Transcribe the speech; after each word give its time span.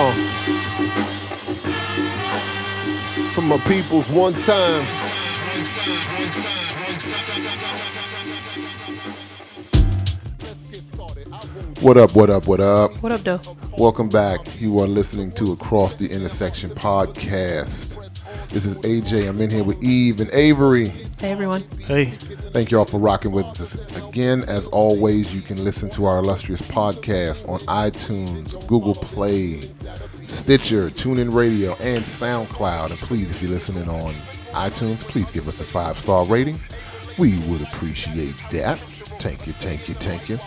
Uh. 0.00 0.12
Some 3.20 3.50
of 3.50 3.58
my 3.58 3.66
peoples 3.66 4.08
one 4.10 4.32
time. 4.34 4.86
What 11.80 11.96
up, 11.96 12.14
what 12.14 12.30
up, 12.30 12.46
what 12.46 12.60
up? 12.60 12.92
What 13.02 13.10
up, 13.10 13.22
though? 13.22 13.40
Welcome 13.76 14.08
back. 14.08 14.60
You 14.60 14.78
are 14.78 14.86
listening 14.86 15.32
to 15.32 15.50
Across 15.50 15.96
the 15.96 16.06
Intersection 16.06 16.70
podcast. 16.70 17.97
This 18.48 18.64
is 18.64 18.76
AJ. 18.78 19.28
I'm 19.28 19.40
in 19.40 19.50
here 19.50 19.62
with 19.62 19.82
Eve 19.82 20.20
and 20.20 20.30
Avery. 20.32 20.88
Hey, 21.20 21.32
everyone. 21.32 21.62
Hey, 21.80 22.06
Thank 22.52 22.70
you 22.70 22.78
all 22.78 22.86
for 22.86 22.98
rocking 22.98 23.30
with 23.30 23.46
us. 23.60 23.74
Again, 23.96 24.42
as 24.44 24.66
always, 24.68 25.34
you 25.34 25.42
can 25.42 25.62
listen 25.62 25.90
to 25.90 26.06
our 26.06 26.18
illustrious 26.18 26.62
podcast 26.62 27.46
on 27.48 27.60
iTunes, 27.60 28.66
Google 28.66 28.94
Play, 28.94 29.60
Stitcher, 30.26 30.88
TuneIn 30.88 31.32
Radio, 31.32 31.74
and 31.74 32.02
SoundCloud. 32.02 32.90
And 32.90 32.98
please, 32.98 33.30
if 33.30 33.42
you're 33.42 33.50
listening 33.50 33.88
on 33.88 34.14
iTunes, 34.52 35.00
please 35.00 35.30
give 35.30 35.46
us 35.46 35.60
a 35.60 35.64
five 35.64 35.98
star 35.98 36.24
rating. 36.24 36.58
We 37.18 37.38
would 37.40 37.60
appreciate 37.62 38.34
that. 38.50 38.78
Thank 39.20 39.46
you, 39.46 39.52
thank 39.52 39.88
you, 39.88 39.94
thank 39.94 40.28
you. 40.28 40.38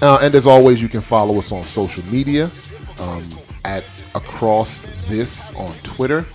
Uh, 0.00 0.18
and 0.22 0.34
as 0.34 0.46
always, 0.46 0.80
you 0.80 0.88
can 0.88 1.00
follow 1.00 1.36
us 1.38 1.50
on 1.50 1.64
social 1.64 2.04
media 2.06 2.50
um, 2.98 3.28
at 3.64 3.84
Across 4.14 4.84
This 5.08 5.52
on 5.54 5.72
Twitter, 5.82 6.26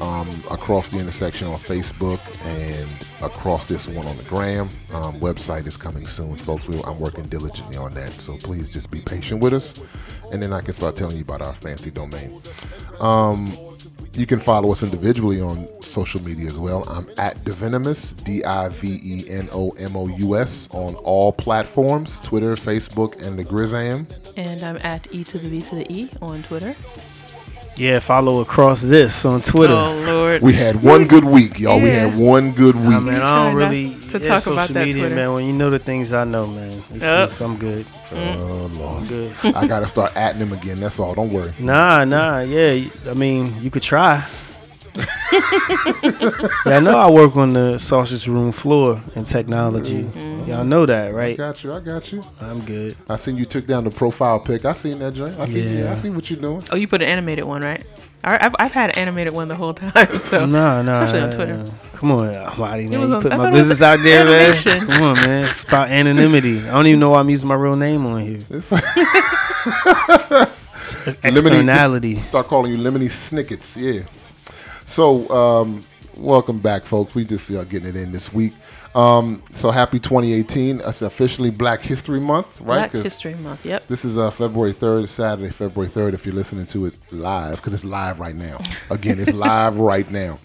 um, 0.00 0.28
Across 0.50 0.90
the 0.90 0.98
Intersection 0.98 1.48
on 1.48 1.58
Facebook, 1.58 2.20
and 2.44 2.88
Across 3.22 3.66
This 3.66 3.86
one 3.86 4.06
on 4.06 4.16
the 4.16 4.22
Gram. 4.24 4.68
Um, 4.92 5.14
website 5.20 5.66
is 5.66 5.76
coming 5.76 6.06
soon, 6.06 6.36
folks. 6.36 6.66
We, 6.68 6.80
I'm 6.82 6.98
working 6.98 7.24
diligently 7.24 7.76
on 7.76 7.94
that, 7.94 8.12
so 8.12 8.36
please 8.38 8.68
just 8.68 8.90
be 8.90 9.00
patient 9.00 9.42
with 9.42 9.52
us, 9.52 9.74
and 10.32 10.42
then 10.42 10.52
I 10.52 10.60
can 10.60 10.74
start 10.74 10.96
telling 10.96 11.16
you 11.16 11.22
about 11.22 11.42
our 11.42 11.54
fancy 11.54 11.90
domain. 11.90 12.40
Um, 13.00 13.52
you 14.14 14.26
can 14.26 14.40
follow 14.40 14.72
us 14.72 14.82
individually 14.82 15.40
on 15.40 15.68
social 15.82 16.20
media 16.22 16.48
as 16.48 16.58
well. 16.58 16.82
I'm 16.88 17.08
at 17.16 17.44
Divenomous, 17.44 18.12
D 18.12 18.42
I 18.44 18.68
V 18.68 18.98
E 19.02 19.30
N 19.30 19.48
O 19.52 19.70
M 19.70 19.96
O 19.96 20.08
U 20.08 20.36
S, 20.36 20.68
on 20.72 20.96
all 20.96 21.32
platforms 21.32 22.18
Twitter, 22.20 22.56
Facebook, 22.56 23.22
and 23.22 23.38
the 23.38 23.44
Grizam. 23.44 24.06
And 24.36 24.64
I'm 24.64 24.78
at 24.78 25.06
E 25.12 25.22
to 25.24 25.38
the 25.38 25.48
V 25.48 25.62
to 25.62 25.74
the 25.76 25.92
E 25.92 26.10
on 26.20 26.42
Twitter. 26.42 26.74
Yeah, 27.80 27.98
follow 27.98 28.40
across 28.40 28.82
this 28.82 29.24
on 29.24 29.40
Twitter. 29.40 29.72
Oh, 29.72 29.94
Lord. 30.06 30.42
We 30.42 30.52
had 30.52 30.82
one 30.82 31.08
good 31.08 31.24
week, 31.24 31.58
y'all. 31.58 31.80
We 31.80 31.88
had 31.88 32.14
one 32.14 32.52
good 32.52 32.76
week. 32.76 32.84
Nah, 32.90 33.00
man, 33.00 33.22
I 33.22 33.44
don't 33.44 33.54
trying 33.54 33.54
not 33.54 33.54
really 33.54 33.94
to 34.10 34.18
yeah, 34.18 34.28
talk 34.28 34.40
social 34.40 34.52
about 34.52 34.68
that 34.68 34.84
media, 34.84 35.02
Twitter. 35.04 35.14
man. 35.14 35.32
When 35.32 35.46
you 35.46 35.54
know 35.54 35.70
the 35.70 35.78
things 35.78 36.12
I 36.12 36.24
know, 36.24 36.46
man, 36.46 36.82
it's 36.94 37.02
Yep. 37.02 37.28
just, 37.28 37.40
I'm 37.40 37.56
good. 37.56 37.86
Oh, 38.12 38.14
mm. 38.14 38.78
Lord. 38.78 39.02
I'm 39.02 39.06
good. 39.08 39.32
I 39.56 39.66
got 39.66 39.80
to 39.80 39.86
start 39.86 40.12
atting 40.14 40.36
him 40.36 40.52
again. 40.52 40.78
That's 40.78 40.98
all. 41.00 41.14
Don't 41.14 41.32
worry. 41.32 41.54
Nah, 41.58 42.04
nah, 42.04 42.40
yeah. 42.40 42.86
I 43.08 43.14
mean, 43.14 43.56
you 43.62 43.70
could 43.70 43.82
try. 43.82 44.26
yeah, 45.32 46.76
I 46.76 46.80
know 46.80 46.98
I 46.98 47.10
work 47.10 47.36
on 47.36 47.52
the 47.52 47.78
sausage 47.78 48.26
room 48.26 48.52
floor 48.52 49.02
in 49.14 49.24
technology. 49.24 50.04
Mm-hmm. 50.04 50.50
Y'all 50.50 50.64
know 50.64 50.86
that, 50.86 51.12
right? 51.14 51.34
I 51.34 51.36
got 51.36 51.62
you. 51.62 51.72
I 51.72 51.80
got 51.80 52.12
you. 52.12 52.22
I'm 52.40 52.60
good. 52.64 52.96
I 53.08 53.16
seen 53.16 53.36
you 53.36 53.44
took 53.44 53.66
down 53.66 53.84
the 53.84 53.90
profile 53.90 54.40
pic. 54.40 54.64
I 54.64 54.72
seen 54.72 54.98
that, 55.00 55.14
joint. 55.14 55.38
I 55.38 55.46
seen, 55.46 55.72
yeah. 55.72 55.84
Yeah. 55.84 55.92
I 55.92 55.94
see 55.94 56.10
what 56.10 56.28
you're 56.30 56.40
doing. 56.40 56.62
Oh, 56.70 56.76
you 56.76 56.88
put 56.88 57.02
an 57.02 57.08
animated 57.08 57.44
one, 57.44 57.62
right? 57.62 57.84
I- 58.24 58.46
I've, 58.46 58.54
I've 58.58 58.72
had 58.72 58.90
an 58.90 58.96
animated 58.96 59.32
one 59.32 59.48
the 59.48 59.56
whole 59.56 59.74
time. 59.74 60.20
So 60.20 60.46
nah, 60.46 60.82
nah. 60.82 61.04
especially 61.04 61.20
on 61.20 61.30
Twitter. 61.32 61.70
Come 61.94 62.12
on, 62.12 62.58
Marty, 62.58 62.84
It 62.84 62.90
man. 62.90 63.00
was 63.00 63.10
You 63.10 63.20
put 63.20 63.30
my 63.30 63.36
thought 63.36 63.48
it 63.48 63.52
was 63.56 63.68
business 63.68 63.82
out 63.82 64.00
there, 64.02 64.24
man. 64.24 64.86
Come 64.88 65.02
on, 65.02 65.14
man. 65.16 65.44
It's 65.44 65.64
about 65.64 65.90
anonymity. 65.90 66.66
I 66.68 66.72
don't 66.72 66.86
even 66.86 67.00
know 67.00 67.10
why 67.10 67.20
I'm 67.20 67.30
using 67.30 67.48
my 67.48 67.54
real 67.54 67.76
name 67.76 68.06
on 68.06 68.20
here. 68.22 68.40
It's 68.50 68.70
Externality. 71.22 72.14
just 72.16 72.28
start 72.28 72.46
calling 72.46 72.72
you 72.72 72.78
Lemony 72.78 73.10
Snickets. 73.10 73.76
Yeah. 73.76 74.02
So, 74.90 75.28
um, 75.30 75.84
welcome 76.16 76.58
back, 76.58 76.84
folks. 76.84 77.14
We 77.14 77.24
just 77.24 77.48
uh, 77.52 77.62
getting 77.62 77.90
it 77.90 77.94
in 77.94 78.10
this 78.10 78.32
week. 78.32 78.54
Um, 78.96 79.40
so 79.52 79.70
happy 79.70 80.00
2018. 80.00 80.80
It's 80.80 81.02
officially 81.02 81.50
Black 81.50 81.80
History 81.80 82.18
Month, 82.18 82.60
right? 82.60 82.90
Black 82.90 83.04
History 83.04 83.34
Month. 83.36 83.64
Yep. 83.64 83.86
This 83.86 84.04
is 84.04 84.18
uh, 84.18 84.32
February 84.32 84.74
3rd, 84.74 85.06
Saturday, 85.06 85.50
February 85.50 85.88
3rd, 85.88 86.14
if 86.14 86.26
you're 86.26 86.34
listening 86.34 86.66
to 86.66 86.86
it 86.86 86.94
live, 87.12 87.58
because 87.58 87.72
it's 87.72 87.84
live 87.84 88.18
right 88.18 88.34
now. 88.34 88.58
Again, 88.90 89.20
it's 89.20 89.32
live 89.32 89.76
right 89.78 90.10
now. 90.10 90.40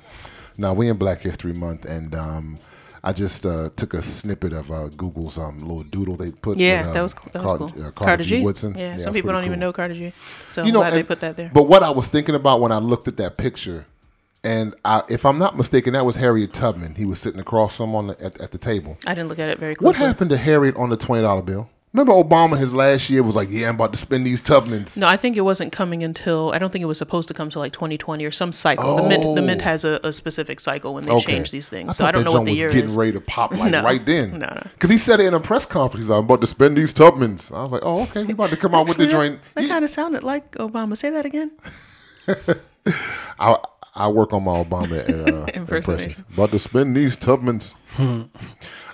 Now, 0.59 0.75
we 0.75 0.89
in 0.89 0.97
Black 0.97 1.21
History 1.21 1.53
Month, 1.53 1.85
and 1.85 2.13
um, 2.13 2.59
I 3.03 3.13
just 3.13 3.47
uh, 3.47 3.71
took 3.75 3.95
a 3.95 4.03
snippet 4.03 4.53
of 4.53 4.69
uh, 4.69 4.89
Google's 4.89 5.39
um, 5.39 5.61
little 5.61 5.81
doodle 5.81 6.17
they 6.17 6.29
put. 6.29 6.59
Yeah, 6.59 6.81
with, 6.81 6.87
um, 6.89 6.93
that 6.93 7.01
was 7.01 7.13
that 7.15 7.33
was 7.33 7.41
Car- 7.41 7.57
cool. 7.57 7.83
uh, 7.83 7.89
Carter, 7.89 8.23
G. 8.23 8.43
Woodson. 8.43 8.77
Yeah, 8.77 8.97
some 8.97 9.11
people 9.11 9.31
don't 9.31 9.45
even 9.45 9.59
know 9.59 9.73
Carter 9.73 9.95
G. 9.95 10.13
So 10.49 10.61
You 10.61 10.67
I'm 10.67 10.73
know, 10.75 10.79
glad 10.81 10.93
they 10.93 11.01
put 11.01 11.19
that 11.21 11.35
there. 11.35 11.49
But 11.51 11.63
what 11.63 11.81
I 11.81 11.89
was 11.89 12.07
thinking 12.07 12.35
about 12.35 12.61
when 12.61 12.71
I 12.71 12.77
looked 12.77 13.07
at 13.07 13.17
that 13.17 13.37
picture, 13.37 13.87
and 14.45 14.75
I, 14.85 15.01
if 15.09 15.25
I'm 15.25 15.37
not 15.37 15.57
mistaken, 15.57 15.93
that 15.93 16.05
was 16.05 16.15
Harriet 16.17 16.53
Tubman. 16.53 16.95
He 16.95 17.05
was 17.05 17.19
sitting 17.19 17.39
across 17.39 17.75
from 17.77 17.95
on 17.95 18.07
the, 18.07 18.23
at, 18.23 18.39
at 18.39 18.51
the 18.51 18.57
table. 18.57 18.97
I 19.07 19.13
didn't 19.13 19.29
look 19.29 19.39
at 19.39 19.49
it 19.49 19.59
very 19.59 19.75
closely. 19.75 19.99
What 19.99 20.07
happened 20.07 20.29
to 20.29 20.37
Harriet 20.37 20.75
on 20.77 20.89
the 20.89 20.97
twenty 20.97 21.23
dollar 21.23 21.41
bill? 21.41 21.69
Remember 21.93 22.11
Obama 22.11 22.57
his 22.57 22.73
last 22.73 23.09
year 23.09 23.23
was 23.23 23.37
like, 23.37 23.47
"Yeah, 23.49 23.69
I'm 23.69 23.75
about 23.75 23.93
to 23.93 23.97
spend 23.97 24.25
these 24.27 24.41
Tubmans." 24.41 24.97
No, 24.97 25.07
I 25.07 25.15
think 25.15 25.37
it 25.37 25.41
wasn't 25.41 25.71
coming 25.71 26.03
until 26.03 26.51
I 26.53 26.57
don't 26.57 26.69
think 26.69 26.83
it 26.83 26.87
was 26.87 26.97
supposed 26.97 27.29
to 27.29 27.33
come 27.33 27.49
to 27.51 27.59
like 27.59 27.71
2020 27.71 28.25
or 28.25 28.31
some 28.31 28.51
cycle. 28.51 28.97
The 28.97 29.03
mint 29.07 29.23
the 29.35 29.41
mint 29.41 29.61
Oh. 29.61 29.63
has 29.63 29.85
a, 29.85 30.01
a 30.03 30.11
specific 30.11 30.59
cycle 30.59 30.93
when 30.93 31.05
they 31.05 31.11
Okay. 31.13 31.25
change 31.31 31.51
these 31.51 31.69
things. 31.69 31.91
I 31.91 31.93
so 31.93 32.05
I 32.05 32.11
don't 32.11 32.25
that 32.25 32.25
know 32.25 32.33
what 32.33 32.43
the 32.43 32.51
was 32.51 32.59
year 32.59 32.69
getting 32.69 32.87
is. 32.89 32.97
ready 32.97 33.13
to 33.13 33.21
pop 33.21 33.51
like 33.51 33.71
No. 33.77 33.81
right 33.81 34.05
then. 34.05 34.31
No, 34.31 34.47
no. 34.47 34.61
Because 34.73 34.89
he 34.89 34.97
said 34.97 35.21
it 35.21 35.25
in 35.27 35.33
a 35.33 35.39
press 35.39 35.65
conference. 35.65 36.01
He's 36.03 36.09
like, 36.09 36.19
"I'm 36.19 36.25
about 36.25 36.41
to 36.41 36.47
spend 36.47 36.75
these 36.77 36.93
Tubmans." 36.93 37.49
I 37.55 37.63
was 37.63 37.71
like, 37.71 37.81
"Oh, 37.85 38.01
okay. 38.03 38.25
He 38.25 38.33
about 38.33 38.49
to 38.49 38.57
come 38.57 38.75
out 38.75 38.89
with 38.89 38.97
the 38.97 39.07
joint." 39.17 39.39
That, 39.53 39.61
He- 39.61 39.69
kind 39.69 39.85
of 39.85 39.89
sounded 39.89 40.21
like 40.23 40.51
Obama. 40.55 40.97
Say 40.97 41.11
that 41.11 41.25
again. 41.25 41.51
I 43.39 43.57
I 43.95 44.07
work 44.09 44.33
on 44.33 44.43
my 44.43 44.63
Obama 44.63 44.99
uh, 45.07 45.45
Impersonation. 45.53 45.55
impressions. 45.55 46.23
About 46.33 46.51
to 46.51 46.59
spend 46.59 46.95
these 46.97 47.17
Tubmans. 47.17 47.73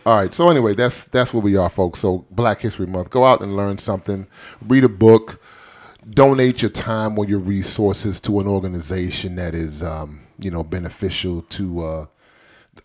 All 0.05 0.15
right. 0.15 0.33
So 0.33 0.49
anyway, 0.49 0.75
that's 0.75 1.05
that's 1.05 1.33
where 1.33 1.41
we 1.41 1.57
are, 1.57 1.69
folks. 1.69 1.99
So 1.99 2.25
Black 2.31 2.61
History 2.61 2.85
Month. 2.85 3.09
Go 3.09 3.23
out 3.25 3.41
and 3.41 3.55
learn 3.55 3.77
something. 3.77 4.27
Read 4.67 4.83
a 4.83 4.89
book. 4.89 5.41
Donate 6.09 6.61
your 6.63 6.71
time 6.71 7.17
or 7.19 7.25
your 7.25 7.39
resources 7.39 8.19
to 8.21 8.39
an 8.39 8.47
organization 8.47 9.35
that 9.35 9.53
is, 9.53 9.83
um, 9.83 10.21
you 10.39 10.49
know, 10.49 10.63
beneficial 10.63 11.43
to 11.43 11.83
uh, 11.83 12.05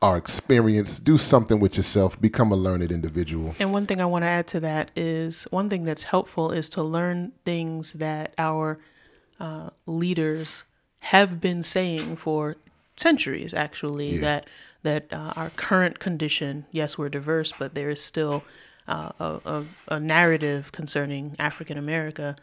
our 0.03 0.19
experience. 0.19 0.99
Do 0.99 1.17
something 1.17 1.59
with 1.59 1.77
yourself. 1.79 2.21
Become 2.21 2.53
a 2.53 2.57
learned 2.57 2.93
individual. 2.93 3.55
And 3.59 3.73
one 3.73 3.87
thing 3.87 4.03
I 4.03 4.07
want 4.07 4.25
to 4.25 4.29
add 4.29 4.47
to 4.49 4.61
that 4.61 4.91
is 4.95 5.45
one 5.45 5.71
thing 5.71 5.85
that's 5.85 6.03
helpful 6.03 6.51
is 6.51 6.69
to 6.71 6.83
learn 6.83 7.33
things 7.47 7.95
that 7.95 8.35
our 8.37 8.79
uh, 9.41 9.71
leaders 9.87 10.65
have 11.01 11.41
been 11.41 11.63
saying 11.63 12.17
for 12.17 12.57
centuries. 12.97 13.55
Actually, 13.55 14.19
that 14.19 14.47
that 14.83 15.13
uh, 15.13 15.33
our 15.37 15.51
current 15.51 15.99
condition, 15.99 16.67
yes, 16.71 16.97
we're 16.97 17.09
diverse, 17.09 17.53
but 17.59 17.75
there 17.75 17.91
is 17.91 18.03
still 18.03 18.45
uh, 18.87 19.11
a, 19.19 19.41
a, 19.45 19.65
a 19.89 20.01
narrative 20.01 20.71
concerning 20.73 21.35
African 21.39 21.77
America 21.77 22.37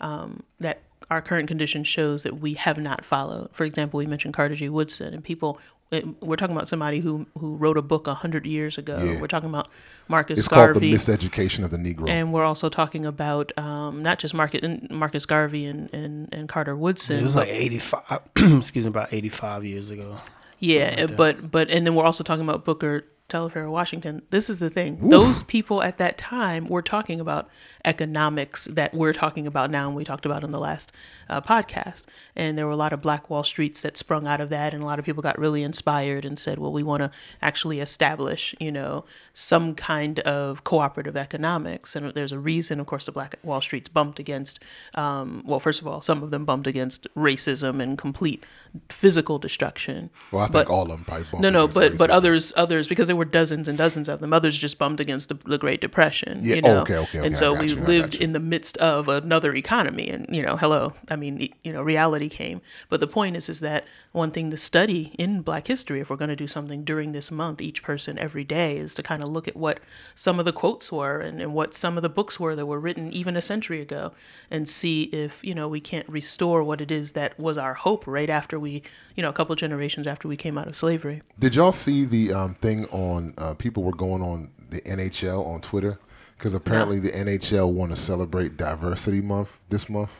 um, 0.00 0.42
that 0.60 0.80
our 1.10 1.22
current 1.22 1.48
condition 1.48 1.84
shows 1.84 2.22
that 2.24 2.40
we 2.40 2.54
have 2.54 2.78
not 2.78 3.04
followed. 3.04 3.48
For 3.52 3.64
example, 3.64 3.98
we 3.98 4.06
mentioned 4.06 4.34
Carter 4.34 4.56
G. 4.56 4.68
Woodson, 4.68 5.14
and 5.14 5.24
people. 5.24 5.58
It- 5.90 6.04
We're 6.22 6.36
talking 6.36 6.54
about 6.56 6.68
somebody 6.68 7.00
who 7.00 7.26
who 7.38 7.56
wrote 7.56 7.76
a 7.78 7.82
book 7.82 8.06
a 8.06 8.14
hundred 8.14 8.44
years 8.46 8.76
ago. 8.78 8.98
Yeah. 9.02 9.20
We're 9.20 9.26
talking 9.28 9.48
about 9.48 9.68
Marcus 10.08 10.38
It's 10.38 10.48
called 10.48 10.72
Garvey. 10.74 10.90
the 10.90 10.96
miseducation 10.96 11.64
of 11.64 11.70
the 11.70 11.76
Negro. 11.76 12.08
And 12.08 12.32
we're 12.32 12.44
also 12.44 12.68
talking 12.68 13.06
about 13.06 13.56
um, 13.58 14.02
not 14.02 14.18
just 14.18 14.34
Marcus, 14.34 14.60
Marcus 14.90 15.26
Garvey 15.26 15.64
and, 15.66 15.92
and, 15.92 16.28
and 16.32 16.48
Carter 16.48 16.76
Woodson. 16.76 17.18
It 17.18 17.22
was 17.22 17.36
like 17.36 17.48
85, 17.48 18.20
excuse 18.36 18.84
me, 18.84 18.88
about 18.88 19.12
85 19.12 19.64
years 19.64 19.90
ago. 19.90 20.16
yeah, 20.58 21.06
but 21.06 21.50
but 21.50 21.70
and 21.70 21.86
then 21.86 21.94
we're 21.94 22.04
also 22.04 22.24
talking 22.24 22.42
about 22.44 22.64
Booker 22.64 23.04
Telefair 23.28 23.68
Washington. 23.70 24.22
This 24.30 24.48
is 24.48 24.58
the 24.60 24.70
thing; 24.70 25.08
those 25.08 25.42
people 25.42 25.82
at 25.82 25.98
that 25.98 26.16
time 26.16 26.66
were 26.68 26.82
talking 26.82 27.18
about 27.20 27.48
economics 27.84 28.66
that 28.66 28.92
we're 28.94 29.12
talking 29.12 29.46
about 29.46 29.70
now, 29.70 29.86
and 29.88 29.96
we 29.96 30.04
talked 30.04 30.26
about 30.26 30.44
in 30.44 30.50
the 30.50 30.58
last 30.58 30.92
uh, 31.28 31.40
podcast. 31.40 32.04
And 32.34 32.56
there 32.56 32.66
were 32.66 32.72
a 32.72 32.76
lot 32.76 32.92
of 32.92 33.00
Black 33.00 33.28
Wall 33.30 33.42
Streets 33.44 33.82
that 33.82 33.96
sprung 33.96 34.26
out 34.26 34.40
of 34.40 34.48
that, 34.50 34.74
and 34.74 34.82
a 34.82 34.86
lot 34.86 34.98
of 34.98 35.04
people 35.04 35.22
got 35.22 35.38
really 35.38 35.62
inspired 35.62 36.24
and 36.24 36.38
said, 36.38 36.58
"Well, 36.58 36.72
we 36.72 36.82
want 36.84 37.02
to 37.02 37.10
actually 37.42 37.80
establish, 37.80 38.54
you 38.60 38.70
know, 38.70 39.04
some 39.32 39.74
kind 39.74 40.20
of 40.20 40.62
cooperative 40.64 41.16
economics." 41.16 41.96
And 41.96 42.12
there's 42.14 42.32
a 42.32 42.38
reason, 42.38 42.78
of 42.78 42.86
course, 42.86 43.06
the 43.06 43.12
Black 43.12 43.36
Wall 43.42 43.60
Streets 43.60 43.88
bumped 43.88 44.18
against. 44.20 44.60
Um, 44.94 45.42
well, 45.44 45.60
first 45.60 45.80
of 45.80 45.86
all, 45.88 46.00
some 46.00 46.22
of 46.22 46.30
them 46.30 46.44
bumped 46.44 46.66
against 46.68 47.06
racism 47.16 47.80
and 47.80 47.98
complete 47.98 48.44
physical 48.88 49.38
destruction. 49.38 50.10
well, 50.30 50.42
I 50.42 50.46
think 50.46 50.66
but- 50.66 50.68
all 50.68 50.82
of 50.82 50.88
them 50.90 51.04
probably. 51.04 51.24
bumped 51.24 51.40
no, 51.42 51.50
no, 51.50 51.66
but 51.66 51.98
but 51.98 52.10
others 52.10 52.52
others 52.56 52.86
because 52.88 53.08
they 53.08 53.14
there 53.16 53.18
were 53.18 53.24
dozens 53.24 53.66
and 53.66 53.78
dozens 53.78 54.10
of 54.10 54.20
them. 54.20 54.34
Others 54.34 54.58
just 54.58 54.76
bumped 54.76 55.00
against 55.00 55.30
the, 55.30 55.38
the 55.46 55.56
Great 55.56 55.80
Depression. 55.80 56.40
Yeah, 56.42 56.56
you 56.56 56.62
know? 56.62 56.80
okay, 56.82 56.96
okay, 56.96 57.18
okay, 57.18 57.26
And 57.26 57.34
so 57.34 57.54
we 57.54 57.70
you, 57.70 57.76
lived 57.76 58.14
in 58.14 58.32
the 58.34 58.40
midst 58.40 58.76
of 58.76 59.08
another 59.08 59.54
economy, 59.54 60.10
and 60.10 60.26
you 60.28 60.42
know, 60.42 60.56
hello. 60.56 60.92
I 61.08 61.16
mean, 61.16 61.48
you 61.64 61.72
know, 61.72 61.82
reality 61.82 62.28
came. 62.28 62.60
But 62.90 63.00
the 63.00 63.06
point 63.06 63.36
is, 63.36 63.48
is 63.48 63.60
that 63.60 63.86
one 64.12 64.32
thing 64.32 64.50
to 64.50 64.58
study 64.58 65.14
in 65.18 65.40
Black 65.40 65.66
history, 65.66 66.00
if 66.00 66.10
we're 66.10 66.16
going 66.16 66.28
to 66.28 66.36
do 66.36 66.46
something 66.46 66.84
during 66.84 67.12
this 67.12 67.30
month, 67.30 67.62
each 67.62 67.82
person 67.82 68.18
every 68.18 68.44
day, 68.44 68.76
is 68.76 68.94
to 68.96 69.02
kind 69.02 69.22
of 69.22 69.30
look 69.30 69.48
at 69.48 69.56
what 69.56 69.80
some 70.14 70.38
of 70.38 70.44
the 70.44 70.52
quotes 70.52 70.92
were 70.92 71.20
and, 71.20 71.40
and 71.40 71.54
what 71.54 71.72
some 71.72 71.96
of 71.96 72.02
the 72.02 72.10
books 72.10 72.38
were 72.38 72.54
that 72.54 72.66
were 72.66 72.80
written 72.80 73.10
even 73.14 73.34
a 73.34 73.42
century 73.42 73.80
ago, 73.80 74.12
and 74.50 74.68
see 74.68 75.04
if 75.04 75.42
you 75.42 75.54
know 75.54 75.68
we 75.68 75.80
can't 75.80 76.06
restore 76.06 76.62
what 76.62 76.82
it 76.82 76.90
is 76.90 77.12
that 77.12 77.38
was 77.38 77.56
our 77.56 77.74
hope 77.74 78.06
right 78.06 78.28
after 78.28 78.60
we, 78.60 78.82
you 79.14 79.22
know, 79.22 79.30
a 79.30 79.32
couple 79.32 79.56
generations 79.56 80.06
after 80.06 80.28
we 80.28 80.36
came 80.36 80.58
out 80.58 80.66
of 80.66 80.76
slavery. 80.76 81.22
Did 81.38 81.56
y'all 81.56 81.72
see 81.72 82.04
the 82.04 82.34
um, 82.34 82.54
thing 82.54 82.84
on 82.86 83.05
uh, 83.38 83.54
people 83.54 83.82
were 83.82 83.94
going 83.96 84.22
on 84.22 84.50
the 84.70 84.80
NHL 84.82 85.46
on 85.46 85.60
Twitter? 85.60 85.98
Because 86.36 86.52
apparently 86.54 86.98
the 86.98 87.10
NHL 87.12 87.72
want 87.72 87.92
to 87.92 87.96
celebrate 87.96 88.56
Diversity 88.56 89.20
Month 89.22 89.60
this 89.70 89.88
month. 89.88 90.14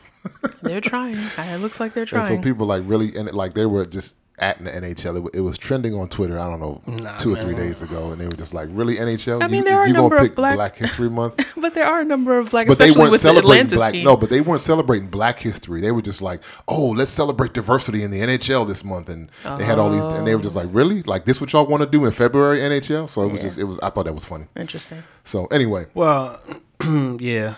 They're 0.62 0.80
trying. 0.80 1.16
It 1.38 1.60
looks 1.60 1.78
like 1.78 1.92
they're 1.94 2.02
And 2.02 2.08
trying. 2.08 2.38
so 2.38 2.42
people 2.42 2.66
like 2.66 2.82
really 2.86 3.14
and 3.16 3.32
like 3.34 3.54
they 3.54 3.66
were 3.66 3.84
just 3.86 4.14
at 4.38 4.62
the 4.62 4.70
NHL. 4.70 5.26
It, 5.28 5.36
it 5.38 5.40
was 5.40 5.56
trending 5.56 5.94
on 5.94 6.08
Twitter. 6.08 6.38
I 6.38 6.46
don't 6.48 6.60
know 6.60 6.82
Nah, 6.86 7.16
two 7.16 7.30
or 7.32 7.36
man. 7.36 7.44
three 7.44 7.54
days 7.54 7.80
ago, 7.80 8.10
and 8.12 8.20
they 8.20 8.26
were 8.26 8.32
just 8.36 8.52
like, 8.52 8.68
"Really 8.72 8.96
NHL? 8.96 9.42
I 9.42 9.46
mean, 9.48 9.58
you, 9.60 9.64
there 9.64 9.78
are 9.78 9.84
a 9.84 9.88
you 9.88 9.94
number 9.94 10.16
gonna 10.16 10.22
of 10.24 10.28
pick 10.30 10.36
black- 10.36 10.76
History 10.76 11.08
Month?" 11.20 11.54
but 11.56 11.72
there 11.74 11.86
are 11.86 12.00
a 12.02 12.04
number 12.04 12.38
of 12.38 12.50
black, 12.50 12.66
But 12.68 12.78
they 12.78 12.90
weren't 12.90 13.12
with 13.12 13.22
the 13.22 13.28
celebrating 13.28 13.50
Atlantis 13.52 13.80
black. 13.80 13.92
team. 13.92 14.04
No, 14.04 14.16
but 14.16 14.28
they 14.28 14.40
weren't 14.42 14.60
celebrating 14.62 15.08
Black 15.08 15.38
history. 15.38 15.80
They 15.80 15.90
were 15.90 16.02
just 16.02 16.20
like, 16.20 16.42
"Oh, 16.68 16.90
let's 16.90 17.10
celebrate 17.10 17.54
diversity 17.54 18.02
in 18.02 18.10
the 18.10 18.20
NHL 18.20 18.66
this 18.66 18.84
month," 18.84 19.08
and 19.08 19.30
they 19.56 19.64
had 19.64 19.78
all 19.78 19.90
these, 19.90 20.02
and 20.02 20.26
they 20.26 20.34
were 20.34 20.42
just 20.42 20.54
like, 20.54 20.68
"Really? 20.70 21.02
Like 21.02 21.24
this? 21.24 21.40
What 21.40 21.52
y'all 21.52 21.66
want 21.66 21.82
to 21.82 21.88
do 21.88 22.04
in 22.04 22.10
February 22.10 22.58
NHL?" 22.60 23.08
So 23.08 23.22
it 23.22 23.28
was 23.28 23.36
Yeah. 23.36 23.42
just, 23.42 23.58
it 23.58 23.64
was. 23.64 23.78
I 23.82 23.88
thought 23.90 24.04
that 24.04 24.14
was 24.14 24.24
funny. 24.26 24.46
Interesting. 24.56 25.02
So 25.24 25.46
anyway, 25.46 25.86
Well, 25.94 26.40
yeah, 27.18 27.54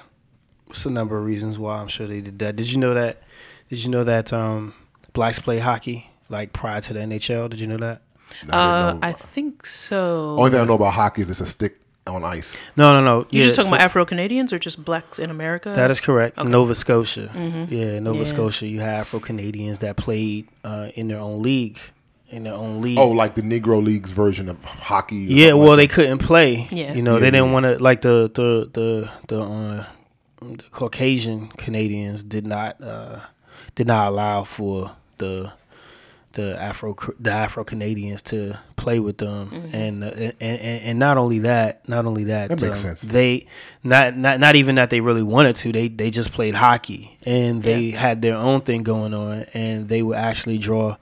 it's 0.70 0.86
a 0.86 0.90
number 0.90 1.18
of 1.18 1.24
reasons 1.24 1.58
why 1.58 1.78
I'm 1.78 1.88
sure 1.88 2.06
they 2.06 2.20
did 2.20 2.38
that. 2.38 2.54
Did 2.56 2.70
you 2.70 2.78
know 2.78 2.94
that? 2.94 3.22
Did 3.68 3.82
you 3.84 3.90
know 3.90 4.04
that 4.04 4.32
um, 4.32 4.74
blacks 5.12 5.38
play 5.38 5.58
hockey 5.58 6.10
like 6.28 6.52
prior 6.52 6.80
to 6.80 6.92
the 6.92 7.00
NHL? 7.00 7.48
Did 7.50 7.60
you 7.60 7.66
know 7.66 7.78
that? 7.78 8.02
I 8.52 8.56
Uh, 8.56 8.92
know. 8.92 8.98
I 9.02 9.12
think 9.12 9.64
so. 9.66 10.36
only 10.38 10.50
thing 10.50 10.60
I 10.60 10.64
know 10.64 10.74
about 10.74 10.92
hockey 10.94 11.22
is 11.22 11.30
it's 11.30 11.40
a 11.40 11.46
stick 11.46 11.80
on 12.06 12.24
ice. 12.24 12.56
No, 12.76 12.92
no, 12.92 13.04
no. 13.04 13.26
You're 13.30 13.42
yeah, 13.42 13.42
just 13.48 13.56
talking 13.56 13.70
so- 13.70 13.74
about 13.76 13.84
Afro 13.84 14.04
Canadians 14.04 14.52
or 14.52 14.58
just 14.58 14.82
blacks 14.84 15.18
in 15.18 15.30
America? 15.30 15.70
That 15.74 15.90
is 15.90 16.00
correct. 16.00 16.36
Nova 16.42 16.74
Scotia. 16.74 17.30
Mm-hmm. 17.34 17.72
Yeah, 17.74 17.98
Nova 18.00 18.18
Yeah. 18.18 18.24
Scotia. 18.24 18.66
You 18.66 18.80
have 18.80 19.00
Afro 19.00 19.20
Canadians 19.20 19.78
that 19.80 19.96
played 19.96 20.48
uh, 20.64 20.88
in 20.94 21.08
their 21.08 21.20
own 21.20 21.42
league. 21.42 21.78
In 22.30 22.44
their 22.44 22.52
own 22.54 22.82
league. 22.82 22.98
Oh, 22.98 23.08
like 23.08 23.34
the 23.34 23.42
Negro 23.42 23.82
Leagues 23.82 24.10
version 24.10 24.50
of 24.50 24.62
hockey. 24.62 25.16
yeah. 25.16 25.54
Well, 25.54 25.68
like 25.68 25.76
they 25.78 25.86
couldn't 25.88 26.18
play. 26.18 26.68
Yeah. 26.72 26.92
You 26.92 27.00
know, 27.02 27.14
Yeah, 27.14 27.20
they 27.20 27.30
didn't 27.30 27.46
yeah. 27.48 27.52
want 27.52 27.64
to 27.64 27.82
like 27.82 28.02
the 28.02 28.30
the 28.34 28.68
the 28.72 29.10
the, 29.28 29.40
uh, 29.40 29.86
the 30.42 30.62
Caucasian 30.70 31.48
Canadians 31.56 32.22
did 32.22 32.46
not 32.46 32.82
uh, 32.82 33.20
did 33.74 33.86
not 33.86 34.08
allow 34.08 34.44
for 34.44 34.94
the 35.16 35.52
the 36.38 36.56
Afro 36.56 36.96
the 37.18 37.32
Afro 37.32 37.64
Canadians 37.64 38.22
to 38.22 38.56
play 38.76 39.00
with 39.00 39.18
them, 39.18 39.70
and, 39.72 40.04
uh, 40.04 40.06
and 40.06 40.36
and 40.40 40.82
and 40.84 40.98
not 40.98 41.18
only 41.18 41.40
that, 41.40 41.86
not 41.88 42.06
only 42.06 42.24
that, 42.24 42.48
That 42.50 42.60
makes 42.60 42.84
um, 42.84 42.90
sense. 42.96 43.02
They 43.02 43.46
not 43.82 44.16
not 44.16 44.38
not 44.38 44.54
even 44.54 44.76
that 44.76 44.90
they 44.90 45.00
really 45.00 45.24
wanted 45.24 45.56
to. 45.56 45.72
They 45.72 45.88
they 45.88 46.10
just 46.10 46.30
played 46.30 46.54
hockey, 46.54 47.18
and 47.26 47.60
they 47.60 47.90
had 47.90 48.22
their 48.22 48.36
own 48.36 48.60
thing 48.60 48.84
going 48.84 49.14
on, 49.14 49.46
and 49.52 49.88
they 49.88 50.00
would 50.00 50.16
actually 50.16 50.58
draw 50.58 50.96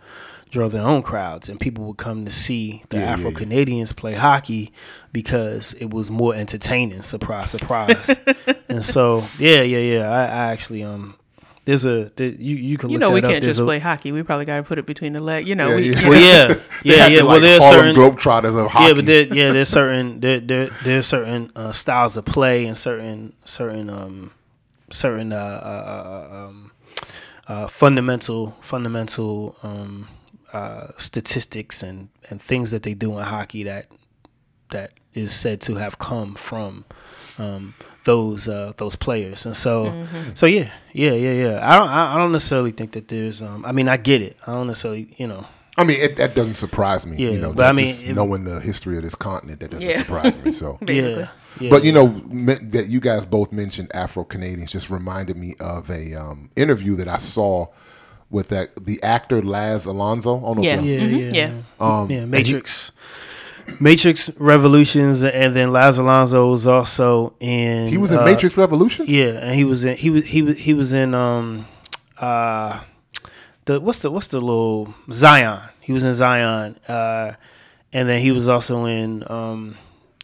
draw 0.48 0.70
their 0.70 0.82
own 0.82 1.02
crowds, 1.02 1.50
and 1.50 1.60
people 1.60 1.84
would 1.84 1.98
come 1.98 2.24
to 2.24 2.30
see 2.30 2.82
the 2.88 2.96
Yeah, 2.96 3.02
yeah, 3.02 3.08
yeah. 3.08 3.12
Afro 3.12 3.30
Canadians 3.32 3.92
play 3.92 4.14
hockey 4.14 4.72
because 5.12 5.74
it 5.74 5.90
was 5.90 6.10
more 6.10 6.34
entertaining. 6.34 7.02
Surprise, 7.02 7.50
surprise. 7.50 8.18
and 8.70 8.82
so 8.82 9.22
yeah, 9.38 9.60
yeah, 9.60 9.78
yeah. 9.78 10.10
I, 10.10 10.22
I 10.22 10.52
actually 10.52 10.82
um. 10.82 11.16
There's 11.66 11.84
a 11.84 12.10
there, 12.16 12.28
you 12.28 12.56
you 12.56 12.78
can 12.78 12.90
you 12.90 12.94
look 12.98 13.00
know, 13.00 13.10
we 13.10 13.20
that 13.20 13.26
up. 13.26 13.32
can't 13.32 13.42
There's 13.42 13.56
just 13.56 13.62
a- 13.62 13.64
play 13.66 13.78
hockey. 13.80 14.12
We 14.12 14.22
probably 14.22 14.44
got 14.46 14.56
to 14.56 14.62
put 14.62 14.78
it 14.78 14.86
between 14.86 15.12
the 15.12 15.20
leg. 15.20 15.46
You 15.48 15.56
know, 15.56 15.68
Yeah, 15.70 15.76
we, 15.76 15.90
yeah. 15.90 16.08
Well, 16.08 16.12
know. 16.12 16.18
yeah, 16.20 16.54
yeah, 16.84 16.96
had 17.02 17.12
yeah. 17.12 17.18
the, 17.18 17.24
Well, 17.24 17.26
like, 17.34 17.40
there's 17.42 17.62
Harlem 17.62 17.80
certain 17.80 17.96
Globetrotters 17.96 18.64
of 18.64 18.70
hockey. 18.70 18.86
yeah, 18.86 18.92
but 18.94 19.04
there, 19.06 19.22
yeah, 19.34 19.52
there's 19.52 19.68
certain 19.68 20.20
there, 20.20 20.40
there 20.40 20.70
there's 20.84 21.06
certain 21.06 21.50
uh, 21.56 21.72
styles 21.72 22.16
of 22.16 22.24
play 22.24 22.64
and 22.66 22.76
certain 22.78 23.32
certain 23.44 23.90
um 23.90 24.30
certain 24.90 25.32
uh, 25.32 25.36
uh, 25.36 26.28
uh, 26.32 26.36
um, 26.46 26.70
uh, 27.48 27.66
fundamental 27.66 28.56
fundamental 28.60 29.56
um, 29.64 30.06
uh, 30.52 30.86
statistics 30.98 31.82
and 31.82 32.10
and 32.30 32.40
things 32.40 32.70
that 32.70 32.84
they 32.84 32.94
do 32.94 33.18
in 33.18 33.24
hockey 33.24 33.64
that 33.64 33.86
that 34.70 34.92
is 35.14 35.32
said 35.34 35.60
to 35.62 35.74
have 35.76 35.98
come 35.98 36.34
from 36.36 36.84
um, 37.38 37.74
those 38.06 38.48
uh, 38.48 38.72
those 38.78 38.96
players, 38.96 39.44
and 39.46 39.54
so 39.56 39.84
Mm-hmm. 39.84 40.30
so 40.34 40.46
yeah, 40.46 40.70
yeah, 40.94 41.12
yeah, 41.12 41.32
yeah. 41.32 41.60
I 41.70 41.78
don't 41.78 41.88
I 41.88 42.14
I 42.14 42.16
don't 42.16 42.32
necessarily 42.32 42.70
think 42.72 42.92
that 42.92 43.08
there's 43.08 43.42
um. 43.42 43.64
I 43.66 43.72
mean, 43.72 43.88
I 43.88 43.98
get 43.98 44.22
it. 44.22 44.36
I 44.46 44.52
don't 44.54 44.66
necessarily 44.68 45.14
you 45.18 45.26
know. 45.26 45.44
I 45.78 45.84
mean, 45.84 46.00
it, 46.00 46.16
that 46.16 46.34
doesn't 46.34 46.54
surprise 46.54 47.04
me. 47.06 47.18
Yeah, 47.18 47.32
you 47.32 47.38
know, 47.38 47.52
but 47.52 47.66
I 47.66 47.72
mean, 47.72 47.84
just 47.86 48.04
if- 48.04 48.16
knowing 48.16 48.44
the 48.44 48.60
history 48.60 48.96
of 48.96 49.02
this 49.02 49.14
continent, 49.14 49.60
that 49.60 49.72
doesn't 49.72 49.86
Yeah. 49.86 49.98
surprise 49.98 50.38
me. 50.42 50.50
So, 50.52 50.78
Yeah, 50.88 51.28
yeah. 51.60 51.68
but 51.68 51.84
you 51.84 51.92
know 51.92 52.06
me- 52.08 52.54
that 52.54 52.86
you 52.88 52.98
guys 53.00 53.26
both 53.26 53.52
mentioned 53.52 53.90
Afro 53.92 54.24
Canadians 54.24 54.72
just 54.72 54.88
reminded 54.88 55.36
me 55.36 55.54
of 55.60 55.90
a 55.90 56.14
um, 56.14 56.48
interview 56.56 56.96
that 56.96 57.08
I 57.08 57.18
saw 57.18 57.66
with 58.30 58.48
that 58.48 58.86
the 58.86 59.02
actor 59.02 59.42
Laz 59.42 59.84
Alonso. 59.84 60.38
I 60.38 60.40
don't 60.54 60.56
know 60.56 60.62
if 60.62 60.66
Yeah. 60.66 60.80
Yeah, 60.80 61.00
Mhm, 61.00 61.34
yeah, 61.34 61.40
yeah. 61.42 61.52
Um, 61.78 62.10
yeah. 62.10 62.18
and 62.22 62.34
he- 62.46 62.62
Matrix, 63.66 63.80
Matrix 63.80 64.30
Revolutions, 64.38 65.22
and 65.22 65.54
then 65.54 65.72
Laz 65.72 65.98
Alonso 65.98 66.50
was 66.50 66.66
also 66.66 67.34
in. 67.40 67.88
He 67.88 67.98
was 67.98 68.10
in 68.10 68.18
uh, 68.18 68.24
Matrix 68.24 68.56
Revolutions. 68.56 69.08
Yeah, 69.08 69.32
and 69.38 69.54
he 69.54 69.64
was 69.64 69.84
in. 69.84 69.96
He 69.96 70.10
was 70.10 70.24
he 70.24 70.42
was 70.42 70.58
he 70.58 70.74
was 70.74 70.92
in 70.92 71.14
um, 71.14 71.66
uh, 72.18 72.80
the 73.66 73.80
what's 73.80 74.00
the 74.00 74.10
what's 74.10 74.28
the 74.28 74.40
little 74.40 74.94
Zion. 75.12 75.60
He 75.80 75.92
was 75.92 76.04
in 76.04 76.14
Zion, 76.14 76.78
uh, 76.88 77.32
and 77.92 78.08
then 78.08 78.20
he 78.20 78.32
was 78.32 78.48
also 78.48 78.84
in 78.86 79.24
um, 79.30 79.76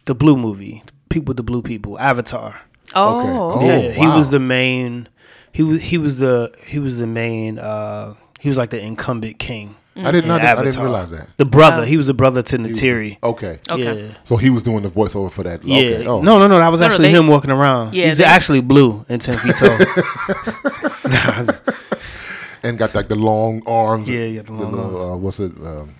the 0.05 0.15
Blue 0.15 0.37
movie. 0.37 0.83
People 1.09 1.31
with 1.31 1.37
the 1.37 1.43
blue 1.43 1.61
people, 1.61 1.99
Avatar. 1.99 2.61
Oh, 2.95 3.51
Okay. 3.51 3.67
okay. 3.67 3.87
yeah, 3.87 3.91
he 3.93 4.07
wow. 4.07 4.15
was 4.15 4.31
the 4.31 4.39
main. 4.39 5.07
He 5.51 5.61
was 5.61 5.81
he 5.81 5.97
was 5.99 6.17
the 6.17 6.51
he 6.65 6.79
was 6.79 6.97
the 6.97 7.05
main. 7.07 7.59
Uh, 7.59 8.15
he 8.39 8.49
was 8.49 8.57
like 8.57 8.71
the 8.71 8.79
incumbent 8.83 9.37
king. 9.37 9.75
I 9.95 10.11
did 10.11 10.25
not. 10.25 10.37
know. 10.41 10.45
that- 10.45 10.57
I 10.57 10.61
didn't 10.63 10.67
Avatar. 10.67 10.83
realize 10.85 11.11
that. 11.11 11.27
The 11.37 11.45
brother. 11.45 11.81
Wow. 11.81 11.83
He 11.87 11.97
was 11.97 12.09
a 12.09 12.13
brother 12.13 12.41
to 12.41 12.57
Neytiri. 12.57 13.17
Okay. 13.21 13.59
Okay. 13.69 14.07
Yeah. 14.07 14.13
So 14.23 14.37
he 14.37 14.49
was 14.49 14.63
doing 14.63 14.81
the 14.83 14.89
voiceover 14.89 15.31
for 15.31 15.43
that. 15.43 15.63
Yeah. 15.63 15.77
Okay. 15.77 16.05
Oh. 16.07 16.21
No, 16.21 16.39
no, 16.39 16.47
no. 16.47 16.57
That 16.57 16.69
was 16.69 16.81
No, 16.81 16.87
no, 16.87 16.93
actually 16.93 17.11
they- 17.11 17.17
him 17.17 17.27
walking 17.27 17.51
around. 17.51 17.93
Yeah, 17.93 18.05
He's 18.05 18.17
they- 18.17 18.23
actually 18.23 18.61
blue 18.61 19.05
and 19.09 19.21
ten 19.21 19.37
feet 19.37 19.55
tall. 19.55 19.77
And 22.65 22.77
got 22.77 22.95
like 22.95 23.09
the 23.09 23.15
long 23.15 23.61
arms. 23.67 24.09
Yeah, 24.09 24.23
yeah, 24.23 24.41
the 24.41 24.53
long 24.53 24.71
little, 24.71 25.13
uh, 25.13 25.17
what's 25.17 25.37
it? 25.41 25.51
Um, 25.61 25.95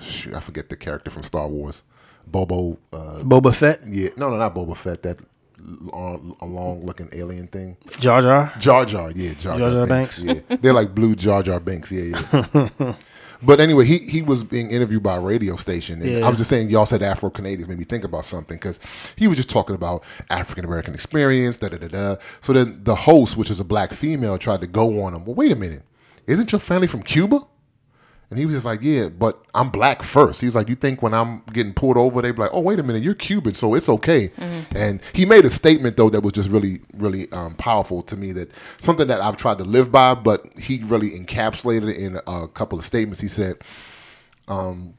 shoot, 0.00 0.34
I 0.34 0.40
forget 0.40 0.68
the 0.68 0.74
character 0.76 1.12
from 1.12 1.22
Star 1.22 1.46
Wars. 1.46 1.84
Bobo. 2.26 2.76
Uh, 2.92 3.18
Boba 3.22 3.54
Fett, 3.54 3.82
yeah. 3.86 4.08
No, 4.16 4.28
no, 4.30 4.36
not 4.36 4.52
Boba 4.52 4.76
Fett. 4.76 5.02
That 5.04 5.18
long, 5.66 6.36
long 6.42 6.84
looking 6.84 7.08
alien 7.12 7.46
thing. 7.48 7.76
Jar 8.00 8.22
Jar. 8.22 8.52
Jar 8.58 8.84
Jar, 8.84 9.10
yeah, 9.10 9.34
Jar 9.34 9.58
Jar, 9.58 9.70
Jar 9.70 9.70
Jar 9.70 9.86
Banks. 9.86 10.22
Yeah, 10.22 10.40
they're 10.60 10.72
like 10.72 10.94
blue 10.94 11.14
Jar 11.14 11.42
Jar 11.42 11.60
Banks. 11.60 11.90
Yeah, 11.90 12.18
yeah. 12.54 12.94
but 13.42 13.60
anyway, 13.60 13.84
he 13.84 13.98
he 13.98 14.22
was 14.22 14.44
being 14.44 14.70
interviewed 14.70 15.02
by 15.02 15.16
a 15.16 15.20
radio 15.20 15.56
station, 15.56 16.00
and 16.02 16.24
I 16.24 16.28
was 16.28 16.38
just 16.38 16.50
saying, 16.50 16.70
y'all 16.70 16.86
said 16.86 17.02
Afro 17.02 17.30
Canadians 17.30 17.68
made 17.68 17.78
me 17.78 17.84
think 17.84 18.04
about 18.04 18.24
something 18.24 18.56
because 18.56 18.80
he 19.16 19.28
was 19.28 19.36
just 19.36 19.50
talking 19.50 19.74
about 19.74 20.04
African 20.30 20.64
American 20.64 20.94
experience, 20.94 21.56
da 21.56 21.68
da 21.68 21.78
da 21.78 21.88
da. 21.88 22.16
So 22.40 22.52
then 22.52 22.80
the 22.84 22.94
host, 22.94 23.36
which 23.36 23.50
is 23.50 23.60
a 23.60 23.64
black 23.64 23.92
female, 23.92 24.38
tried 24.38 24.60
to 24.60 24.66
go 24.66 25.02
on 25.02 25.14
him. 25.14 25.24
Well, 25.24 25.34
wait 25.34 25.52
a 25.52 25.56
minute, 25.56 25.82
isn't 26.26 26.52
your 26.52 26.60
family 26.60 26.86
from 26.86 27.02
Cuba? 27.02 27.46
And 28.28 28.38
he 28.40 28.44
was 28.44 28.56
just 28.56 28.66
like, 28.66 28.80
yeah, 28.82 29.08
but 29.08 29.40
I'm 29.54 29.70
black 29.70 30.02
first. 30.02 30.40
He's 30.40 30.56
like, 30.56 30.68
you 30.68 30.74
think 30.74 31.00
when 31.00 31.14
I'm 31.14 31.42
getting 31.52 31.72
pulled 31.72 31.96
over, 31.96 32.20
they'd 32.20 32.32
be 32.32 32.42
like, 32.42 32.50
oh, 32.52 32.60
wait 32.60 32.80
a 32.80 32.82
minute, 32.82 33.02
you're 33.02 33.14
Cuban, 33.14 33.54
so 33.54 33.74
it's 33.74 33.88
okay. 33.88 34.32
And 34.74 35.00
he 35.12 35.24
made 35.24 35.44
a 35.44 35.50
statement 35.50 35.96
though 35.96 36.10
that 36.10 36.22
was 36.22 36.32
just 36.32 36.50
really, 36.50 36.80
really 36.94 37.30
um, 37.32 37.54
powerful 37.54 38.02
to 38.02 38.16
me. 38.16 38.32
That 38.32 38.50
something 38.78 39.06
that 39.06 39.20
I've 39.20 39.36
tried 39.36 39.58
to 39.58 39.64
live 39.64 39.92
by, 39.92 40.14
but 40.14 40.44
he 40.58 40.82
really 40.84 41.10
encapsulated 41.10 41.90
it 41.90 41.98
in 41.98 42.18
a 42.26 42.48
couple 42.48 42.78
of 42.78 42.84
statements. 42.84 43.20
He 43.20 43.28
said, 43.28 43.58
um, 44.48 44.94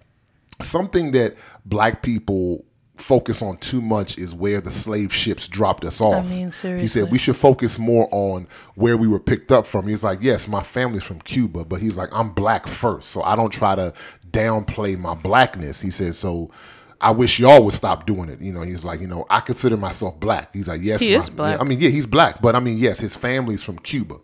something 0.61 1.11
that 1.11 1.35
black 1.65 2.01
people 2.01 2.63
focus 2.97 3.41
on 3.41 3.57
too 3.57 3.81
much 3.81 4.17
is 4.17 4.33
where 4.33 4.59
the 4.61 4.71
slave 4.71 5.13
ships 5.13 5.47
dropped 5.47 5.85
us 5.85 6.01
off. 6.01 6.29
mean, 6.29 6.51
He 6.51 6.87
said 6.87 7.11
we 7.11 7.17
should 7.17 7.35
focus 7.35 7.77
more 7.79 8.07
on 8.11 8.47
where 8.75 8.97
we 8.97 9.07
were 9.07 9.19
picked 9.19 9.51
up 9.51 9.65
from. 9.67 9.87
He's 9.87 10.03
like, 10.03 10.19
yes, 10.21 10.47
my 10.47 10.63
family's 10.63 11.03
from 11.03 11.19
Cuba, 11.21 11.63
but 11.65 11.79
he's 11.81 11.95
like, 11.97 12.09
I'm 12.11 12.31
black 12.31 12.67
first, 12.67 13.09
so 13.09 13.21
I 13.23 13.35
don't 13.35 13.51
try 13.51 13.75
to 13.75 13.93
downplay 14.31 14.97
my 14.97 15.13
blackness. 15.15 15.81
He 15.81 15.89
said, 15.91 16.15
so 16.15 16.51
I 16.99 17.11
wish 17.11 17.39
y'all 17.39 17.63
would 17.63 17.73
stop 17.73 18.05
doing 18.05 18.29
it. 18.29 18.41
You 18.41 18.53
know, 18.53 18.61
he's 18.61 18.83
like, 18.83 18.99
you 19.01 19.07
know, 19.07 19.25
I 19.29 19.39
consider 19.39 19.77
myself 19.77 20.19
black. 20.19 20.53
He's 20.53 20.67
like, 20.67 20.81
yes, 20.81 21.01
He 21.01 21.13
my- 21.13 21.19
is 21.19 21.29
black. 21.29 21.55
yeah, 21.57 21.61
I 21.61 21.67
mean, 21.67 21.79
yeah, 21.79 21.89
he's 21.89 22.05
black, 22.07 22.41
but 22.41 22.55
I 22.55 22.59
mean, 22.59 22.77
yes, 22.77 22.99
his 22.99 23.15
family's 23.15 23.63
from 23.63 23.77
Cuba. 23.79 24.15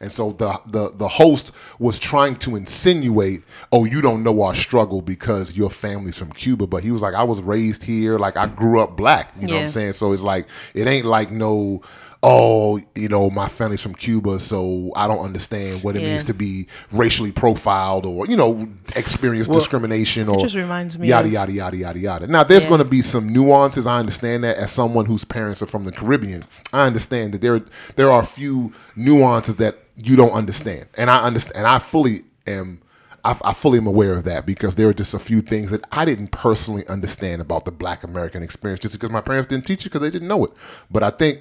And 0.00 0.10
so 0.12 0.32
the, 0.32 0.60
the 0.66 0.92
the 0.96 1.08
host 1.08 1.52
was 1.78 1.98
trying 1.98 2.36
to 2.36 2.56
insinuate, 2.56 3.42
"Oh, 3.72 3.84
you 3.84 4.00
don't 4.00 4.22
know 4.22 4.42
our 4.42 4.54
struggle 4.54 5.00
because 5.02 5.56
your 5.56 5.70
family's 5.70 6.16
from 6.16 6.32
Cuba." 6.32 6.66
But 6.66 6.82
he 6.82 6.90
was 6.90 7.02
like, 7.02 7.14
"I 7.14 7.22
was 7.22 7.40
raised 7.40 7.82
here. 7.82 8.18
Like 8.18 8.36
I 8.36 8.46
grew 8.46 8.80
up 8.80 8.96
black. 8.96 9.32
You 9.40 9.46
know 9.48 9.54
what 9.56 9.62
I'm 9.64 9.68
saying? 9.70 9.92
So 9.94 10.12
it's 10.12 10.22
like 10.22 10.46
it 10.74 10.86
ain't 10.86 11.06
like 11.06 11.30
no." 11.30 11.82
Oh, 12.28 12.80
you 12.96 13.08
know, 13.08 13.30
my 13.30 13.46
family's 13.46 13.82
from 13.82 13.94
Cuba, 13.94 14.40
so 14.40 14.90
I 14.96 15.06
don't 15.06 15.20
understand 15.20 15.84
what 15.84 15.94
it 15.94 16.02
Yeah. 16.02 16.08
means 16.08 16.24
to 16.24 16.34
be 16.34 16.66
racially 16.90 17.30
profiled 17.30 18.04
or, 18.04 18.26
you 18.26 18.34
know, 18.36 18.66
experience 18.96 19.46
discrimination 19.46 20.28
or 20.28 20.40
just 20.40 20.56
reminds 20.56 20.98
me 20.98 21.06
yada 21.06 21.28
yada 21.28 21.52
yada 21.52 21.76
yada 21.76 21.98
yada. 21.98 22.26
Now, 22.26 22.42
there's 22.42 22.64
Yeah. 22.64 22.70
going 22.70 22.78
to 22.80 22.86
be 22.86 23.02
some 23.02 23.32
nuances. 23.32 23.86
I 23.86 23.98
understand 24.00 24.42
that 24.42 24.56
as 24.56 24.72
someone 24.72 25.04
whose 25.04 25.24
parents 25.24 25.62
are 25.62 25.66
from 25.66 25.84
the 25.84 25.92
Caribbean, 25.92 26.44
I 26.72 26.86
understand 26.86 27.32
that 27.34 27.42
there 27.42 27.60
there 27.94 28.10
are 28.10 28.22
a 28.22 28.26
few 28.26 28.72
nuances 28.96 29.56
that 29.56 29.78
you 30.02 30.16
don't 30.16 30.32
understand, 30.32 30.86
and 30.96 31.10
I 31.10 31.24
understand, 31.24 31.58
and 31.58 31.66
I 31.66 31.78
fully 31.78 32.22
am. 32.46 32.80
I, 33.24 33.36
I 33.44 33.52
fully 33.54 33.78
am 33.78 33.88
aware 33.88 34.12
of 34.14 34.22
that 34.24 34.46
because 34.46 34.76
there 34.76 34.88
are 34.88 34.94
just 34.94 35.12
a 35.12 35.18
few 35.18 35.40
things 35.40 35.72
that 35.72 35.84
I 35.90 36.04
didn't 36.04 36.28
personally 36.28 36.86
understand 36.86 37.42
about 37.42 37.64
the 37.64 37.72
Black 37.72 38.04
American 38.04 38.40
experience, 38.42 38.80
just 38.80 38.94
because 38.94 39.10
my 39.10 39.20
parents 39.20 39.48
didn't 39.48 39.66
teach 39.66 39.80
it 39.80 39.86
because 39.86 40.00
they 40.02 40.10
didn't 40.10 40.28
know 40.28 40.44
it. 40.44 40.52
But 40.92 41.02
I 41.02 41.10
think 41.10 41.40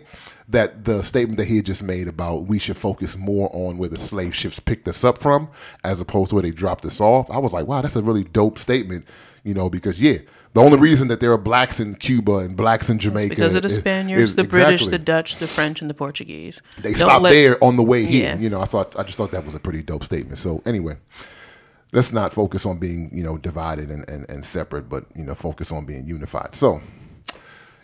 that 0.50 0.84
the 0.84 1.04
statement 1.04 1.38
that 1.38 1.46
he 1.46 1.58
had 1.58 1.66
just 1.66 1.84
made 1.84 2.08
about 2.08 2.46
we 2.48 2.60
should 2.60 2.78
focus 2.78 3.18
more 3.18 3.50
on 3.54 3.78
where 3.78 3.90
the 3.90 3.98
slave 3.98 4.36
ships 4.36 4.60
picked 4.60 4.88
us 4.88 5.04
up 5.04 5.18
from 5.18 5.50
as 5.84 6.00
opposed 6.02 6.30
to 6.30 6.36
where 6.36 6.44
they 6.44 6.52
dropped 6.52 6.86
us 6.86 7.02
off, 7.02 7.30
I 7.30 7.38
was 7.38 7.54
like, 7.54 7.68
wow, 7.68 7.82
that's 7.82 7.96
a 7.96 8.02
really 8.02 8.24
dope 8.24 8.60
statement, 8.60 9.06
you 9.44 9.54
know, 9.54 9.70
because 9.70 10.00
yeah, 10.00 10.18
the 10.56 10.62
only 10.62 10.80
reason 10.80 11.10
that 11.10 11.20
there 11.20 11.32
are 11.34 11.38
blacks 11.38 11.80
in 11.82 11.96
Cuba 11.96 12.38
and 12.38 12.56
blacks 12.56 12.90
in 12.90 12.98
Jamaica 12.98 13.26
is 13.26 13.30
because 13.30 13.56
of 13.56 13.62
the 13.62 13.68
is- 13.68 13.76
Spaniards, 13.76 14.22
is- 14.24 14.36
the 14.36 14.46
British, 14.46 14.82
exactly. 14.84 14.98
the 14.98 15.04
Dutch, 15.04 15.36
the 15.36 15.48
French, 15.48 15.82
and 15.82 15.90
the 15.90 15.94
Portuguese. 15.94 16.62
they 16.78 16.92
Don't 16.94 16.96
stopped 16.96 17.24
let- 17.24 17.32
there 17.34 17.64
on 17.64 17.76
the 17.76 17.84
way 17.84 18.06
here. 18.06 18.30
Yeah. 18.30 18.38
You 18.40 18.50
know, 18.50 18.62
I 18.62 18.66
thought 18.66 18.98
I 18.98 19.04
just 19.04 19.18
thought 19.18 19.32
that 19.32 19.46
was 19.46 19.54
a 19.54 19.60
pretty 19.60 19.84
dope 19.84 20.06
statement. 20.06 20.38
So 20.38 20.62
anyway, 20.66 20.96
let's 21.92 22.12
not 22.14 22.34
focus 22.34 22.66
on 22.66 22.78
being 22.80 23.10
you 23.14 23.22
know 23.24 23.38
divided 23.38 23.90
and, 23.92 24.10
and, 24.10 24.28
and 24.30 24.44
separate, 24.46 24.90
but 24.90 25.06
you 25.16 25.24
know 25.26 25.36
focus 25.36 25.72
on 25.72 25.86
being 25.86 26.06
unified. 26.06 26.56
So 26.56 26.82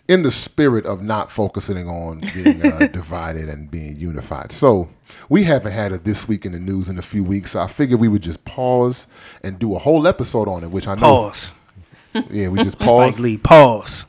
in 0.08 0.22
the 0.22 0.30
spirit 0.30 0.84
of 0.84 1.00
not 1.02 1.30
focusing 1.30 1.86
on 1.88 2.20
being 2.34 2.64
uh, 2.66 2.86
divided 2.92 3.48
and 3.48 3.70
being 3.70 3.96
unified. 3.98 4.50
So 4.50 4.88
we 5.28 5.44
haven't 5.44 5.72
had 5.72 5.92
a 5.92 5.98
this 5.98 6.26
week 6.26 6.44
in 6.44 6.52
the 6.52 6.58
news 6.58 6.88
in 6.88 6.98
a 6.98 7.02
few 7.02 7.22
weeks. 7.22 7.52
So 7.52 7.60
I 7.60 7.66
figured 7.66 8.00
we 8.00 8.08
would 8.08 8.22
just 8.22 8.44
pause 8.44 9.06
and 9.44 9.58
do 9.58 9.74
a 9.76 9.78
whole 9.78 10.06
episode 10.08 10.48
on 10.48 10.64
it, 10.64 10.70
which 10.70 10.88
I 10.88 10.94
know. 10.94 11.00
Pause. 11.00 11.52
Yeah, 12.30 12.48
we 12.48 12.58
just 12.64 12.78
pause. 12.78 13.14
Spike 13.14 13.22
Lee. 13.22 13.36
Pause. 13.38 14.06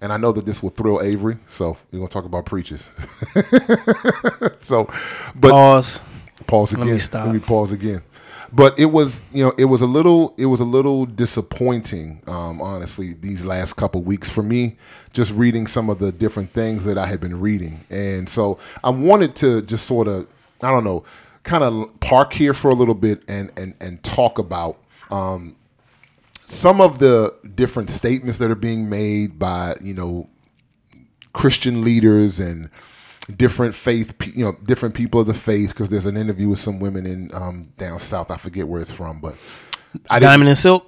And 0.00 0.12
I 0.12 0.18
know 0.18 0.32
that 0.32 0.44
this 0.44 0.62
will 0.62 0.70
thrill 0.70 1.00
Avery, 1.00 1.38
so 1.48 1.76
we're 1.90 2.00
gonna 2.00 2.10
talk 2.10 2.26
about 2.26 2.44
preachers. 2.44 2.90
so, 4.58 4.84
but 5.34 5.50
Pause. 5.50 6.00
pause 6.46 6.72
again. 6.74 6.86
me 6.86 6.98
stop. 6.98 7.26
Let 7.26 7.34
me 7.34 7.40
pause 7.40 7.72
again. 7.72 8.02
But 8.52 8.78
it 8.78 8.86
was, 8.86 9.20
you 9.32 9.44
know, 9.44 9.52
it 9.58 9.64
was 9.64 9.82
a 9.82 9.86
little, 9.86 10.34
it 10.38 10.46
was 10.46 10.60
a 10.60 10.64
little 10.64 11.06
disappointing, 11.06 12.22
um, 12.28 12.60
honestly, 12.60 13.14
these 13.14 13.44
last 13.44 13.74
couple 13.74 14.02
weeks 14.02 14.30
for 14.30 14.42
me, 14.42 14.76
just 15.12 15.32
reading 15.32 15.66
some 15.66 15.90
of 15.90 15.98
the 15.98 16.12
different 16.12 16.52
things 16.52 16.84
that 16.84 16.96
I 16.98 17.06
had 17.06 17.20
been 17.20 17.40
reading, 17.40 17.84
and 17.90 18.28
so 18.28 18.58
I 18.84 18.90
wanted 18.90 19.34
to 19.36 19.62
just 19.62 19.86
sort 19.86 20.08
of, 20.08 20.28
I 20.62 20.70
don't 20.70 20.84
know, 20.84 21.04
kind 21.42 21.64
of 21.64 21.98
park 22.00 22.32
here 22.32 22.52
for 22.54 22.70
a 22.70 22.74
little 22.74 22.94
bit 22.94 23.22
and 23.28 23.50
and 23.56 23.74
and 23.80 24.02
talk 24.02 24.38
about 24.38 24.78
um, 25.10 25.56
some 26.48 26.80
of 26.80 27.00
the 27.00 27.34
different 27.56 27.90
statements 27.90 28.38
that 28.38 28.50
are 28.52 28.54
being 28.56 28.88
made 28.88 29.36
by, 29.36 29.74
you 29.82 29.92
know, 29.94 30.28
Christian 31.32 31.82
leaders 31.82 32.38
and 32.38 32.70
different 33.36 33.74
faith, 33.74 34.14
you 34.34 34.44
know, 34.44 34.56
different 34.62 34.94
people 34.94 35.20
of 35.20 35.26
the 35.26 35.34
faith. 35.34 35.70
Because 35.70 35.90
there's 35.90 36.06
an 36.06 36.16
interview 36.16 36.48
with 36.48 36.60
some 36.60 36.78
women 36.78 37.04
in 37.04 37.34
um, 37.34 37.72
down 37.78 37.98
south. 37.98 38.30
I 38.30 38.36
forget 38.36 38.68
where 38.68 38.80
it's 38.80 38.92
from, 38.92 39.20
but 39.20 39.36
I 40.08 40.20
didn't. 40.20 40.30
Diamond 40.30 40.48
and 40.50 40.58
Silk. 40.58 40.86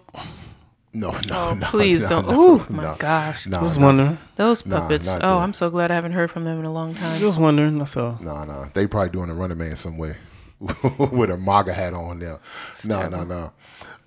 No, 0.93 1.11
no, 1.11 1.19
Oh, 1.33 1.55
no, 1.55 1.67
please 1.67 2.05
no, 2.05 2.09
don't. 2.23 2.29
no, 2.29 2.35
oh, 2.39 2.67
my 2.71 2.83
no, 2.85 2.97
gosh. 2.99 3.47
No, 3.47 3.61
Just 3.61 3.79
no, 3.79 3.87
wondering. 3.87 4.19
Those 4.37 4.63
puppets. 4.63 5.07
not 5.07 5.17
oh, 5.23 5.37
that. 5.39 5.43
I'm 5.43 5.53
so 5.53 5.71
glad 5.71 5.91
I 5.91 5.95
haven't 5.97 6.13
heard 6.13 6.31
from 6.31 6.45
them 6.45 6.61
in 6.61 6.65
a 6.65 6.73
long 6.73 6.95
time. 6.95 7.19
Just 7.21 7.39
wondering. 7.39 7.79
That's 7.79 7.97
all. 7.97 8.19
no, 8.23 8.45
no. 8.45 8.71
They 8.75 8.87
probably 8.87 9.11
doing 9.11 9.29
a 9.29 9.35
running 9.35 9.59
man 9.59 9.75
somewhere 9.77 10.19
with 10.61 11.31
a 11.31 11.37
MAGA 11.37 11.75
hat 11.75 11.95
on 11.95 12.21
there. 12.21 12.39
No, 12.87 13.09
no, 13.09 13.25
no. 13.25 13.53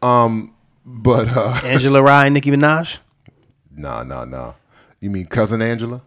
Um, 0.08 0.56
but 0.86 1.28
uh, 1.30 1.60
Angela 1.64 2.02
Rye 2.02 2.26
and 2.26 2.34
Nicki 2.34 2.52
Minaj. 2.52 3.00
Nah, 3.74 4.04
nah, 4.04 4.26
nah. 4.26 4.54
You 5.00 5.10
mean 5.10 5.26
cousin 5.26 5.62
Angela? 5.62 6.02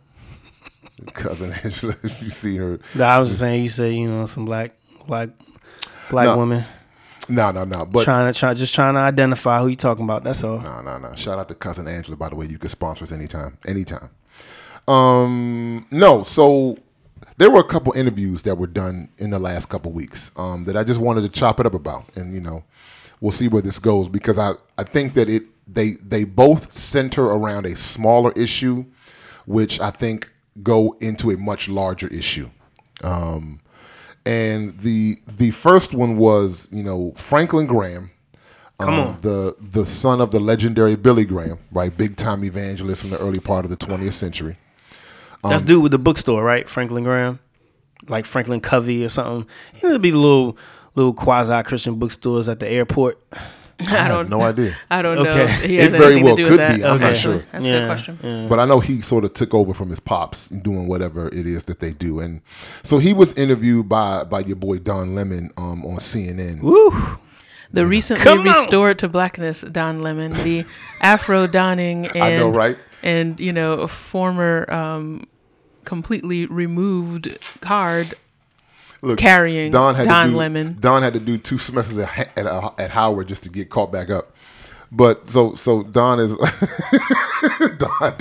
cousin 1.14 1.50
Angela. 1.50 1.94
If 2.04 2.22
you 2.22 2.28
see 2.28 2.56
her, 2.58 2.78
No, 2.94 3.04
I 3.04 3.18
was 3.18 3.30
just 3.30 3.40
saying. 3.40 3.62
You 3.62 3.68
said 3.70 3.94
you 3.94 4.06
know 4.06 4.26
some 4.26 4.44
black, 4.44 4.72
black, 5.06 5.30
black 6.10 6.26
No. 6.26 6.36
women 6.38 6.64
no, 7.28 7.50
no, 7.50 7.64
no. 7.64 7.86
But 7.86 8.04
trying 8.04 8.32
to 8.32 8.38
try, 8.38 8.54
just 8.54 8.74
trying 8.74 8.94
to 8.94 9.00
identify 9.00 9.60
who 9.60 9.68
you 9.68 9.76
talking 9.76 10.04
about. 10.04 10.24
That's 10.24 10.42
all. 10.44 10.58
No, 10.58 10.80
no, 10.82 10.98
no. 10.98 11.14
Shout 11.14 11.38
out 11.38 11.48
to 11.48 11.54
cousin 11.54 11.88
Angela, 11.88 12.16
by 12.16 12.28
the 12.28 12.36
way. 12.36 12.46
You 12.46 12.58
can 12.58 12.68
sponsor 12.68 13.04
us 13.04 13.12
anytime, 13.12 13.58
anytime. 13.66 14.10
Um, 14.86 15.86
no, 15.90 16.22
so 16.22 16.76
there 17.38 17.50
were 17.50 17.60
a 17.60 17.64
couple 17.64 17.92
interviews 17.94 18.42
that 18.42 18.56
were 18.58 18.66
done 18.66 19.08
in 19.18 19.30
the 19.30 19.38
last 19.38 19.68
couple 19.68 19.92
weeks 19.92 20.30
um, 20.36 20.64
that 20.64 20.76
I 20.76 20.84
just 20.84 21.00
wanted 21.00 21.22
to 21.22 21.28
chop 21.28 21.60
it 21.60 21.66
up 21.66 21.74
about, 21.74 22.04
and 22.14 22.34
you 22.34 22.40
know, 22.40 22.64
we'll 23.24 23.32
see 23.32 23.48
where 23.48 23.62
this 23.62 23.78
goes 23.78 24.06
because 24.06 24.38
I 24.38 24.52
I 24.76 24.84
think 24.84 25.14
that 25.14 25.30
it 25.30 25.44
they 25.66 25.92
they 25.92 26.24
both 26.24 26.74
center 26.74 27.24
around 27.24 27.64
a 27.64 27.74
smaller 27.74 28.32
issue, 28.32 28.84
which 29.46 29.80
I 29.80 29.90
think 29.90 30.30
go 30.62 30.94
into 31.00 31.30
a 31.30 31.38
much 31.38 31.66
larger 31.66 32.06
issue. 32.08 32.50
Um, 33.02 33.60
and 34.26 34.78
the 34.78 35.16
the 35.26 35.52
first 35.52 35.94
one 35.94 36.18
was 36.18 36.68
you 36.70 36.82
know 36.82 37.12
Franklin 37.16 37.66
Graham, 37.66 38.10
um, 38.78 39.16
the 39.22 39.56
the 39.58 39.86
son 39.86 40.20
of 40.20 40.30
the 40.30 40.40
legendary 40.40 40.94
Billy 40.94 41.24
Graham, 41.24 41.58
right, 41.72 41.96
big 41.96 42.16
time 42.16 42.44
evangelist 42.44 43.00
from 43.00 43.10
the 43.10 43.18
early 43.18 43.40
part 43.40 43.64
of 43.64 43.70
the 43.70 43.76
20th 43.78 44.12
century. 44.12 44.58
That's 45.42 45.62
dude 45.62 45.82
with 45.82 45.92
the 45.92 45.98
bookstore, 45.98 46.42
right? 46.42 46.68
Franklin 46.68 47.04
Graham, 47.04 47.38
like 48.06 48.26
Franklin 48.26 48.60
Covey 48.60 49.02
or 49.02 49.08
something. 49.08 49.48
It'd 49.82 50.02
be 50.02 50.10
a 50.10 50.16
little 50.16 50.58
little 50.94 51.12
quasi 51.14 51.62
Christian 51.64 51.94
bookstores 51.96 52.48
at 52.48 52.60
the 52.60 52.68
airport. 52.68 53.18
I 53.88 54.04
I 54.04 54.08
don't 54.08 54.30
no 54.30 54.40
idea, 54.40 54.76
I 54.90 55.02
don't 55.02 55.18
Okay. 55.18 55.34
know. 55.34 55.44
if 55.44 55.62
He 55.62 55.76
It 55.78 55.90
very 55.90 56.22
well 56.22 56.36
to 56.36 56.42
do 56.42 56.48
could 56.48 56.52
with 56.52 56.58
that. 56.60 56.76
be. 56.78 56.84
I'm 56.84 57.00
not 57.00 57.16
sure. 57.16 57.42
That's 57.50 57.66
a 57.66 57.68
Yeah, 57.68 57.78
good 57.80 57.86
question. 57.88 58.18
yeah. 58.22 58.46
but 58.48 58.60
I 58.60 58.66
know 58.66 58.78
he 58.78 59.00
sort 59.00 59.24
of 59.24 59.34
took 59.34 59.52
over 59.52 59.74
from 59.74 59.90
his 59.90 59.98
pops 59.98 60.48
doing 60.48 60.86
whatever 60.86 61.26
it 61.26 61.44
is 61.46 61.64
that 61.64 61.80
they 61.80 61.92
do. 61.92 62.20
And 62.20 62.40
so 62.84 62.98
he 62.98 63.12
was 63.12 63.34
interviewed 63.34 63.88
by 63.88 64.22
by 64.22 64.40
your 64.40 64.54
boy 64.56 64.78
Don 64.78 65.16
Lemon 65.16 65.50
um, 65.56 65.84
on 65.84 65.96
CNN. 65.98 66.62
Woo! 66.62 67.18
The 67.72 67.84
recently 67.84 68.22
Come 68.22 68.38
on. 68.38 68.44
restored 68.46 69.00
to 69.00 69.08
blackness 69.08 69.62
Don 69.62 70.00
Lemon, 70.02 70.30
the 70.44 70.64
Afro 71.00 71.48
donning 71.48 72.06
and 72.14 72.22
I 72.22 72.36
know, 72.36 72.50
right? 72.50 72.78
and 73.02 73.40
you 73.40 73.52
know 73.52 73.72
a 73.80 73.88
former 73.88 74.72
um, 74.72 75.26
completely 75.84 76.46
removed 76.46 77.36
card 77.60 78.14
Look, 79.04 79.18
carrying 79.18 79.70
Don 79.70 79.94
had 79.94 80.08
Don 80.08 80.26
to 80.26 80.32
do, 80.32 80.36
Lemon. 80.38 80.76
Don 80.80 81.02
had 81.02 81.14
to 81.14 81.20
do 81.20 81.38
two 81.38 81.58
semesters 81.58 81.98
at, 81.98 82.38
at, 82.38 82.46
uh, 82.46 82.70
at 82.78 82.90
Howard 82.90 83.28
just 83.28 83.42
to 83.44 83.48
get 83.48 83.70
caught 83.70 83.92
back 83.92 84.10
up. 84.10 84.34
But 84.90 85.28
so 85.28 85.54
so 85.56 85.82
Don 85.82 86.20
is 86.20 86.30
Don 87.78 88.16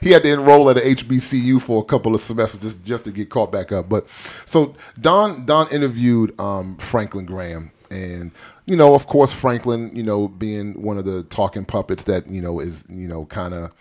he 0.00 0.10
had 0.10 0.22
to 0.22 0.30
enroll 0.30 0.68
at 0.68 0.76
a 0.76 0.80
HBCU 0.80 1.60
for 1.60 1.80
a 1.80 1.84
couple 1.84 2.14
of 2.14 2.20
semesters 2.20 2.60
just 2.60 2.84
just 2.84 3.04
to 3.06 3.10
get 3.10 3.30
caught 3.30 3.50
back 3.50 3.72
up. 3.72 3.88
But 3.88 4.06
so 4.44 4.74
Don 5.00 5.46
Don 5.46 5.70
interviewed 5.70 6.38
um, 6.40 6.76
Franklin 6.76 7.24
Graham 7.24 7.70
and 7.90 8.30
you 8.66 8.76
know 8.76 8.94
of 8.94 9.06
course 9.06 9.32
Franklin 9.32 9.90
you 9.94 10.02
know 10.02 10.28
being 10.28 10.82
one 10.82 10.98
of 10.98 11.06
the 11.06 11.22
talking 11.24 11.64
puppets 11.64 12.04
that 12.04 12.26
you 12.28 12.42
know 12.42 12.60
is 12.60 12.84
you 12.90 13.08
know 13.08 13.24
kind 13.24 13.54
of 13.54 13.72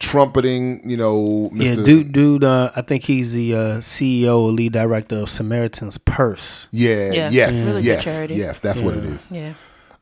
trumpeting 0.00 0.88
you 0.88 0.96
know 0.96 1.50
Mr. 1.52 1.76
Yeah, 1.78 1.84
dude, 1.84 2.12
dude. 2.12 2.42
Uh, 2.44 2.72
I 2.74 2.82
think 2.82 3.04
he's 3.04 3.32
the 3.32 3.54
uh, 3.54 3.58
CEO, 3.78 4.38
or 4.40 4.50
lead 4.50 4.72
director 4.72 5.18
of 5.18 5.30
Samaritan's 5.30 5.98
Purse. 5.98 6.66
yeah, 6.72 7.12
Yeah, 7.12 7.30
yes 7.30 7.66
really 7.66 7.82
yes 7.82 8.04
charity. 8.04 8.34
yes 8.34 8.58
that's 8.58 8.80
what 8.80 8.96
it 8.96 9.04
is 9.04 9.26
Yeah. 9.30 9.52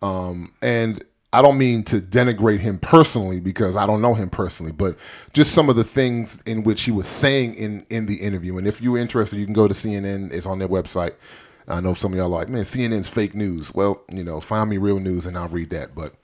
Um, 0.00 0.52
and 0.62 1.02
I 1.33 1.43
don't 1.43 1.59
mean 1.59 1.83
to 1.85 2.00
denigrate 2.00 2.61
him 2.61 2.78
personally 2.78 3.38
because 3.40 3.76
I 3.76 3.87
don't 3.87 4.00
know 4.00 4.14
him 4.14 4.31
personally, 4.31 4.73
but 4.73 4.97
just 5.35 5.52
some 5.52 5.69
of 5.69 5.76
the 5.76 5.85
things 5.85 6.40
in 6.47 6.62
which 6.62 6.83
he 6.83 6.90
was 6.93 7.07
saying 7.07 7.55
in 7.57 7.85
in 7.90 8.07
the 8.07 8.14
interview. 8.14 8.57
And 8.57 8.67
if 8.67 8.81
you're 8.81 8.97
interested, 8.97 9.38
you 9.38 9.45
can 9.45 9.52
go 9.55 9.69
to 9.69 9.75
CNN. 9.75 10.33
It's 10.33 10.47
on 10.47 10.59
their 10.61 10.69
website. 10.69 11.12
I 11.67 11.81
know 11.83 11.93
some 11.93 12.12
of 12.12 12.17
y'all 12.17 12.26
are 12.26 12.38
like, 12.38 12.49
man, 12.49 12.62
CNN's 12.62 13.09
fake 13.09 13.35
news. 13.35 13.75
Well, 13.75 14.00
you 14.11 14.25
know, 14.25 14.40
find 14.40 14.71
me 14.71 14.78
real 14.78 15.00
news 15.00 15.26
and 15.26 15.37
I'll 15.37 15.49
read 15.50 15.69
that. 15.71 15.95
But 15.95 16.14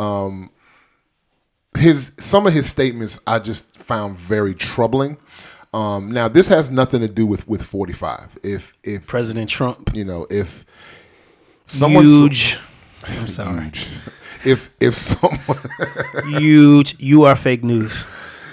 um, 0.00 0.50
his 1.76 2.12
some 2.18 2.46
of 2.46 2.52
his 2.52 2.66
statements 2.66 3.18
I 3.26 3.38
just 3.38 3.78
found 3.78 4.16
very 4.16 4.54
troubling. 4.54 5.16
Um, 5.74 6.10
now 6.12 6.28
this 6.28 6.48
has 6.48 6.70
nothing 6.70 7.00
to 7.00 7.08
do 7.08 7.26
with 7.26 7.46
with 7.48 7.62
45. 7.62 8.38
If 8.42 8.72
if 8.84 9.06
President 9.06 9.48
Trump, 9.48 9.90
you 9.94 10.04
know 10.04 10.26
if 10.30 10.64
someone 11.66 12.04
huge. 12.04 12.58
I'm 13.04 13.26
sorry, 13.26 13.64
huge. 13.64 13.88
If 14.44 14.70
if 14.80 14.94
someone 14.94 15.58
huge. 16.40 16.96
You 17.00 17.24
are 17.24 17.34
fake 17.36 17.64
news. 17.64 18.06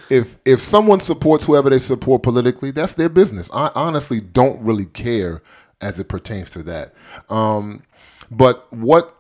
if 0.09 0.37
if 0.45 0.59
someone 0.61 0.99
supports 0.99 1.45
whoever 1.45 1.69
they 1.69 1.79
support 1.79 2.23
politically, 2.23 2.71
that's 2.71 2.93
their 2.93 3.09
business. 3.09 3.49
I 3.53 3.71
honestly 3.75 4.21
don't 4.21 4.61
really 4.61 4.85
care 4.85 5.41
as 5.81 5.99
it 5.99 6.07
pertains 6.09 6.49
to 6.51 6.63
that. 6.63 6.93
Um, 7.29 7.83
but 8.31 8.71
what 8.73 9.15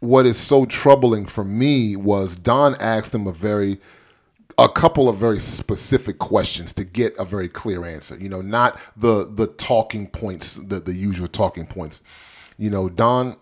what 0.00 0.26
is 0.26 0.38
so 0.38 0.64
troubling 0.64 1.26
for 1.26 1.44
me 1.44 1.94
was 1.94 2.34
Don 2.36 2.74
asked 2.80 3.14
him 3.14 3.26
a 3.26 3.32
very 3.32 3.78
a 4.58 4.68
couple 4.68 5.08
of 5.08 5.16
very 5.16 5.38
specific 5.38 6.18
questions 6.18 6.74
to 6.74 6.84
get 6.84 7.14
a 7.18 7.24
very 7.24 7.48
clear 7.48 7.84
answer. 7.84 8.16
You 8.16 8.28
know, 8.28 8.42
not 8.42 8.78
the 8.96 9.30
the 9.30 9.46
talking 9.46 10.06
points, 10.06 10.56
the 10.56 10.80
the 10.80 10.92
usual 10.92 11.28
talking 11.28 11.66
points. 11.66 12.02
You 12.58 12.70
know, 12.70 12.88
Don 12.88 13.36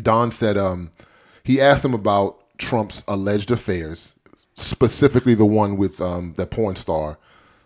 Don 0.00 0.30
said 0.30 0.56
um, 0.56 0.90
he 1.44 1.60
asked 1.60 1.84
him 1.84 1.94
about 1.94 2.42
Trump's 2.58 3.04
alleged 3.06 3.50
affairs, 3.50 4.14
specifically 4.54 5.34
the 5.34 5.46
one 5.46 5.76
with 5.76 6.00
um, 6.00 6.34
the 6.34 6.46
porn 6.46 6.76
star 6.76 7.18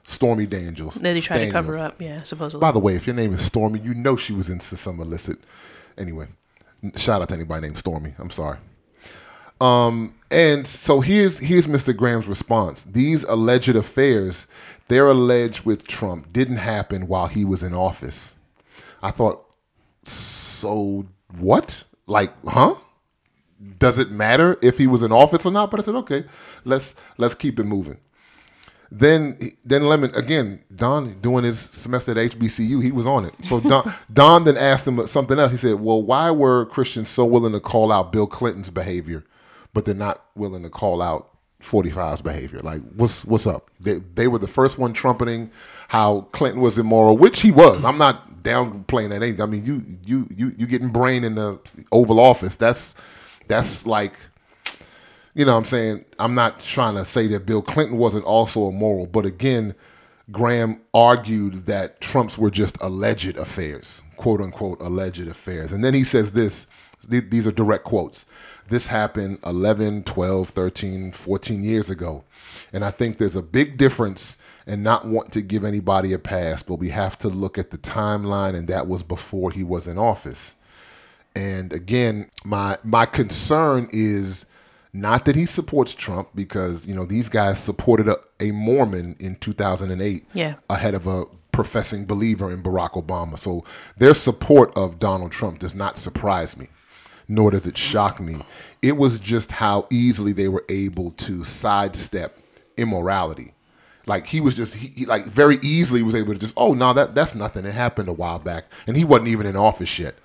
Stormy 0.02 0.47
Daniels. 0.47 0.97
That 0.97 1.16
he 1.16 1.23
tried 1.23 1.47
to 1.47 1.50
cover 1.50 1.78
up, 1.78 2.00
yeah, 2.00 2.23
supposedly. 2.23 2.61
By 2.61 2.73
the 2.73 2.80
way, 2.80 2.95
if 2.95 3.07
your 3.07 3.14
name 3.16 3.33
is 3.33 3.42
Stormy, 3.42 3.80
you 3.80 3.95
know 3.95 4.16
she 4.16 4.33
was 4.33 4.50
into 4.50 4.76
some 4.76 5.00
illicit. 5.00 5.38
Anyway, 5.97 6.28
shout 6.96 7.22
out 7.22 7.28
to 7.28 7.34
anybody 7.34 7.62
named 7.66 7.78
Stormy. 7.78 8.14
I'm 8.18 8.30
sorry. 8.30 8.58
Um, 9.60 10.14
and 10.30 10.66
so 10.66 11.00
here's 11.00 11.38
here's 11.38 11.66
Mr. 11.66 11.94
Graham's 11.94 12.26
response. 12.26 12.84
These 12.84 13.25
alleged 13.25 13.76
affairs, 13.76 14.46
they're 14.88 15.08
alleged 15.08 15.64
with 15.64 15.87
Trump, 15.87 16.32
didn't 16.32 16.56
happen 16.56 17.06
while 17.06 17.26
he 17.26 17.44
was 17.44 17.62
in 17.62 17.75
office. 17.75 18.34
I 19.02 19.10
thought, 19.10 19.44
so 20.02 21.06
what? 21.38 21.84
Like, 22.06 22.32
huh? 22.44 22.75
Does 23.78 23.99
it 23.99 24.10
matter 24.10 24.58
if 24.62 24.78
he 24.78 24.87
was 24.87 25.02
in 25.02 25.12
office 25.12 25.44
or 25.44 25.52
not? 25.52 25.70
But 25.70 25.80
I 25.80 25.82
said, 25.82 25.94
okay, 25.96 26.25
let's 26.64 26.94
let's 27.18 27.34
keep 27.34 27.58
it 27.60 27.64
moving. 27.64 27.99
Then 28.92 29.38
then 29.64 29.87
Lemon 29.87 30.12
again, 30.16 30.64
Don 30.75 31.20
doing 31.20 31.44
his 31.44 31.61
semester 31.61 32.11
at 32.11 32.16
HBCU, 32.16 32.82
he 32.82 32.90
was 32.90 33.06
on 33.06 33.25
it. 33.25 33.35
So 33.44 33.61
Don 33.61 33.92
Don 34.12 34.44
then 34.44 34.56
asked 34.56 34.87
him 34.87 35.06
something 35.06 35.38
else. 35.38 35.52
He 35.52 35.56
said, 35.59 35.75
"Well, 35.80 36.02
why 36.02 36.30
were 36.32 36.66
Christians 36.66 37.09
so 37.09 37.25
willing 37.25 37.52
to 37.52 37.61
call 37.61 37.92
out 37.92 38.11
Bill 38.11 38.26
Clinton's 38.26 38.70
behavior, 38.70 39.25
but 39.73 39.85
they're 39.85 39.94
not 39.94 40.25
willing 40.35 40.64
to 40.64 40.70
call 40.70 41.02
out 41.02 41.30
45's 41.62 42.20
behavior? 42.20 42.61
Like, 42.61 42.82
what's 42.97 43.25
what's 43.25 43.47
up? 43.47 43.70
They 43.78 44.00
they 44.14 44.26
were 44.26 44.38
the 44.38 44.49
first 44.49 44.76
one 44.76 44.92
trumpeting 44.92 45.52
how 45.87 46.23
Clinton 46.32 46.61
was 46.61 46.76
immoral, 46.76 47.16
which 47.16 47.42
he 47.42 47.52
was. 47.52 47.85
I'm 47.85 47.99
not 47.99 48.42
downplaying 48.42 49.11
that. 49.11 49.23
Anything. 49.23 49.42
I 49.42 49.47
mean, 49.47 49.64
you 49.64 49.85
you 50.04 50.26
you 50.35 50.52
you 50.59 50.66
getting 50.66 50.88
brain 50.88 51.23
in 51.23 51.37
the 51.37 51.61
Oval 51.92 52.18
Office. 52.18 52.56
That's 52.56 52.97
that's 53.47 53.87
like." 53.87 54.14
You 55.34 55.44
know 55.44 55.52
what 55.52 55.58
I'm 55.58 55.64
saying? 55.64 56.04
I'm 56.18 56.34
not 56.34 56.60
trying 56.60 56.94
to 56.96 57.04
say 57.04 57.26
that 57.28 57.46
Bill 57.46 57.62
Clinton 57.62 57.99
wasn't 57.99 58.25
also 58.25 58.68
immoral, 58.68 59.06
but 59.06 59.26
again, 59.26 59.75
Graham 60.30 60.80
argued 60.94 61.66
that 61.66 62.00
Trump's 62.00 62.38
were 62.38 62.50
just 62.50 62.80
alleged 62.80 63.37
affairs, 63.37 64.02
quote 64.16 64.40
unquote, 64.40 64.80
alleged 64.80 65.26
affairs. 65.26 65.72
And 65.72 65.84
then 65.84 65.94
he 65.94 66.04
says 66.04 66.32
this 66.32 66.66
th- 67.08 67.30
these 67.30 67.46
are 67.46 67.52
direct 67.52 67.84
quotes. 67.84 68.26
This 68.68 68.87
happened 68.87 69.38
11, 69.44 70.04
12, 70.04 70.49
13, 70.49 71.12
14 71.12 71.62
years 71.64 71.90
ago. 71.90 72.25
And 72.72 72.84
I 72.84 72.90
think 72.90 73.18
there's 73.18 73.37
a 73.37 73.42
big 73.42 73.76
difference 73.76 74.37
in 74.66 74.82
not 74.82 75.06
wanting 75.06 75.32
to 75.32 75.42
give 75.42 75.64
anybody 75.64 76.12
a 76.12 76.18
pass, 76.18 76.62
but 76.62 76.76
we 76.76 76.90
have 76.90 77.18
to 77.18 77.28
look 77.28 77.58
at 77.58 77.70
the 77.70 77.78
timeline, 77.78 78.54
and 78.54 78.68
that 78.68 78.87
was 78.87 79.02
before 79.02 79.50
he 79.50 79.64
was 79.64 79.88
in 79.88 79.99
office. 79.99 80.54
And 81.34 81.72
again, 81.72 82.30
my 82.44 82.76
my 82.84 83.06
concern 83.06 83.88
is 83.92 84.46
not 84.92 85.25
that 85.26 85.37
he 85.37 85.47
supports 85.47 85.94
Trump 85.94 86.28
because 86.35 86.87
you 86.87 86.94
know 86.94 87.04
these 87.04 87.28
guys 87.28 87.59
supported 87.62 88.09
a, 88.09 88.16
a 88.40 88.50
Mormon 88.50 89.16
in 89.20 89.37
2008 89.37 90.25
Yeah. 90.35 90.54
ahead 90.68 90.94
of 90.94 91.06
a 91.06 91.25
professing 91.52 92.06
believer 92.06 92.50
in 92.50 92.62
Barack 92.62 92.90
Obama. 92.92 93.38
So 93.38 93.64
their 93.99 94.14
support 94.14 94.76
of 94.76 94.99
Donald 94.99 95.32
Trump 95.32 95.59
does 95.59 95.75
not 95.75 95.99
surprise 95.99 96.56
me, 96.56 96.68
nor 97.28 97.50
does 97.50 97.66
it 97.66 97.76
shock 97.76 98.20
me. 98.20 98.37
It 98.82 98.97
was 98.97 99.18
just 99.18 99.52
how 99.52 99.87
easily 99.90 100.32
they 100.32 100.49
were 100.49 100.64
able 100.68 101.11
to 101.12 101.44
sidestep 101.44 102.38
immorality. 102.76 103.52
Like 104.06 104.26
he 104.26 104.40
was 104.40 104.56
just 104.56 104.75
he, 104.76 104.88
he 104.88 105.06
like 105.06 105.25
very 105.25 105.59
easily 105.62 106.02
was 106.02 106.14
able 106.14 106.32
to 106.32 106.38
just 106.38 106.54
oh 106.56 106.73
no 106.73 106.92
that 106.94 107.14
that's 107.14 107.35
nothing. 107.35 107.64
It 107.64 107.75
happened 107.75 108.09
a 108.09 108.12
while 108.12 108.38
back, 108.38 108.64
and 108.87 108.97
he 108.97 109.04
wasn't 109.04 109.28
even 109.28 109.47
in 109.47 109.54
office 109.56 109.99
yet. 109.99 110.16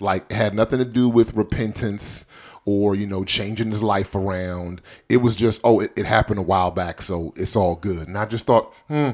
Like 0.00 0.30
had 0.32 0.54
nothing 0.54 0.78
to 0.78 0.84
do 0.84 1.08
with 1.08 1.34
repentance 1.34 2.24
or 2.66 2.94
you 2.94 3.06
know 3.06 3.24
changing 3.24 3.70
his 3.70 3.82
life 3.82 4.14
around. 4.14 4.80
It 5.08 5.18
was 5.18 5.36
just 5.36 5.60
oh 5.64 5.80
it, 5.80 5.92
it 5.96 6.06
happened 6.06 6.38
a 6.38 6.42
while 6.42 6.70
back, 6.70 7.02
so 7.02 7.32
it's 7.36 7.56
all 7.56 7.76
good. 7.76 8.08
And 8.08 8.16
I 8.18 8.24
just 8.26 8.46
thought 8.46 8.72
hmm, 8.88 9.10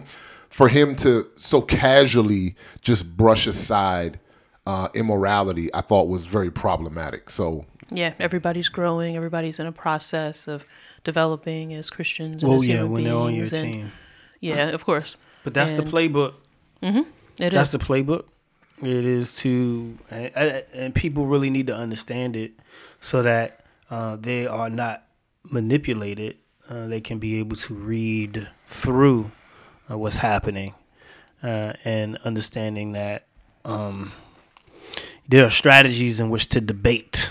for 0.49 0.69
him 0.69 0.97
to 0.97 1.26
so 1.37 1.61
casually 1.62 2.57
just 2.80 3.16
brush 3.16 3.47
aside 3.47 4.19
uh, 4.66 4.88
immorality, 4.95 5.73
I 5.75 5.80
thought 5.80 6.09
was 6.09 6.26
very 6.26 6.50
problematic. 6.50 7.30
So 7.30 7.64
Yeah, 7.90 8.12
everybody's 8.21 8.69
growing. 8.69 9.17
Everybody's 9.17 9.58
in 9.58 9.67
a 9.67 9.73
process 9.73 10.47
of 10.47 10.65
developing 11.02 11.73
as 11.75 11.91
Christians. 11.91 12.43
And 12.43 12.50
Well, 12.50 12.60
as 12.60 12.67
yeah, 12.67 12.75
human 12.76 12.93
when 12.93 13.04
they're 13.04 13.15
on 13.15 13.34
your 13.34 13.47
beings, 13.47 13.52
and- 13.54 13.73
team. 13.73 13.93
Yeah, 14.41 14.69
of 14.69 14.84
course. 14.86 15.17
But 15.45 15.54
that's 15.54 15.73
And 15.73 15.86
the 15.86 15.91
playbook. 15.91 16.34
It 16.82 17.06
That's 17.50 17.69
is. 17.69 17.73
the 17.73 17.78
playbook. 17.78 18.25
It 18.82 19.04
is 19.04 19.36
to, 19.39 19.99
and, 20.10 20.65
and 20.73 20.95
people 20.95 21.26
really 21.26 21.50
need 21.50 21.67
to 21.67 21.75
understand 21.75 22.36
it 22.36 22.52
so 23.00 23.23
that 23.23 23.65
uh, 23.91 24.17
they 24.17 24.47
are 24.47 24.71
not 24.71 25.04
manipulated. 25.45 26.36
Uh, 26.69 26.86
they 26.86 27.00
can 27.00 27.19
be 27.19 27.39
able 27.39 27.56
to 27.56 27.75
read 27.75 28.49
through 28.67 29.30
uh, 29.91 29.99
what's 29.99 30.17
happening 30.19 30.75
uh, 31.43 31.73
and 31.84 32.17
understanding 32.25 32.93
that 32.93 33.26
um, 33.65 34.13
there 35.28 35.45
are 35.45 35.50
strategies 35.50 36.21
in 36.21 36.30
which 36.30 36.49
to 36.49 36.60
debate, 36.60 37.30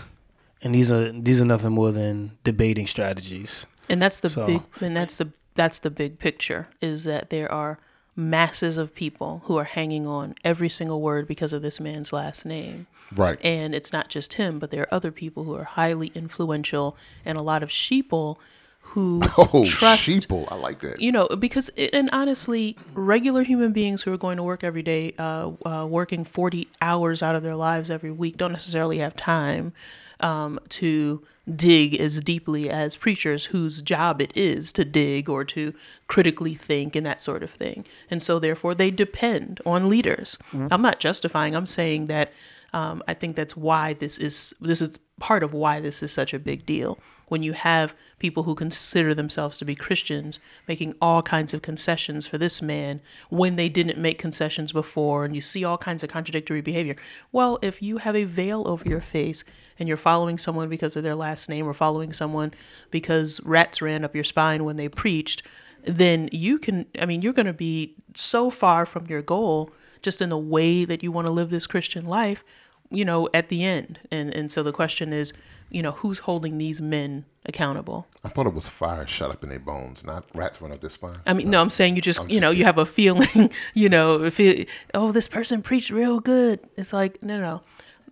and 0.61 0.75
these 0.75 0.91
are 0.91 1.11
these 1.11 1.41
are 1.41 1.45
nothing 1.45 1.71
more 1.71 1.91
than 1.91 2.37
debating 2.43 2.85
strategies. 2.87 3.65
and 3.89 4.01
that's 4.01 4.19
the 4.19 4.29
So- 4.29 4.45
big. 4.45 4.61
And 4.81 4.95
that's 4.95 5.17
the 5.17 5.31
that's 5.55 5.79
the 5.79 5.89
big 5.91 6.19
picture. 6.19 6.67
Is 6.81 7.03
that 7.05 7.29
there 7.29 7.51
are 7.51 7.79
masses 8.19 8.77
of 8.77 8.93
people 8.93 9.41
who 9.45 9.55
are 9.57 9.63
hanging 9.63 10.05
on 10.05 10.35
every 10.43 10.69
single 10.69 11.01
word 11.01 11.25
because 11.27 11.53
of 11.53 11.61
this 11.61 11.79
man's 11.79 12.11
last 12.11 12.45
name. 12.45 12.85
right, 13.15 13.39
And 13.41 13.73
it's 13.73 13.93
not 13.93 14.09
just 14.09 14.33
him, 14.33 14.59
but 14.59 14.71
there 14.71 14.83
are 14.83 14.93
other 14.93 15.11
people 15.11 15.45
who 15.45 15.55
are 15.55 15.63
highly 15.63 16.07
influential 16.13 16.97
and 17.25 17.37
a 17.37 17.41
lot 17.41 17.63
of 17.63 17.69
sheeple 17.69 18.35
who 18.81 19.21
oh 19.37 19.63
trust 19.65 20.09
sheeple, 20.09 20.51
I 20.51 20.55
like 20.55 20.79
that. 20.79 20.99
you 20.99 21.11
know 21.11 21.27
because 21.27 21.69
it, 21.75 21.93
and 21.93 22.09
honestly 22.11 22.75
regular 22.95 23.43
human 23.43 23.71
beings 23.71 24.01
who 24.01 24.11
are 24.11 24.17
going 24.17 24.37
to 24.37 24.43
work 24.43 24.63
every 24.63 24.81
day 24.81 25.13
uh, 25.19 25.51
uh, 25.63 25.85
working 25.85 26.23
40 26.23 26.67
hours 26.81 27.21
out 27.21 27.35
of 27.35 27.43
their 27.43 27.55
lives 27.55 27.91
every 27.91 28.09
week 28.09 28.35
don't 28.37 28.51
necessarily 28.51 28.97
have 28.97 29.15
time 29.15 29.73
um, 30.19 30.59
to 30.69 31.23
dig 31.55 31.99
as 31.99 32.21
deeply 32.21 32.69
as 32.69 32.95
preachers 32.95 33.45
whose 33.45 33.81
job 33.81 34.21
it 34.21 34.31
is 34.37 34.71
to 34.73 34.85
dig 34.85 35.27
or 35.29 35.43
to 35.43 35.73
critically 36.07 36.53
think 36.53 36.95
and 36.95 37.05
that 37.05 37.21
sort 37.21 37.41
of 37.41 37.49
thing. 37.49 37.85
And 38.11 38.21
so 38.21 38.37
therefore 38.39 38.75
they 38.75 38.91
depend 38.91 39.59
on 39.65 39.89
leaders. 39.89 40.37
I'm 40.71 40.81
not 40.81 40.99
justifying. 40.99 41.55
I'm 41.55 41.65
saying 41.65 42.05
that 42.07 42.31
um, 42.73 43.01
i 43.07 43.13
think 43.13 43.35
that's 43.35 43.57
why 43.57 43.93
this 43.93 44.17
is 44.19 44.53
this 44.61 44.81
is 44.81 44.99
part 45.19 45.41
of 45.43 45.53
why 45.53 45.79
this 45.79 46.03
is 46.03 46.11
such 46.11 46.33
a 46.35 46.39
big 46.39 46.65
deal 46.67 46.99
when 47.29 47.43
you 47.43 47.53
have 47.53 47.95
people 48.19 48.43
who 48.43 48.53
consider 48.53 49.13
themselves 49.13 49.57
to 49.57 49.65
be 49.65 49.75
Christians 49.75 50.39
making 50.67 50.93
all 51.01 51.21
kinds 51.21 51.53
of 51.53 51.61
concessions 51.61 52.27
for 52.27 52.37
this 52.37 52.61
man 52.61 53.01
when 53.29 53.55
they 53.55 53.69
didn't 53.69 53.97
make 53.97 54.19
concessions 54.19 54.71
before, 54.71 55.23
and 55.25 55.35
you 55.35 55.41
see 55.41 55.63
all 55.63 55.77
kinds 55.77 56.03
of 56.03 56.09
contradictory 56.09 56.61
behavior. 56.61 56.95
Well, 57.31 57.57
if 57.61 57.81
you 57.81 57.97
have 57.97 58.15
a 58.15 58.25
veil 58.25 58.67
over 58.67 58.87
your 58.87 59.01
face 59.01 59.43
and 59.77 59.87
you're 59.87 59.97
following 59.97 60.37
someone 60.37 60.69
because 60.69 60.95
of 60.95 61.03
their 61.03 61.15
last 61.15 61.47
name 61.47 61.67
or 61.67 61.73
following 61.73 62.11
someone 62.11 62.53
because 62.91 63.39
rats 63.45 63.81
ran 63.81 64.03
up 64.03 64.13
your 64.13 64.23
spine 64.23 64.65
when 64.65 64.75
they 64.75 64.89
preached, 64.89 65.43
then 65.83 66.29
you 66.31 66.59
can, 66.59 66.85
I 66.99 67.05
mean, 67.05 67.21
you're 67.21 67.33
going 67.33 67.45
to 67.45 67.53
be 67.53 67.95
so 68.15 68.49
far 68.49 68.85
from 68.85 69.07
your 69.07 69.21
goal 69.21 69.71
just 70.01 70.21
in 70.21 70.29
the 70.29 70.37
way 70.37 70.85
that 70.85 71.03
you 71.03 71.11
want 71.11 71.27
to 71.27 71.33
live 71.33 71.49
this 71.49 71.67
Christian 71.67 72.05
life, 72.05 72.43
you 72.89 73.05
know, 73.05 73.29
at 73.33 73.49
the 73.49 73.63
end. 73.63 73.99
And, 74.11 74.33
and 74.33 74.51
so 74.51 74.63
the 74.63 74.73
question 74.73 75.13
is, 75.13 75.33
you 75.69 75.81
know, 75.81 75.91
who's 75.91 76.19
holding 76.19 76.57
these 76.57 76.81
men 76.81 77.25
accountable? 77.45 78.07
I 78.23 78.29
thought 78.29 78.47
it 78.47 78.53
was 78.53 78.67
fire 78.67 79.05
shut 79.05 79.31
up 79.31 79.43
in 79.43 79.49
their 79.49 79.59
bones, 79.59 80.03
not 80.03 80.25
rats 80.33 80.61
run 80.61 80.71
up 80.71 80.81
their 80.81 80.89
spine. 80.89 81.19
I 81.27 81.33
mean, 81.33 81.49
no, 81.49 81.61
I'm 81.61 81.69
saying 81.69 81.95
you 81.95 82.01
just, 82.01 82.27
you 82.29 82.39
know, 82.39 82.51
you 82.51 82.65
have 82.65 82.77
a 82.77 82.85
feeling, 82.85 83.51
you 83.73 83.89
know, 83.89 84.23
if 84.23 84.39
it, 84.39 84.67
oh, 84.93 85.11
this 85.11 85.27
person 85.27 85.61
preached 85.61 85.91
real 85.91 86.19
good. 86.19 86.59
It's 86.77 86.93
like, 86.93 87.21
no, 87.21 87.39
no. 87.39 87.61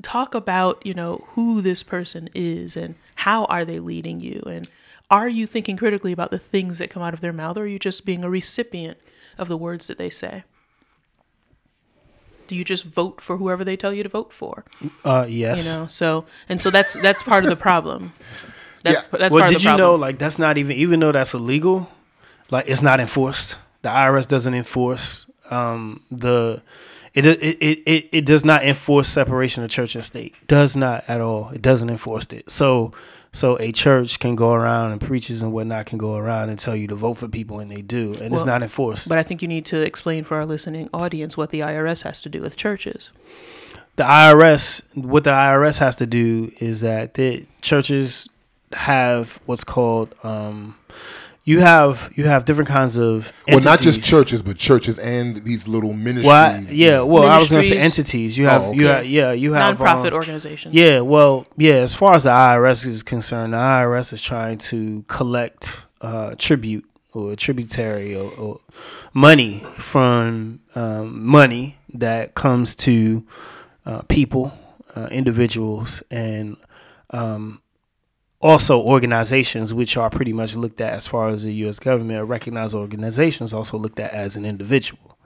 Talk 0.04 0.36
about, 0.36 0.86
you 0.86 0.94
know, 0.94 1.26
who 1.30 1.62
this 1.62 1.82
person 1.82 2.30
is 2.36 2.78
and 2.78 2.96
how 3.16 3.46
are 3.46 3.66
they 3.66 3.80
leading 3.80 4.20
you? 4.20 4.44
And 4.46 4.68
are 5.10 5.30
you 5.30 5.48
thinking 5.48 5.78
critically 5.78 6.12
about 6.12 6.32
the 6.32 6.40
things 6.40 6.78
that 6.78 6.90
come 6.90 7.02
out 7.02 7.14
of 7.14 7.22
their 7.22 7.34
mouth 7.34 7.58
or 7.58 7.62
are 7.62 7.68
you 7.68 7.80
just 7.80 8.06
being 8.06 8.24
a 8.24 8.30
recipient 8.30 8.98
of 9.38 9.48
the 9.48 9.58
words 9.58 9.88
that 9.88 9.98
they 9.98 10.10
say? 10.10 10.44
Do 12.48 12.56
you 12.56 12.64
just 12.64 12.84
vote 12.86 13.22
for 13.22 13.38
whoever 13.38 13.64
they 13.64 13.76
tell 13.78 13.94
you 13.94 14.04
to 14.04 14.10
vote 14.10 14.32
for? 14.34 14.64
Uh, 15.04 15.26
yes. 15.28 15.68
You 15.68 15.74
know, 15.82 15.88
so, 15.88 16.26
and 16.50 16.62
so 16.62 16.70
that's, 16.70 16.94
that's 16.94 17.22
part 17.24 17.44
of 17.44 17.50
the 17.50 17.56
problem. 17.56 18.14
That's, 18.84 19.06
Yeah. 19.12 19.18
that's 19.20 19.34
well, 19.34 19.42
part 19.42 19.50
did 19.50 19.56
of 19.58 19.62
the 19.64 19.70
you 19.70 19.76
problem. 19.76 19.88
know 19.90 19.96
like 19.96 20.18
that's 20.20 20.38
not 20.40 20.58
even 20.60 20.78
even 20.78 21.00
though 21.02 21.12
that's 21.12 21.34
illegal, 21.34 21.90
like 22.52 22.66
it's 22.68 22.82
not 22.84 23.00
enforced. 23.00 23.58
The 23.82 23.90
IRS 23.90 24.28
doesn't 24.28 24.54
enforce 24.54 25.26
um, 25.50 26.04
the 26.12 26.62
It, 27.16 27.26
it 27.26 27.42
it 27.42 27.80
it 27.86 28.10
it 28.14 28.26
does 28.26 28.46
not 28.46 28.64
enforce 28.64 29.10
separation 29.10 29.64
of 29.64 29.72
church 29.72 29.96
and 29.96 30.06
state. 30.06 30.36
Does 30.48 30.76
not 30.78 31.04
at 31.08 31.20
all. 31.20 31.50
It 31.50 31.62
doesn't 31.64 31.90
enforce 31.90 32.28
it. 32.32 32.50
So 32.52 32.92
so 33.34 33.58
a 33.60 33.72
church 33.72 34.20
can 34.20 34.36
go 34.36 34.54
around 34.54 34.92
and 34.92 35.02
preachers 35.02 35.42
and 35.44 35.52
whatnot 35.54 35.86
can 35.86 35.98
go 35.98 36.16
around 36.16 36.50
and 36.50 36.58
tell 36.58 36.76
you 36.76 36.88
to 36.88 36.96
vote 36.96 37.16
for 37.16 37.28
people 37.28 37.60
and 37.60 37.70
they 37.70 37.82
do, 37.82 38.14
and 38.20 38.34
it's 38.34 38.46
not 38.46 38.64
enforced. 38.64 39.08
But 39.10 39.18
I 39.18 39.24
think 39.24 39.42
you 39.42 39.48
need 39.48 39.66
to 39.68 39.82
explain 39.82 40.24
for 40.24 40.38
our 40.38 40.46
listening 40.46 40.90
audience 40.94 41.38
what 41.38 41.50
the 41.50 41.60
IRS 41.60 42.04
has 42.04 42.22
to 42.24 42.30
do 42.30 42.42
with 42.42 42.56
churches. 42.58 43.12
the 43.98 44.04
IRS, 44.04 44.82
what 44.96 45.24
the 45.24 45.32
IRS 45.32 45.80
has 45.80 45.96
to 45.98 46.06
do 46.06 46.52
is 46.60 46.82
that 46.82 47.16
the 47.16 47.46
churches 47.62 48.30
have 48.74 49.40
what's 49.46 49.64
called 49.64 50.14
um, 50.24 50.76
you 51.48 51.62
have 51.62 52.12
you 52.14 52.26
have 52.26 52.44
different 52.44 52.68
kinds 52.68 52.98
of 52.98 53.32
Well, 53.48 53.62
not 53.62 53.80
just 53.80 54.04
churches, 54.04 54.44
but 54.44 54.58
churches 54.58 55.00
and 55.00 55.38
these 55.46 55.66
little 55.66 55.94
ministries. 55.94 56.26
Well, 56.26 56.56
I- 56.56 56.66
yeah, 56.70 57.00
well, 57.00 57.24
I 57.24 57.40
was 57.40 57.50
going 57.50 57.64
to 57.64 57.70
say 57.70 57.78
entities. 57.78 58.38
You 58.38 58.48
have 58.48 58.64
Oh, 58.64 58.74
you 58.74 58.88
have 58.88 59.06
yeah 59.06 59.32
you 59.32 59.54
have 59.54 59.78
Nonprofit 59.78 60.08
um, 60.08 60.14
organizations. 60.16 60.76
Yeah, 60.76 61.00
well, 61.00 61.48
yeah. 61.56 61.76
As 61.76 61.96
far 61.96 62.18
as 62.18 62.24
the 62.26 62.32
IRS 62.32 62.86
is 62.86 63.02
concerned, 63.02 63.54
the 63.54 63.58
IRS 63.58 64.12
is 64.12 64.22
trying 64.22 64.58
to 64.72 65.06
collect 65.08 65.84
uh, 66.02 66.36
tribute 66.38 66.84
or 67.14 67.34
tributary 67.38 68.14
or, 68.14 68.30
or 68.34 68.60
money 69.14 69.64
from 69.78 70.60
um, 70.76 71.26
money 71.26 71.78
that 71.94 72.36
comes 72.36 72.76
to 72.76 73.26
uh, 73.86 74.02
people, 74.10 74.52
uh, 74.98 75.08
individuals, 75.12 76.04
and 76.12 76.58
um, 77.12 77.62
also 78.40 78.80
organizations, 78.80 79.74
which 79.74 79.98
are 79.98 80.10
pretty 80.10 80.34
much 80.34 80.56
looked 80.56 80.82
at 80.82 80.94
as 80.94 81.08
far 81.08 81.30
as 81.30 81.44
the 81.44 81.54
U.S. 81.56 81.80
government, 81.80 82.20
or 82.20 82.26
recognized 82.26 82.74
organizations, 82.74 83.54
also 83.54 83.78
looked 83.78 84.00
at 84.00 84.14
as 84.14 84.36
an 84.36 84.46
individual. 84.46 85.18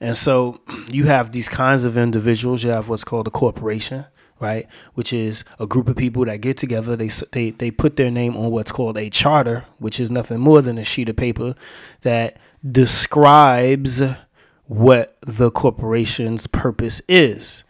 And 0.00 0.16
so 0.16 0.60
you 0.90 1.04
have 1.04 1.32
these 1.32 1.48
kinds 1.48 1.84
of 1.84 1.96
individuals. 1.96 2.62
You 2.62 2.70
have 2.70 2.88
what's 2.88 3.04
called 3.04 3.26
a 3.26 3.30
corporation, 3.30 4.04
right? 4.38 4.68
Which 4.94 5.12
is 5.12 5.42
a 5.58 5.66
group 5.66 5.88
of 5.88 5.96
people 5.96 6.24
that 6.26 6.40
get 6.40 6.56
together. 6.56 6.96
They 6.96 7.08
they 7.32 7.50
they 7.50 7.70
put 7.70 7.96
their 7.96 8.10
name 8.10 8.36
on 8.36 8.50
what's 8.50 8.70
called 8.70 8.98
a 8.98 9.08
charter, 9.08 9.64
which 9.78 9.98
is 9.98 10.10
nothing 10.10 10.38
more 10.38 10.60
than 10.60 10.76
a 10.78 10.84
sheet 10.84 11.08
of 11.08 11.16
paper 11.16 11.54
that 12.02 12.38
describes 12.70 14.02
what 14.66 15.16
the 15.26 15.50
corporation's 15.50 16.46
purpose 16.46 17.00
is. 17.08 17.64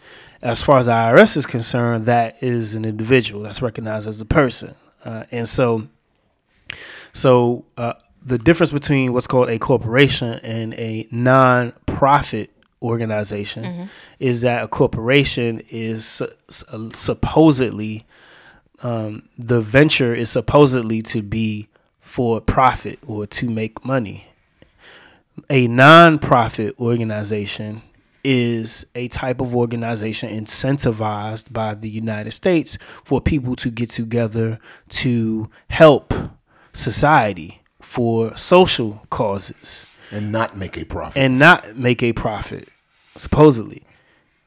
As 0.46 0.62
far 0.62 0.78
as 0.78 0.86
the 0.86 0.92
IRS 0.92 1.36
is 1.36 1.44
concerned, 1.44 2.06
that 2.06 2.36
is 2.40 2.74
an 2.74 2.84
individual 2.84 3.42
that's 3.42 3.60
recognized 3.60 4.06
as 4.08 4.20
a 4.20 4.24
person, 4.24 4.76
uh, 5.04 5.24
and 5.32 5.48
so 5.48 5.88
so 7.12 7.64
uh, 7.76 7.94
the 8.24 8.38
difference 8.38 8.70
between 8.70 9.12
what's 9.12 9.26
called 9.26 9.48
a 9.48 9.58
corporation 9.58 10.34
and 10.44 10.72
a 10.74 11.08
non-profit 11.10 12.52
organization 12.80 13.90
is 14.20 14.42
that 14.42 14.62
a 14.62 14.68
corporation 14.68 15.62
is 15.68 16.04
su- 16.04 16.32
su- 16.48 16.90
supposedly 16.94 18.06
um, 18.82 19.28
the 19.38 19.60
venture 19.60 20.14
is 20.14 20.30
supposedly 20.30 21.02
to 21.02 21.22
be 21.22 21.68
for 22.00 22.40
profit 22.40 22.98
or 23.06 23.26
to 23.26 23.50
make 23.50 23.84
money. 23.84 24.28
A 25.50 25.66
non-profit 25.66 26.78
organization 26.78 27.82
is 28.26 28.84
a 28.96 29.06
type 29.06 29.40
of 29.40 29.54
organization 29.54 30.28
incentivized 30.28 31.52
by 31.52 31.76
the 31.76 31.88
United 31.88 32.32
States 32.32 32.76
for 33.04 33.20
people 33.20 33.54
to 33.54 33.70
get 33.70 33.88
together 33.88 34.58
to 34.88 35.48
help 35.70 36.12
society 36.72 37.62
for 37.80 38.36
social 38.36 39.06
causes 39.10 39.86
and 40.10 40.32
not 40.32 40.56
make 40.56 40.76
a 40.76 40.84
profit. 40.84 41.16
and 41.16 41.38
not 41.38 41.76
make 41.76 42.02
a 42.02 42.12
profit, 42.12 42.68
supposedly. 43.16 43.84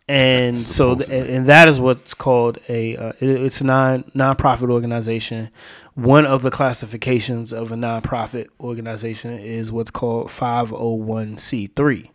And 0.10 0.54
so, 0.76 0.96
th- 0.96 1.10
and 1.10 1.48
that 1.48 1.70
is 1.70 1.80
what's 1.80 2.14
called 2.14 2.58
a 2.68 2.98
uh, 2.98 3.14
it's 3.22 3.62
a 3.62 3.64
non 3.64 4.04
nonprofit 4.14 4.70
organization. 4.70 5.52
One 5.94 6.26
of 6.26 6.42
the 6.42 6.52
classifications 6.52 7.54
of 7.54 7.72
a 7.72 7.76
nonprofit 7.76 8.48
organization 8.60 9.40
is 9.40 9.72
what's 9.72 9.92
called 9.92 10.28
501c3. 10.28 12.10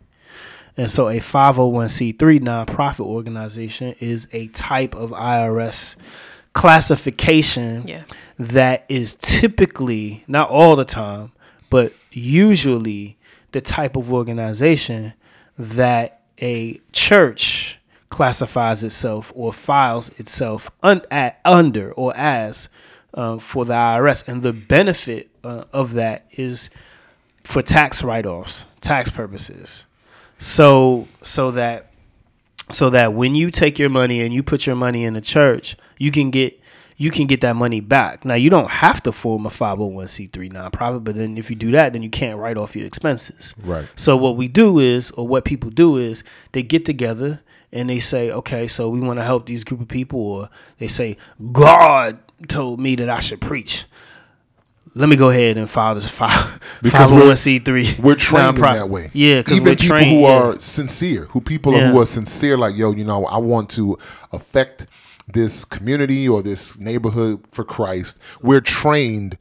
And 0.77 0.89
so, 0.91 1.07
a 1.07 1.19
501c3 1.19 2.17
nonprofit 2.41 3.05
organization 3.05 3.95
is 3.99 4.27
a 4.33 4.47
type 4.47 4.93
of 4.95 5.11
IRS 5.11 5.95
classification 6.53 7.87
Yeah. 7.87 8.03
that 8.37 8.85
is 8.89 9.15
typically 9.15 10.23
not 10.27 10.49
all 10.49 10.75
the 10.75 10.83
time, 10.85 11.31
but 11.69 11.93
usually 12.11 13.17
the 13.51 13.61
type 13.61 13.95
of 13.95 14.11
organization 14.11 15.13
that 15.57 16.21
a 16.41 16.81
church 16.91 17.79
classifies 18.09 18.83
itself 18.83 19.31
or 19.35 19.53
files 19.53 20.09
itself 20.17 20.69
un- 20.83 21.01
at, 21.11 21.39
under 21.45 21.91
or 21.93 22.15
as 22.17 22.67
um, 23.13 23.39
for 23.39 23.63
the 23.63 23.73
IRS, 23.73 24.27
and 24.27 24.43
the 24.43 24.51
benefit 24.51 25.29
uh, 25.43 25.63
of 25.71 25.93
that 25.93 26.25
is 26.31 26.69
for 27.43 27.61
tax 27.61 28.03
write-offs, 28.03 28.65
tax 28.81 29.09
purposes. 29.09 29.85
So 30.45 31.07
so 31.23 31.49
that 31.51 31.91
so 32.69 32.91
that 32.91 33.13
when 33.13 33.33
you 33.33 33.49
take 33.49 33.79
your 33.79 33.89
money 33.89 34.21
and 34.21 34.31
you 34.31 34.43
put 34.43 34.67
your 34.67 34.75
money 34.75 35.03
in 35.03 35.15
the 35.15 35.21
church, 35.21 35.75
you 35.97 36.11
can 36.11 36.29
get 36.29 36.61
you 36.97 37.09
can 37.09 37.25
get 37.25 37.41
that 37.41 37.55
money 37.55 37.79
back. 37.79 38.23
Now 38.23 38.35
you 38.35 38.51
don't 38.51 38.69
have 38.69 39.01
to 39.03 39.11
form 39.11 39.47
a 39.47 39.49
501c3 39.49 40.53
nonprofit, 40.53 41.03
but 41.03 41.15
then 41.15 41.39
if 41.39 41.49
you 41.49 41.55
do 41.55 41.71
that, 41.71 41.93
then 41.93 42.03
you 42.03 42.11
can't 42.11 42.37
write 42.37 42.57
off 42.57 42.75
your 42.75 42.85
expenses. 42.85 43.55
Right. 43.63 43.87
So 43.95 44.15
what 44.15 44.37
we 44.37 44.47
do 44.47 44.77
is, 44.77 45.09
or 45.11 45.27
what 45.27 45.45
people 45.45 45.71
do 45.71 45.97
is, 45.97 46.23
they 46.51 46.61
get 46.61 46.85
together 46.85 47.41
and 47.71 47.89
they 47.89 47.99
say, 47.99 48.29
okay, 48.29 48.67
so 48.67 48.87
we 48.87 48.99
want 48.99 49.17
to 49.17 49.25
help 49.25 49.47
these 49.47 49.63
group 49.63 49.81
of 49.81 49.87
people, 49.87 50.19
or 50.19 50.49
they 50.77 50.87
say, 50.87 51.17
God 51.51 52.19
told 52.47 52.79
me 52.79 52.95
that 52.95 53.09
I 53.09 53.19
should 53.19 53.41
preach. 53.41 53.85
Let 54.97 55.09
me 55.09 55.17
go 55.17 55.29
ahead 55.29 55.57
and 55.57 55.69
file 55.69 55.95
this 55.95 56.09
file 56.21 56.57
Because 56.81 57.09
hundred 57.09 57.35
c 57.35 57.59
three. 57.59 57.95
We're 57.99 58.15
trained 58.15 58.55
in 58.57 58.61
that 58.61 58.89
way. 58.89 59.11
Yeah, 59.13 59.41
because 59.41 59.57
even 59.57 59.75
people 59.75 59.97
trained, 59.97 60.11
who 60.11 60.21
yeah. 60.21 60.37
are 60.41 60.59
sincere, 60.59 61.25
who 61.25 61.41
people 61.41 61.73
Yeah. 61.73 61.91
who 61.91 61.99
are 62.01 62.05
sincere, 62.05 62.57
like 62.57 62.75
yo, 62.75 62.91
you 62.93 63.03
know, 63.03 63.25
I 63.25 63.37
want 63.37 63.69
to 63.71 63.97
affect 64.31 64.87
this 65.27 65.65
community 65.65 66.29
or 66.29 66.41
this 66.41 66.77
neighborhood 66.79 67.45
for 67.51 67.63
Christ. 67.63 68.17
We're 68.41 68.61
trained 68.61 69.37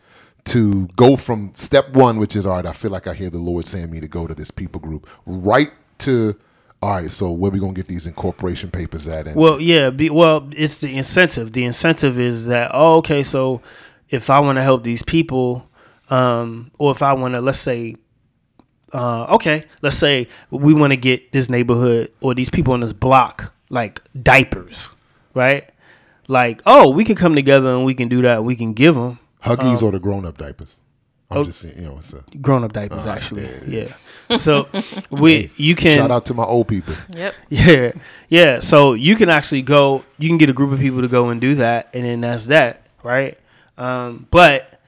to 0.46 0.88
go 0.88 1.16
from 1.16 1.52
step 1.54 1.90
one, 1.94 2.18
which 2.18 2.34
is 2.36 2.46
all 2.46 2.56
right. 2.56 2.66
I 2.66 2.72
feel 2.72 2.90
like 2.90 3.06
I 3.06 3.14
hear 3.14 3.30
the 3.30 3.38
Lord 3.38 3.66
saying 3.66 3.90
me 3.90 4.00
to 4.00 4.08
go 4.08 4.26
to 4.26 4.34
this 4.34 4.50
people 4.50 4.80
group, 4.80 5.08
right 5.24 5.72
to 5.98 6.36
all 6.82 6.90
right. 7.00 7.10
So 7.10 7.30
where 7.30 7.50
we 7.50 7.58
gonna 7.60 7.72
get 7.72 7.86
these 7.86 8.06
incorporation 8.06 8.70
papers 8.70 9.08
at? 9.08 9.26
And 9.26 9.36
Well, 9.36 9.58
yeah, 9.60 9.90
be, 9.90 10.10
well, 10.10 10.48
it's 10.54 10.78
the 10.78 10.94
incentive. 10.94 11.52
The 11.52 11.64
incentive 11.64 12.18
is 12.18 12.46
that 12.46 12.70
oh, 12.74 12.96
okay, 12.96 13.22
so 13.22 13.62
if 14.08 14.30
I 14.30 14.40
want 14.40 14.56
to 14.56 14.62
help 14.62 14.84
these 14.84 15.02
people, 15.02 15.68
um, 16.10 16.70
or 16.78 16.92
if 16.92 17.02
I 17.02 17.12
want 17.14 17.34
to, 17.34 17.40
let's 17.40 17.58
say, 17.58 17.96
uh, 18.92 19.24
okay, 19.34 19.64
let's 19.82 19.96
say 19.96 20.28
we 20.50 20.72
want 20.74 20.92
to 20.92 20.96
get 20.96 21.32
this 21.32 21.48
neighborhood 21.48 22.12
or 22.20 22.34
these 22.34 22.50
people 22.50 22.74
on 22.74 22.80
this 22.80 22.92
block 22.92 23.52
like 23.70 24.00
diapers, 24.20 24.90
right? 25.34 25.68
Like, 26.28 26.62
oh, 26.64 26.90
we 26.90 27.04
can 27.04 27.16
come 27.16 27.34
together 27.34 27.68
and 27.70 27.84
we 27.84 27.94
can 27.94 28.08
do 28.08 28.22
that. 28.22 28.44
We 28.44 28.56
can 28.56 28.72
give 28.72 28.94
them 28.94 29.18
Huggies 29.44 29.78
um, 29.78 29.84
or 29.84 29.92
the 29.92 30.00
grown 30.00 30.24
up 30.24 30.38
diapers. 30.38 30.78
I'm 31.30 31.38
oh, 31.38 31.44
just 31.44 31.60
saying, 31.60 31.76
you 31.76 31.84
know, 31.84 31.98
it's 31.98 32.12
a 32.12 32.24
grown 32.40 32.64
up 32.64 32.72
diapers, 32.72 33.00
Alright, 33.06 33.16
actually. 33.16 33.48
yeah, 33.66 33.94
Yeah. 34.28 34.36
So 34.36 34.68
we, 35.10 35.50
you 35.56 35.74
can 35.74 35.98
shout 35.98 36.10
out 36.10 36.26
to 36.26 36.34
my 36.34 36.44
old 36.44 36.68
people. 36.68 36.94
Yep. 37.14 37.34
Yeah, 37.48 37.92
yeah. 38.28 38.60
So 38.60 38.92
you 38.92 39.16
can 39.16 39.28
actually 39.28 39.62
go. 39.62 40.04
You 40.18 40.28
can 40.28 40.38
get 40.38 40.48
a 40.48 40.52
group 40.52 40.72
of 40.72 40.78
people 40.78 41.00
to 41.00 41.08
go 41.08 41.30
and 41.30 41.40
do 41.40 41.56
that, 41.56 41.90
and 41.92 42.04
then 42.04 42.20
that's 42.20 42.46
that, 42.46 42.86
right? 43.02 43.38
Um, 43.76 44.26
but 44.30 44.80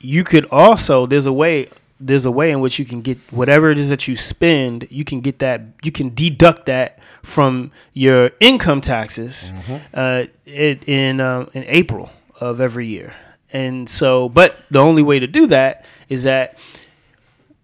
you 0.00 0.22
could 0.24 0.46
also 0.50 1.06
there's 1.06 1.26
a 1.26 1.32
way 1.32 1.68
there's 2.00 2.24
a 2.24 2.30
way 2.30 2.50
in 2.50 2.60
which 2.60 2.78
you 2.78 2.84
can 2.84 3.00
get 3.00 3.18
whatever 3.30 3.70
it 3.70 3.78
is 3.78 3.88
that 3.88 4.06
you 4.06 4.16
spend. 4.16 4.86
You 4.90 5.04
can 5.04 5.20
get 5.20 5.38
that. 5.38 5.62
You 5.82 5.92
can 5.92 6.14
deduct 6.14 6.66
that 6.66 6.98
from 7.22 7.72
your 7.92 8.30
income 8.40 8.80
taxes 8.80 9.52
uh, 9.94 10.24
it, 10.44 10.86
in 10.88 11.20
um, 11.20 11.50
in 11.54 11.64
April 11.66 12.10
of 12.40 12.60
every 12.60 12.86
year. 12.88 13.14
And 13.52 13.88
so, 13.88 14.28
but 14.28 14.58
the 14.70 14.80
only 14.80 15.02
way 15.02 15.20
to 15.20 15.26
do 15.26 15.46
that 15.46 15.86
is 16.08 16.24
that 16.24 16.58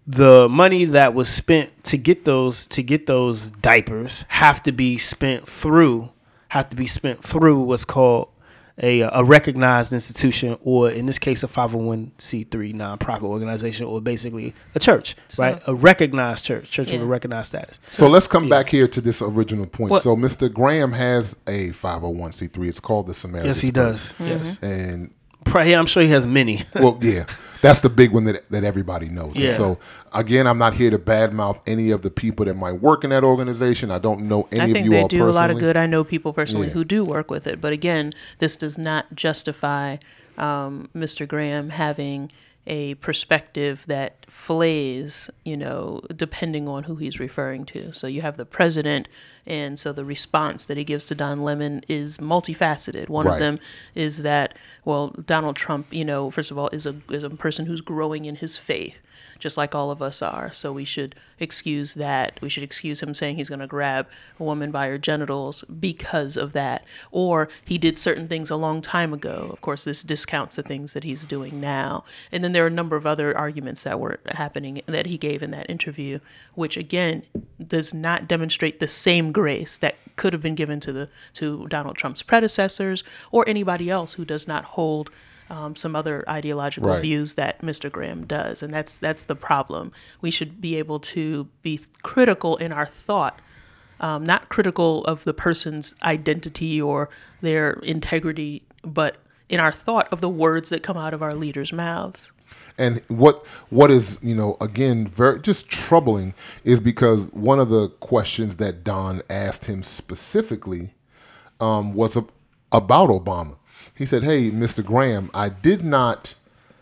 the 0.07 0.49
money 0.49 0.85
that 0.85 1.13
was 1.13 1.29
spent 1.29 1.83
to 1.85 1.97
get 1.97 2.25
those 2.25 2.65
to 2.67 2.81
get 2.81 3.05
those 3.05 3.47
diapers 3.47 4.25
have 4.29 4.63
to 4.63 4.71
be 4.71 4.97
spent 4.97 5.47
through 5.47 6.11
have 6.49 6.69
to 6.69 6.75
be 6.75 6.87
spent 6.87 7.23
through 7.23 7.59
what's 7.61 7.85
called 7.85 8.27
a, 8.81 9.01
a 9.01 9.23
recognized 9.23 9.93
institution 9.93 10.57
or 10.61 10.89
in 10.89 11.05
this 11.05 11.19
case 11.19 11.43
a 11.43 11.47
501c3 11.47 12.73
nonprofit 12.73 13.23
organization 13.23 13.85
or 13.85 14.01
basically 14.01 14.53
a 14.75 14.79
church 14.79 15.15
right 15.37 15.61
a 15.67 15.73
recognized 15.75 16.43
church 16.43 16.69
church 16.71 16.91
with 16.91 17.01
a 17.01 17.05
recognized 17.05 17.47
status 17.47 17.79
So 17.91 18.07
let's 18.07 18.27
come 18.27 18.49
back 18.49 18.69
here 18.69 18.87
to 18.87 19.01
this 19.01 19.21
original 19.21 19.65
point. 19.67 19.91
What- 19.91 20.01
So 20.03 20.15
Mr. 20.15 20.51
Graham 20.51 20.91
has 20.93 21.35
a 21.47 21.69
501c3. 21.69 22.67
It's 22.67 22.79
called 22.79 23.07
the 23.07 23.13
Samaritan. 23.13 23.49
yes 23.49 23.59
he 23.59 23.71
does 23.71 24.13
yes 24.19 24.55
mm-hmm. 24.55 24.65
And 24.65 25.13
Probably, 25.51 25.71
yeah, 25.71 25.79
I'm 25.79 25.85
sure 25.85 26.03
he 26.03 26.09
has 26.09 26.25
many. 26.25 26.63
well, 26.75 26.97
yeah, 27.01 27.25
that's 27.61 27.79
the 27.81 27.89
big 27.89 28.11
one 28.11 28.23
that 28.25 28.49
that 28.49 28.63
everybody 28.63 29.09
knows. 29.09 29.33
And 29.35 29.43
Yeah. 29.45 29.53
so 29.53 29.79
again, 30.13 30.47
I'm 30.47 30.57
not 30.57 30.73
here 30.73 30.89
to 30.89 30.97
badmouth 30.99 31.59
any 31.67 31.91
of 31.91 32.01
the 32.01 32.09
people 32.09 32.45
that 32.45 32.55
might 32.55 32.73
work 32.73 33.03
in 33.03 33.09
that 33.11 33.23
organization. 33.23 33.91
I 33.91 33.99
don't 33.99 34.21
know 34.27 34.47
any 34.51 34.61
I 34.61 34.65
of 34.65 34.71
think 34.71 34.85
you 34.85 34.91
they 34.91 35.01
all 35.01 35.07
do 35.07 35.17
personally. 35.17 35.31
a 35.31 35.35
lot 35.41 35.51
of 35.51 35.59
good. 35.59 35.77
I 35.77 35.85
know 35.85 36.03
people 36.03 36.33
personally 36.33 36.67
Yeah. 36.67 36.73
who 36.73 36.83
do 36.85 37.03
work 37.03 37.29
with 37.29 37.47
it. 37.47 37.61
But 37.61 37.73
again, 37.73 38.13
this 38.39 38.57
does 38.57 38.77
not 38.77 39.13
justify 39.15 39.97
um, 40.37 40.89
Mr. 40.95 41.27
Graham 41.27 41.69
having 41.69 42.31
a 42.67 42.93
perspective 42.95 43.83
that 43.87 44.25
flays, 44.29 45.29
you 45.43 45.57
know, 45.57 46.01
depending 46.15 46.67
on 46.67 46.83
who 46.83 46.95
he's 46.95 47.19
referring 47.19 47.65
to. 47.65 47.91
So 47.91 48.05
you 48.07 48.21
have 48.21 48.37
the 48.37 48.45
president, 48.45 49.07
and 49.45 49.79
so 49.79 49.91
the 49.91 50.05
response 50.05 50.67
that 50.67 50.77
he 50.77 50.83
gives 50.83 51.05
to 51.07 51.15
Don 51.15 51.41
Lemon 51.41 51.81
is 51.87 52.17
multifaceted. 52.19 53.09
One 53.09 53.25
Right. 53.25 53.33
of 53.33 53.39
them 53.39 53.59
is 53.95 54.21
that, 54.23 54.55
well, 54.85 55.09
Donald 55.25 55.55
Trump, 55.55 55.87
you 55.91 56.05
know, 56.05 56.29
first 56.29 56.51
of 56.51 56.57
all, 56.57 56.69
is 56.69 56.85
a 56.85 56.95
is 57.09 57.23
a 57.23 57.29
person 57.31 57.65
who's 57.65 57.81
growing 57.81 58.25
in 58.25 58.35
his 58.35 58.57
faith 58.57 59.01
just 59.41 59.57
like 59.57 59.75
all 59.75 59.91
of 59.91 60.01
us 60.01 60.21
are. 60.21 60.53
So 60.53 60.71
we 60.71 60.85
should 60.85 61.15
excuse 61.39 61.95
that. 61.95 62.39
We 62.41 62.49
should 62.49 62.63
excuse 62.63 63.01
him 63.01 63.13
saying 63.13 63.35
he's 63.35 63.49
going 63.49 63.59
to 63.59 63.67
grab 63.67 64.07
a 64.39 64.43
woman 64.43 64.71
by 64.71 64.87
her 64.87 64.97
genitals 64.97 65.63
because 65.63 66.37
of 66.37 66.53
that. 66.53 66.85
Or 67.11 67.49
he 67.65 67.77
did 67.77 67.97
certain 67.97 68.27
things 68.27 68.49
a 68.49 68.55
long 68.55 68.81
time 68.81 69.13
ago. 69.13 69.49
Of 69.51 69.59
course, 69.59 69.83
this 69.83 70.03
discounts 70.03 70.55
the 70.55 70.63
things 70.63 70.93
that 70.93 71.03
he's 71.03 71.25
doing 71.25 71.59
now. 71.59 72.05
And 72.31 72.43
then 72.43 72.53
there 72.53 72.63
are 72.63 72.67
a 72.67 72.71
number 72.71 72.95
of 72.95 73.07
other 73.07 73.35
arguments 73.35 73.83
that 73.83 73.99
were 73.99 74.19
happening 74.27 74.81
that 74.85 75.07
he 75.07 75.17
gave 75.17 75.41
in 75.41 75.51
that 75.51 75.69
interview, 75.69 76.19
which 76.53 76.77
again 76.77 77.23
does 77.65 77.93
not 77.93 78.27
demonstrate 78.27 78.79
the 78.79 78.87
same 78.87 79.31
grace 79.31 79.77
that 79.79 79.97
could 80.15 80.33
have 80.33 80.41
been 80.41 80.55
given 80.55 80.79
to 80.81 80.93
the 80.93 81.09
to 81.33 81.67
Donald 81.67 81.97
Trump's 81.97 82.21
predecessors 82.21 83.03
or 83.31 83.43
anybody 83.47 83.89
else 83.89 84.13
who 84.13 84.25
does 84.25 84.47
not 84.47 84.63
hold 84.63 85.09
um, 85.51 85.75
some 85.75 85.95
other 85.97 86.23
ideological 86.29 86.89
Right. 86.91 87.01
views 87.01 87.33
that 87.35 87.61
Mr. 87.61 87.91
Graham 87.91 88.25
does, 88.25 88.63
and 88.63 88.73
that's 88.73 88.97
that's 88.97 89.25
the 89.25 89.35
problem. 89.35 89.91
We 90.21 90.31
should 90.31 90.61
be 90.61 90.77
able 90.77 90.99
to 90.99 91.47
be 91.61 91.79
critical 92.03 92.55
in 92.55 92.71
our 92.71 92.85
thought, 92.85 93.39
um, 93.99 94.23
not 94.23 94.47
critical 94.47 95.03
of 95.03 95.25
the 95.25 95.33
person's 95.33 95.93
identity 96.03 96.81
or 96.81 97.09
their 97.41 97.73
integrity, 97.83 98.63
but 98.83 99.17
in 99.49 99.59
our 99.59 99.73
thought 99.73 100.07
of 100.13 100.21
the 100.21 100.29
words 100.29 100.69
that 100.69 100.83
come 100.83 100.95
out 100.95 101.13
of 101.13 101.21
our 101.21 101.35
leaders' 101.35 101.73
mouths. 101.73 102.31
And 102.77 103.01
what 103.09 103.45
what 103.69 103.91
is 103.91 104.17
you 104.21 104.33
know 104.33 104.55
again 104.61 105.05
very 105.05 105.41
just 105.41 105.67
troubling 105.67 106.33
is 106.63 106.79
because 106.79 107.25
one 107.33 107.59
of 107.59 107.67
the 107.67 107.89
questions 107.99 108.55
that 108.57 108.85
Don 108.85 109.21
asked 109.29 109.65
him 109.65 109.83
specifically 109.83 110.93
um, 111.59 111.93
was 111.93 112.15
a, 112.15 112.23
about 112.71 113.09
Obama. 113.09 113.57
He 113.95 114.05
said, 114.05 114.23
"Hey, 114.23 114.51
Mr. 114.51 114.83
Graham, 114.85 115.29
I 115.33 115.49
did 115.49 115.83
not 115.83 116.35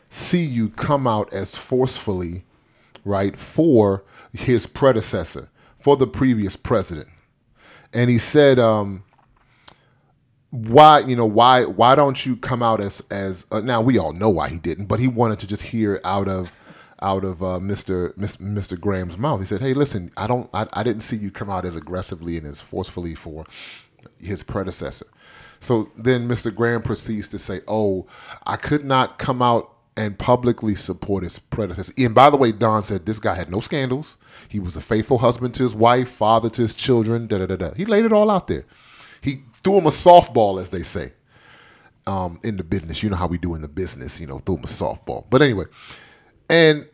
see 0.09 0.43
you 0.43 0.69
come 0.69 1.07
out 1.07 1.31
as 1.33 1.55
forcefully, 1.55 2.43
right, 3.05 3.38
for 3.38 4.03
his 4.33 4.65
predecessor, 4.65 5.49
for 5.79 5.95
the 5.95 6.07
previous 6.07 6.55
president." 6.55 7.09
And 7.93 8.09
he 8.09 8.19
said, 8.19 8.59
um, 8.59 9.03
why 10.51 10.99
you 10.99 11.15
know 11.15 11.25
why 11.25 11.65
why 11.65 11.95
don't 11.95 12.25
you 12.25 12.35
come 12.35 12.63
out 12.63 12.81
as 12.81 13.03
as 13.12 13.45
uh, 13.51 13.62
now 13.62 13.81
we 13.81 13.99
all 13.99 14.13
know 14.13 14.29
why 14.29 14.49
he 14.49 14.57
didn't 14.57 14.85
but 14.88 14.99
he 14.99 15.07
wanted 15.07 15.38
to 15.39 15.47
just 15.47 15.62
hear 15.62 16.01
out 16.03 16.27
of 16.27 16.51
out 17.01 17.23
of 17.23 17.41
uh, 17.43 17.59
Mr. 17.59 18.13
Mr. 18.17 18.79
Graham's 18.79 19.17
mouth 19.17 19.39
he 19.39 19.45
said 19.45 19.62
hey 19.62 19.73
listen 19.73 20.09
I 20.17 20.25
don't 20.25 20.49
I, 20.53 20.65
I 20.73 20.83
didn't 20.83 21.01
see 21.03 21.17
you 21.17 21.29
come 21.29 21.49
out 21.49 21.65
as 21.65 21.75
aggressively 21.75 22.35
and 22.38 22.47
as 22.47 22.62
forcefully 22.62 23.13
for 23.13 23.45
his 24.19 24.41
predecessor 24.41 25.05
so 25.60 25.89
then 25.98 26.28
Mr. 26.28 26.54
Graham 26.54 26.82
proceeds 26.82 27.28
to 27.30 27.39
say 27.39 27.62
oh 27.67 28.08
I 28.45 28.56
could 28.56 28.86
not 28.86 29.17
come 29.17 29.41
out 29.41 29.76
and 29.98 30.17
publicly 30.17 30.76
support 30.76 31.24
his 31.24 31.39
predecessor 31.39 31.93
and 31.98 32.15
by 32.15 32.30
the 32.30 32.38
way 32.38 32.52
Don 32.52 32.84
said 32.84 33.06
this 33.06 33.19
guy 33.19 33.36
had 33.36 33.52
no 33.52 33.60
scandals 33.60 34.17
he 34.48 34.60
was 34.60 34.76
a 34.76 34.82
faithful 34.82 35.17
husband 35.19 35.54
to 35.56 35.63
his 35.63 35.76
wife 35.76 36.10
father 36.10 36.50
to 36.50 36.62
his 36.62 36.74
children 36.76 37.28
da 37.28 37.39
da 37.39 37.45
da 37.45 37.56
da 37.56 37.72
he 37.74 37.86
laid 37.86 38.06
it 38.06 38.13
all 38.13 38.32
out 38.32 38.48
there 38.48 38.65
he 39.22 39.43
threw 39.63 39.78
him 39.78 39.86
a 39.86 39.91
softball, 39.91 40.60
as 40.60 40.69
they 40.69 40.84
say, 40.84 41.13
um, 42.08 42.39
in 42.43 42.58
the 42.58 42.63
business. 42.63 43.04
You 43.04 43.10
know 43.10 43.15
how 43.15 43.28
we 43.28 43.38
do 43.38 43.56
in 43.56 43.62
the 43.62 43.67
business, 43.67 44.19
you 44.19 44.28
know, 44.28 44.39
threw 44.39 44.56
him 44.58 44.63
a 44.63 44.67
softball. 44.67 45.26
But 45.30 45.41
anyway, 45.41 45.65
and 46.50 46.88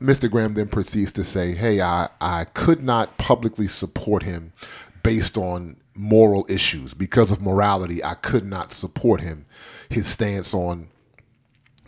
Mr. 0.00 0.30
Graham 0.30 0.54
then 0.54 0.68
proceeds 0.68 1.12
to 1.12 1.24
say, 1.24 1.54
hey, 1.54 1.80
I, 1.80 2.08
I 2.20 2.44
could 2.44 2.82
not 2.82 3.18
publicly 3.18 3.68
support 3.68 4.22
him 4.22 4.52
based 5.02 5.36
on 5.36 5.76
moral 5.94 6.46
issues. 6.48 6.94
Because 6.94 7.30
of 7.30 7.40
morality, 7.42 8.02
I 8.02 8.14
could 8.14 8.44
not 8.44 8.70
support 8.70 9.20
him. 9.20 9.46
His 9.88 10.06
stance 10.06 10.54
on 10.54 10.88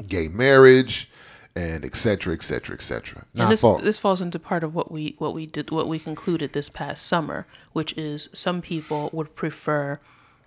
gay 0.09 0.29
marriage 0.29 1.11
and 1.57 1.85
et 1.85 1.95
cetera, 1.95 2.35
et 2.35 2.43
cetera, 2.43 2.75
et 2.75 2.83
cetera. 2.83 3.25
Now, 3.35 3.45
And 3.45 3.53
this 3.53 3.61
thought- 3.61 3.83
this 3.83 3.99
falls 3.99 4.21
into 4.21 4.39
part 4.39 4.65
of 4.65 4.75
what 4.75 4.91
we 4.91 5.15
what 5.19 5.35
we 5.35 5.47
did 5.47 5.71
what 5.71 5.89
we 5.89 5.99
concluded 5.99 6.53
this 6.53 6.69
past 6.69 7.07
summer, 7.07 7.47
which 7.73 7.93
is 7.97 8.29
some 8.33 8.61
people 8.61 9.09
would 9.13 9.37
prefer 9.37 10.01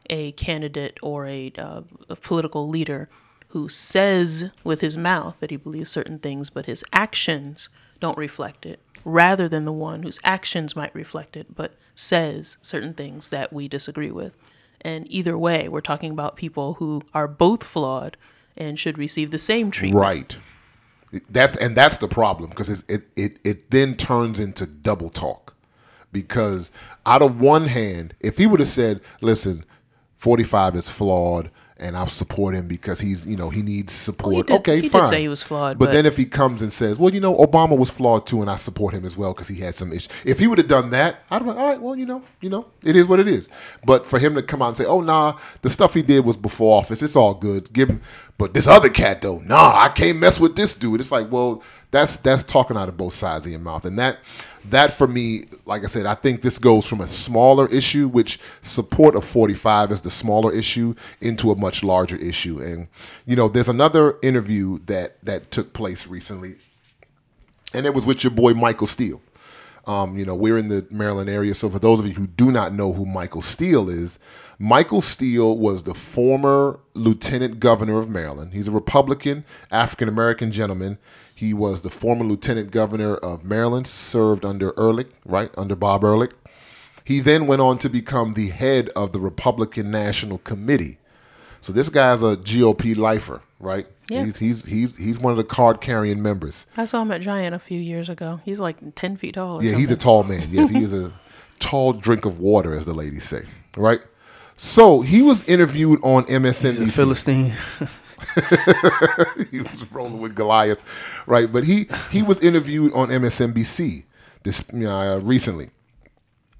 a 0.09 0.31
candidate 0.33 0.97
or 1.01 1.27
a, 1.27 1.51
uh, 1.57 1.81
a 2.09 2.15
political 2.15 2.67
leader 2.69 3.09
who 3.49 3.67
says 3.69 4.51
with 4.63 4.81
his 4.81 4.95
mouth 4.97 5.37
that 5.39 5.49
he 5.51 5.57
believes 5.57 5.89
certain 5.89 6.19
things, 6.19 6.49
but 6.49 6.65
his 6.65 6.83
actions 6.93 7.69
don't 7.99 8.17
reflect 8.17 8.65
it, 8.65 8.79
rather 9.03 9.47
than 9.47 9.65
the 9.65 9.73
one 9.73 10.03
whose 10.03 10.19
actions 10.23 10.75
might 10.75 10.93
reflect 10.93 11.35
it, 11.35 11.55
but 11.55 11.75
says 11.95 12.57
certain 12.61 12.93
things 12.93 13.29
that 13.29 13.51
we 13.51 13.67
disagree 13.67 14.11
with. 14.11 14.35
And 14.81 15.05
either 15.11 15.37
way, 15.37 15.67
we're 15.67 15.81
talking 15.81 16.11
about 16.11 16.35
people 16.35 16.75
who 16.75 17.01
are 17.13 17.27
both 17.27 17.63
flawed 17.63 18.17
and 18.55 18.79
should 18.79 18.97
receive 18.97 19.31
the 19.31 19.39
same 19.39 19.71
treatment. 19.71 20.01
Right. 20.01 20.37
That's 21.29 21.55
and 21.55 21.75
that's 21.75 21.97
the 21.97 22.07
problem 22.07 22.49
because 22.49 22.83
it 22.89 23.05
it 23.15 23.39
it 23.43 23.71
then 23.71 23.95
turns 23.95 24.39
into 24.39 24.65
double 24.65 25.09
talk. 25.09 25.55
Because 26.11 26.71
out 27.05 27.21
of 27.21 27.39
one 27.39 27.67
hand, 27.67 28.13
if 28.19 28.37
he 28.37 28.45
would 28.45 28.59
have 28.59 28.69
said, 28.69 29.01
"Listen, 29.21 29.63
45 30.17 30.75
is 30.75 30.89
flawed 30.89 31.49
and 31.79 31.95
I'll 31.95 32.07
support 32.07 32.55
him 32.55 32.67
because 32.67 32.99
he's, 32.99 33.25
you 33.27 33.35
know, 33.35 33.49
he 33.49 33.61
needs 33.61 33.93
support." 33.93 34.47
did- 34.47 34.55
okay, 34.57 34.81
he 34.81 34.89
did 34.89 35.07
say 35.07 35.21
he 35.21 35.27
was 35.27 35.43
flawed, 35.43 35.77
But, 35.77 35.85
but- 35.85 35.93
then 35.93 36.05
if 36.05 36.17
he 36.17 36.25
comes 36.25 36.61
and 36.61 36.71
says, 36.73 36.97
"Well, 36.97 37.13
you 37.13 37.19
know, 37.19 37.35
Obama 37.37 37.77
was 37.77 37.89
flawed 37.89 38.25
too 38.27 38.41
and 38.41 38.49
I 38.49 38.55
support 38.55 38.93
him 38.93 39.05
as 39.05 39.15
well 39.17 39.33
because 39.33 39.47
he 39.47 39.55
had 39.61 39.75
some 39.75 39.91
issues." 39.93 40.09
If 40.25 40.39
he 40.39 40.47
would 40.47 40.57
have 40.57 40.67
done 40.67 40.89
that, 40.91 41.23
I'd 41.31 41.39
be 41.43 41.45
like, 41.49 41.57
"All 41.57 41.67
right, 41.67 41.81
well, 41.81 41.95
you 41.95 42.05
know, 42.05 42.21
you 42.41 42.49
know, 42.49 42.65
it 42.83 42.95
is 42.95 43.07
what 43.07 43.19
it 43.19 43.27
is." 43.27 43.49
But 43.85 44.07
for 44.07 44.19
him 44.19 44.35
to 44.35 44.41
come 44.41 44.61
out 44.61 44.69
and 44.69 44.77
say, 44.77 44.85
"Oh, 44.85 45.01
nah, 45.01 45.37
the 45.61 45.69
stuff 45.69 45.93
he 45.93 46.01
did 46.01 46.25
was 46.25 46.35
before 46.37 46.77
office. 46.79 47.01
It's 47.01 47.15
all 47.15 47.33
good. 47.33 47.71
Give 47.73 47.89
him." 47.89 48.01
But 48.37 48.53
this 48.53 48.67
other 48.67 48.89
cat 48.89 49.21
though, 49.21 49.39
nah, 49.39 49.73
I 49.75 49.89
can't 49.89 50.19
mess 50.19 50.39
with 50.39 50.55
this 50.55 50.75
dude. 50.75 50.99
It's 50.99 51.11
like, 51.11 51.31
well, 51.31 51.63
that's 51.89 52.17
that's 52.17 52.43
talking 52.43 52.77
out 52.77 52.87
of 52.89 52.97
both 52.97 53.13
sides 53.13 53.45
of 53.45 53.51
your 53.51 53.61
mouth, 53.61 53.83
and 53.85 53.97
that 53.97 54.19
that 54.69 54.93
for 54.93 55.07
me, 55.07 55.45
like 55.65 55.83
I 55.83 55.87
said, 55.87 56.05
I 56.05 56.15
think 56.15 56.41
this 56.41 56.57
goes 56.57 56.85
from 56.85 57.01
a 57.01 57.07
smaller 57.07 57.67
issue, 57.67 58.07
which 58.07 58.39
support 58.61 59.15
of 59.15 59.25
45 59.25 59.91
is 59.91 60.01
the 60.01 60.09
smaller 60.09 60.53
issue, 60.53 60.95
into 61.21 61.51
a 61.51 61.55
much 61.55 61.83
larger 61.83 62.15
issue. 62.15 62.59
And 62.59 62.87
you 63.25 63.35
know, 63.35 63.47
there's 63.47 63.69
another 63.69 64.17
interview 64.21 64.79
that 64.85 65.23
that 65.23 65.51
took 65.51 65.73
place 65.73 66.07
recently, 66.07 66.55
and 67.73 67.85
it 67.85 67.93
was 67.93 68.05
with 68.05 68.23
your 68.23 68.31
boy 68.31 68.53
Michael 68.53 68.87
Steele. 68.87 69.21
Um, 69.85 70.17
you 70.17 70.25
know, 70.25 70.35
we're 70.35 70.57
in 70.57 70.67
the 70.67 70.85
Maryland 70.91 71.29
area, 71.29 71.53
so 71.53 71.69
for 71.69 71.79
those 71.79 71.99
of 71.99 72.07
you 72.07 72.13
who 72.13 72.27
do 72.27 72.51
not 72.51 72.73
know 72.73 72.91
who 72.91 73.05
Michael 73.05 73.41
Steele 73.41 73.89
is, 73.89 74.19
Michael 74.59 74.99
Steele 75.01 75.57
was 75.57 75.83
the 75.83 75.93
former 75.93 76.79
lieutenant 76.93 77.59
governor 77.59 77.99
of 77.99 78.09
Maryland. 78.09 78.53
He's 78.53 78.67
a 78.67 78.71
Republican, 78.71 79.45
African 79.71 80.09
American 80.09 80.51
gentleman. 80.51 80.97
He 81.37 81.53
was 81.53 81.83
the 81.83 81.91
former 81.91 82.25
lieutenant 82.25 82.71
governor 82.71 83.13
of 83.13 83.45
Maryland, 83.45 83.85
served 83.85 84.43
under 84.43 84.73
Ehrlich, 84.75 85.11
right, 85.23 85.51
under 85.55 85.75
Bob 85.75 86.03
Ehrlich. 86.03 86.31
He 87.03 87.19
then 87.19 87.45
went 87.45 87.61
on 87.61 87.77
to 87.77 87.89
become 87.89 88.33
the 88.33 88.49
head 88.49 88.89
of 88.95 89.13
the 89.13 89.19
Republican 89.19 89.91
National 89.91 90.39
Committee. 90.39 90.97
So 91.61 91.71
this 91.71 91.89
guy's 91.89 92.23
a 92.23 92.37
GOP 92.37 92.97
lifer, 92.97 93.41
right? 93.59 93.85
Yeah. 94.09 94.25
He's, 94.25 94.37
he's 94.39 94.65
he's 94.65 94.95
he's 94.95 95.19
one 95.19 95.29
of 95.29 95.37
the 95.37 95.43
card 95.43 95.79
carrying 95.79 96.23
members. 96.23 96.65
I 96.75 96.85
saw 96.85 97.03
him 97.03 97.11
at 97.11 97.21
Giant 97.21 97.53
a 97.53 97.59
few 97.59 97.79
years 97.79 98.09
ago. 98.09 98.39
He's 98.43 98.59
like 98.59 98.95
ten 98.95 99.15
feet 99.15 99.35
tall. 99.35 99.57
Or 99.57 99.63
Yeah, 99.63 99.75
he's 99.75 99.91
a 99.91 99.95
tall 99.95 100.23
man. 100.23 100.49
Yes, 100.49 100.71
he 100.71 100.81
is 100.81 100.91
a 100.91 101.11
tall 101.59 101.93
drink 101.93 102.25
of 102.25 102.39
water, 102.39 102.73
as 102.73 102.87
the 102.87 102.95
ladies 102.95 103.25
say. 103.25 103.43
Right. 103.75 104.01
So 104.55 105.01
he 105.01 105.21
was 105.21 105.43
interviewed 105.43 105.99
on 106.01 106.23
He's 106.23 106.35
a 106.35 106.39
MSNBC. 106.39 106.91
Philistine. 106.93 107.53
he 109.51 109.61
was 109.61 109.91
rolling 109.91 110.19
with 110.19 110.35
Goliath, 110.35 110.79
right? 111.27 111.51
But 111.51 111.63
he 111.63 111.87
he 112.11 112.23
was 112.23 112.39
interviewed 112.39 112.93
on 112.93 113.09
MSNBC 113.09 114.03
this 114.43 114.61
uh, 114.73 115.19
recently, 115.21 115.69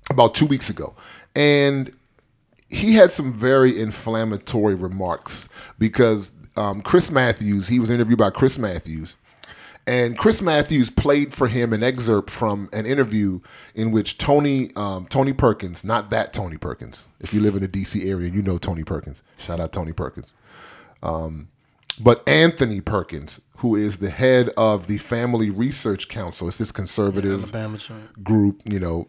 about 0.10 0.36
two 0.36 0.46
weeks 0.46 0.70
ago, 0.70 0.96
and 1.36 1.92
he 2.70 2.94
had 2.94 3.12
some 3.12 3.34
very 3.34 3.80
inflammatory 3.80 4.76
remarks 4.76 5.48
because 5.80 6.32
um, 6.58 6.82
Chris 6.82 7.12
Matthews, 7.12 7.68
he 7.68 7.80
was 7.80 7.90
interviewed 7.90 8.20
by 8.20 8.30
Chris 8.30 8.58
Matthews, 8.58 9.18
and 9.88 10.18
Chris 10.18 10.42
Matthews 10.42 10.90
played 10.90 11.34
for 11.34 11.48
him 11.48 11.72
an 11.72 11.82
excerpt 11.82 12.30
from 12.30 12.70
an 12.74 12.86
interview 12.86 13.40
in 13.74 13.92
which 13.92 14.18
Tony 14.18 14.72
um, 14.76 15.08
Tony 15.08 15.34
Perkins, 15.34 15.84
not 15.84 16.10
that 16.10 16.34
Tony 16.34 16.58
Perkins. 16.58 17.08
If 17.20 17.34
you 17.34 17.40
live 17.40 17.56
in 17.56 17.62
the 17.62 17.68
D.C. 17.68 18.10
area, 18.10 18.30
you 18.30 18.42
know 18.42 18.58
Tony 18.58 18.84
Perkins. 18.84 19.24
Shout 19.38 19.60
out 19.60 19.72
Tony 19.72 19.94
Perkins. 19.94 20.34
Um, 21.04 21.50
But 22.00 22.28
Anthony 22.28 22.80
Perkins, 22.82 23.42
who 23.58 23.76
is 23.76 23.98
the 23.98 24.12
head 24.12 24.50
of 24.56 24.88
the 24.88 25.00
Family 25.00 25.50
Research 25.50 26.08
Council, 26.08 26.48
it's 26.48 26.58
this 26.58 26.72
conservative 26.72 27.52
group, 28.24 28.62
you 28.66 28.80
know, 28.80 29.08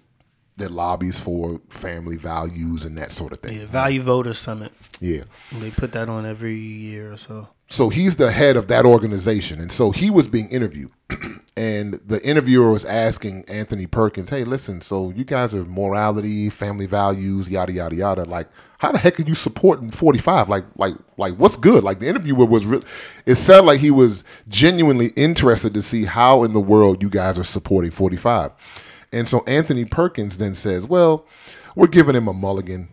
that 0.56 0.70
lobbies 0.70 1.20
for 1.20 1.60
family 1.68 2.16
values 2.16 2.84
and 2.84 2.96
that 2.98 3.12
sort 3.12 3.32
of 3.32 3.38
thing. 3.38 3.58
Yeah, 3.58 3.66
Value 3.66 4.02
Voter 4.02 4.34
Summit. 4.34 4.72
Yeah. 5.00 5.24
They 5.52 5.70
put 5.70 5.92
that 5.92 6.08
on 6.08 6.26
every 6.26 6.56
year 6.58 7.12
or 7.12 7.16
so. 7.16 7.48
So 7.70 7.90
he's 7.90 8.16
the 8.16 8.32
head 8.32 8.56
of 8.56 8.68
that 8.68 8.86
organization. 8.86 9.60
And 9.60 9.70
so 9.70 9.90
he 9.90 10.08
was 10.10 10.26
being 10.26 10.48
interviewed. 10.48 10.90
and 11.56 11.94
the 12.06 12.18
interviewer 12.24 12.70
was 12.72 12.86
asking 12.86 13.44
Anthony 13.46 13.86
Perkins, 13.86 14.30
hey, 14.30 14.44
listen, 14.44 14.80
so 14.80 15.10
you 15.10 15.24
guys 15.24 15.52
are 15.54 15.64
morality, 15.66 16.48
family 16.48 16.86
values, 16.86 17.50
yada, 17.50 17.72
yada, 17.72 17.94
yada. 17.94 18.24
Like, 18.24 18.48
how 18.78 18.90
the 18.92 18.98
heck 18.98 19.20
are 19.20 19.24
you 19.24 19.34
supporting 19.34 19.90
45? 19.90 20.48
Like, 20.48 20.64
like, 20.76 20.94
like, 21.18 21.34
what's 21.34 21.56
good? 21.56 21.84
Like, 21.84 22.00
the 22.00 22.08
interviewer 22.08 22.46
was, 22.46 22.64
re- 22.64 22.82
it 23.26 23.34
sounded 23.34 23.66
like 23.66 23.80
he 23.80 23.90
was 23.90 24.24
genuinely 24.48 25.08
interested 25.16 25.74
to 25.74 25.82
see 25.82 26.06
how 26.06 26.44
in 26.44 26.54
the 26.54 26.60
world 26.60 27.02
you 27.02 27.10
guys 27.10 27.38
are 27.38 27.44
supporting 27.44 27.90
45. 27.90 28.52
And 29.12 29.28
so 29.28 29.42
Anthony 29.46 29.84
Perkins 29.84 30.38
then 30.38 30.54
says, 30.54 30.86
well, 30.86 31.26
we're 31.76 31.86
giving 31.88 32.14
him 32.14 32.28
a 32.28 32.32
mulligan. 32.32 32.88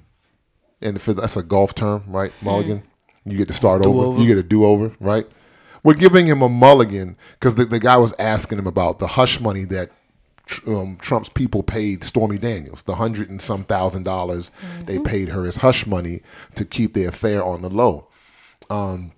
And 0.82 0.98
it- 0.98 1.16
that's 1.16 1.38
a 1.38 1.44
golf 1.44 1.76
term, 1.76 2.04
right? 2.08 2.32
Mm-hmm. 2.32 2.46
Mulligan. 2.46 2.84
You 3.26 3.38
get 3.38 3.48
to 3.48 3.54
start 3.54 3.84
over. 3.84 4.04
Do-over. 4.04 4.22
You 4.22 4.28
get 4.28 4.38
a 4.38 4.44
do 4.44 4.66
over, 4.66 4.96
right? 5.00 5.26
We're 5.84 5.94
giving 5.94 6.28
him 6.28 6.42
a 6.42 6.50
mulligan 6.50 7.18
because 7.34 7.56
the, 7.56 7.66
the 7.66 7.80
guy 7.80 7.98
was 7.98 8.14
asking 8.20 8.60
him 8.60 8.68
about 8.68 9.00
the 9.00 9.08
hush 9.08 9.40
money 9.40 9.66
that 9.66 9.92
um, 10.68 10.98
Trump's 10.98 11.30
people 11.30 11.64
paid 11.64 12.04
Stormy 12.04 12.38
Daniels, 12.38 12.84
the 12.84 12.96
hundred 12.96 13.30
and 13.30 13.42
some 13.42 13.64
thousand 13.64 14.04
dollars 14.04 14.52
they 14.86 15.00
paid 15.00 15.30
her 15.30 15.46
as 15.46 15.58
hush 15.58 15.88
money 15.88 16.22
to 16.56 16.66
keep 16.66 16.94
the 16.94 17.06
affair 17.06 17.44
on 17.44 17.62
the 17.62 17.70
low. 17.70 18.08
Um, 18.70 19.12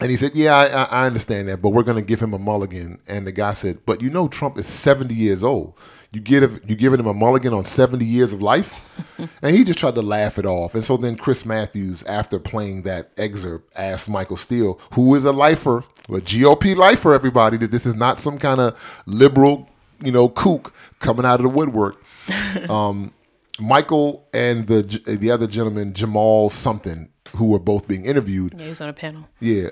and 0.00 0.10
he 0.10 0.16
said, 0.16 0.32
"Yeah, 0.34 0.54
I, 0.54 1.02
I 1.02 1.06
understand 1.06 1.48
that, 1.48 1.62
but 1.62 1.70
we're 1.70 1.82
going 1.82 1.96
to 1.98 2.04
give 2.04 2.20
him 2.20 2.34
a 2.34 2.38
mulligan." 2.38 3.00
And 3.08 3.26
the 3.26 3.32
guy 3.32 3.52
said, 3.54 3.78
"But 3.86 4.02
you 4.02 4.10
know, 4.10 4.28
Trump 4.28 4.58
is 4.58 4.66
seventy 4.66 5.14
years 5.14 5.42
old. 5.42 5.74
You 6.12 6.20
give 6.20 6.60
you 6.68 6.76
giving 6.76 7.00
him 7.00 7.06
a 7.06 7.14
mulligan 7.14 7.54
on 7.54 7.64
seventy 7.64 8.04
years 8.04 8.32
of 8.32 8.42
life?" 8.42 9.00
and 9.42 9.56
he 9.56 9.64
just 9.64 9.78
tried 9.78 9.94
to 9.94 10.02
laugh 10.02 10.38
it 10.38 10.44
off. 10.44 10.74
And 10.74 10.84
so 10.84 10.96
then 10.96 11.16
Chris 11.16 11.46
Matthews, 11.46 12.02
after 12.04 12.38
playing 12.38 12.82
that 12.82 13.10
excerpt, 13.16 13.72
asked 13.76 14.08
Michael 14.08 14.36
Steele, 14.36 14.78
who 14.92 15.14
is 15.14 15.24
a 15.24 15.32
lifer, 15.32 15.78
a 16.08 16.20
GOP 16.20 16.76
lifer, 16.76 17.14
everybody, 17.14 17.56
that 17.58 17.70
this 17.70 17.86
is 17.86 17.94
not 17.94 18.20
some 18.20 18.38
kind 18.38 18.60
of 18.60 19.02
liberal, 19.06 19.68
you 20.04 20.12
know, 20.12 20.28
kook 20.28 20.74
coming 20.98 21.24
out 21.24 21.40
of 21.40 21.44
the 21.44 21.48
woodwork. 21.48 22.02
um, 22.68 23.12
Michael 23.58 24.28
and 24.34 24.66
the 24.66 24.82
the 25.06 25.30
other 25.30 25.46
gentleman, 25.46 25.94
Jamal 25.94 26.50
something, 26.50 27.08
who 27.36 27.46
were 27.46 27.58
both 27.58 27.88
being 27.88 28.04
interviewed. 28.04 28.54
Yeah, 28.58 28.66
he's 28.66 28.80
on 28.82 28.90
a 28.90 28.92
panel. 28.92 29.26
Yeah. 29.40 29.70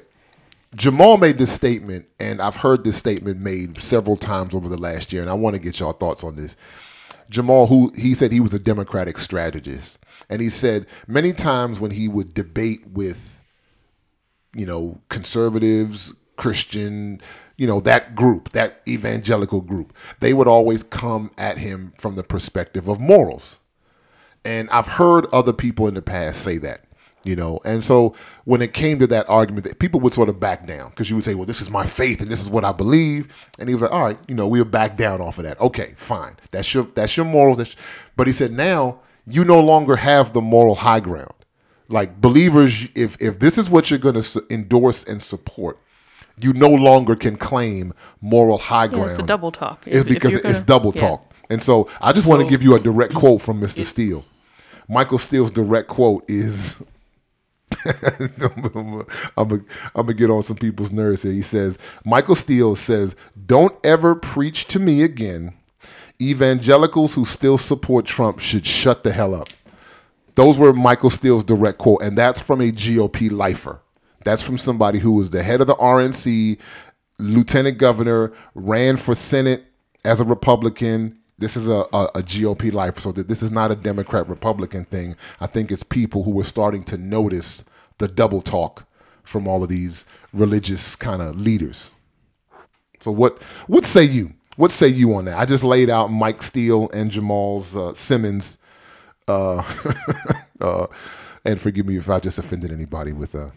Jamal 0.74 1.18
made 1.18 1.38
this 1.38 1.52
statement, 1.52 2.06
and 2.18 2.40
I've 2.40 2.56
heard 2.56 2.84
this 2.84 2.96
statement 2.96 3.38
made 3.40 3.78
several 3.78 4.16
times 4.16 4.54
over 4.54 4.68
the 4.68 4.76
last 4.76 5.12
year, 5.12 5.22
and 5.22 5.30
I 5.30 5.34
want 5.34 5.54
to 5.54 5.62
get 5.62 5.78
y'all 5.80 5.92
thoughts 5.92 6.24
on 6.24 6.36
this. 6.36 6.56
Jamal, 7.30 7.66
who 7.66 7.92
he 7.96 8.14
said 8.14 8.32
he 8.32 8.40
was 8.40 8.54
a 8.54 8.58
Democratic 8.58 9.18
strategist, 9.18 9.98
and 10.28 10.40
he 10.42 10.50
said 10.50 10.86
many 11.06 11.32
times 11.32 11.80
when 11.80 11.90
he 11.90 12.08
would 12.08 12.34
debate 12.34 12.86
with, 12.88 13.42
you 14.54 14.66
know, 14.66 15.00
conservatives, 15.08 16.12
Christian, 16.36 17.20
you 17.56 17.66
know, 17.66 17.80
that 17.80 18.14
group, 18.14 18.50
that 18.52 18.82
evangelical 18.88 19.60
group, 19.60 19.96
they 20.20 20.34
would 20.34 20.48
always 20.48 20.82
come 20.82 21.30
at 21.38 21.58
him 21.58 21.92
from 21.98 22.16
the 22.16 22.24
perspective 22.24 22.88
of 22.88 23.00
morals. 23.00 23.60
And 24.44 24.68
I've 24.70 24.88
heard 24.88 25.26
other 25.32 25.52
people 25.52 25.86
in 25.88 25.94
the 25.94 26.02
past 26.02 26.42
say 26.42 26.58
that, 26.58 26.84
you 27.24 27.36
know. 27.36 27.60
And 27.64 27.84
so 27.84 28.14
when 28.44 28.62
it 28.62 28.72
came 28.72 28.98
to 28.98 29.06
that 29.08 29.28
argument, 29.28 29.66
that 29.66 29.78
people 29.78 30.00
would 30.00 30.12
sort 30.12 30.28
of 30.28 30.38
back 30.40 30.66
down 30.66 30.90
because 30.90 31.08
you 31.10 31.16
would 31.16 31.24
say, 31.24 31.34
well, 31.34 31.46
this 31.46 31.60
is 31.60 31.70
my 31.70 31.86
faith 31.86 32.20
and 32.20 32.30
this 32.30 32.40
is 32.40 32.50
what 32.50 32.64
I 32.64 32.72
believe. 32.72 33.28
And 33.58 33.68
he 33.68 33.74
was 33.74 33.82
like, 33.82 33.92
all 33.92 34.02
right, 34.02 34.18
you 34.28 34.34
know, 34.34 34.46
we'll 34.46 34.64
back 34.64 34.96
down 34.96 35.20
off 35.20 35.38
of 35.38 35.44
that. 35.44 35.60
Okay, 35.60 35.94
fine. 35.96 36.36
That's 36.50 36.72
your 36.74 36.84
that's 36.94 37.16
your 37.16 37.26
morals. 37.26 37.58
That's, 37.58 37.76
but 38.16 38.26
he 38.26 38.32
said, 38.32 38.52
now 38.52 39.00
you 39.26 39.44
no 39.44 39.60
longer 39.60 39.96
have 39.96 40.32
the 40.32 40.40
moral 40.42 40.74
high 40.74 41.00
ground. 41.00 41.32
Like 41.88 42.20
believers, 42.20 42.88
if 42.94 43.20
if 43.20 43.38
this 43.40 43.58
is 43.58 43.68
what 43.70 43.90
you're 43.90 43.98
going 43.98 44.20
to 44.20 44.44
endorse 44.50 45.04
and 45.04 45.20
support, 45.20 45.78
you 46.38 46.52
no 46.54 46.68
longer 46.70 47.14
can 47.14 47.36
claim 47.36 47.92
moral 48.20 48.58
high 48.58 48.84
Yeah, 48.84 48.90
ground. 48.90 49.10
it's 49.10 49.16
the 49.18 49.22
double 49.26 49.50
talk. 49.50 49.86
It's 49.86 49.96
If- 49.96 50.06
if 50.06 50.08
because 50.14 50.30
you're 50.32 50.40
it's 50.40 50.60
gonna- 50.60 50.66
double 50.66 50.92
yeah. 50.96 51.00
talk. 51.08 51.30
And 51.50 51.62
so 51.62 51.88
I 52.00 52.12
just 52.12 52.26
want 52.26 52.40
to 52.42 52.48
give 52.48 52.62
you 52.62 52.74
a 52.74 52.80
direct 52.80 53.12
quote 53.14 53.42
from 53.42 53.60
Mr. 53.60 53.84
Steele. 53.84 54.24
Michael 54.88 55.18
Steele's 55.18 55.50
direct 55.50 55.88
quote 55.88 56.24
is 56.26 56.74
I'm 59.36 59.62
to 60.06 60.14
get 60.14 60.30
on 60.30 60.42
some 60.42 60.56
people's 60.56 60.92
nerves 60.92 61.22
here. 61.22 61.32
He 61.32 61.42
says, 61.42 61.78
Michael 62.04 62.36
Steele 62.36 62.76
says, 62.76 63.16
Don't 63.46 63.74
ever 63.84 64.14
preach 64.14 64.66
to 64.66 64.78
me 64.78 65.02
again. 65.02 65.54
Evangelicals 66.20 67.14
who 67.14 67.24
still 67.24 67.58
support 67.58 68.06
Trump 68.06 68.38
should 68.38 68.66
shut 68.66 69.02
the 69.02 69.12
hell 69.12 69.34
up. 69.34 69.48
Those 70.36 70.58
were 70.58 70.72
Michael 70.72 71.10
Steele's 71.10 71.44
direct 71.44 71.78
quote, 71.78 72.02
and 72.02 72.16
that's 72.16 72.40
from 72.40 72.60
a 72.60 72.70
GOP 72.70 73.30
lifer. 73.30 73.80
That's 74.24 74.42
from 74.42 74.58
somebody 74.58 74.98
who 74.98 75.12
was 75.12 75.30
the 75.30 75.42
head 75.42 75.60
of 75.60 75.66
the 75.66 75.76
RNC, 75.76 76.58
lieutenant 77.18 77.78
governor, 77.78 78.32
ran 78.54 78.96
for 78.96 79.14
Senate 79.14 79.64
as 80.04 80.20
a 80.20 80.24
Republican. 80.24 81.18
This 81.38 81.56
is 81.56 81.68
a, 81.68 81.84
a, 81.92 82.04
a 82.14 82.22
GOP 82.22 82.72
life. 82.72 82.98
so 83.00 83.12
that 83.12 83.28
this 83.28 83.42
is 83.42 83.50
not 83.50 83.70
a 83.70 83.76
Democrat 83.76 84.28
Republican 84.28 84.84
thing. 84.84 85.16
I 85.40 85.46
think 85.46 85.70
it's 85.70 85.82
people 85.82 86.22
who 86.22 86.38
are 86.40 86.44
starting 86.44 86.84
to 86.84 86.96
notice 86.96 87.64
the 87.98 88.08
double 88.08 88.40
talk 88.40 88.86
from 89.22 89.48
all 89.48 89.62
of 89.62 89.68
these 89.68 90.04
religious 90.32 90.96
kind 90.96 91.22
of 91.22 91.40
leaders. 91.40 91.90
So 93.00 93.10
what 93.10 93.42
what 93.66 93.84
say 93.84 94.04
you? 94.04 94.34
What 94.56 94.70
say 94.70 94.88
you 94.88 95.14
on 95.14 95.24
that? 95.24 95.38
I 95.38 95.44
just 95.46 95.64
laid 95.64 95.90
out 95.90 96.12
Mike 96.12 96.42
Steele 96.42 96.88
and 96.92 97.10
Jamal's 97.10 97.76
uh, 97.76 97.92
Simmons, 97.92 98.56
uh, 99.26 99.62
uh, 100.60 100.86
and 101.44 101.60
forgive 101.60 101.86
me 101.86 101.96
if 101.96 102.08
I 102.08 102.20
just 102.20 102.38
offended 102.38 102.70
anybody 102.70 103.12
with 103.12 103.34
uh, 103.34 103.50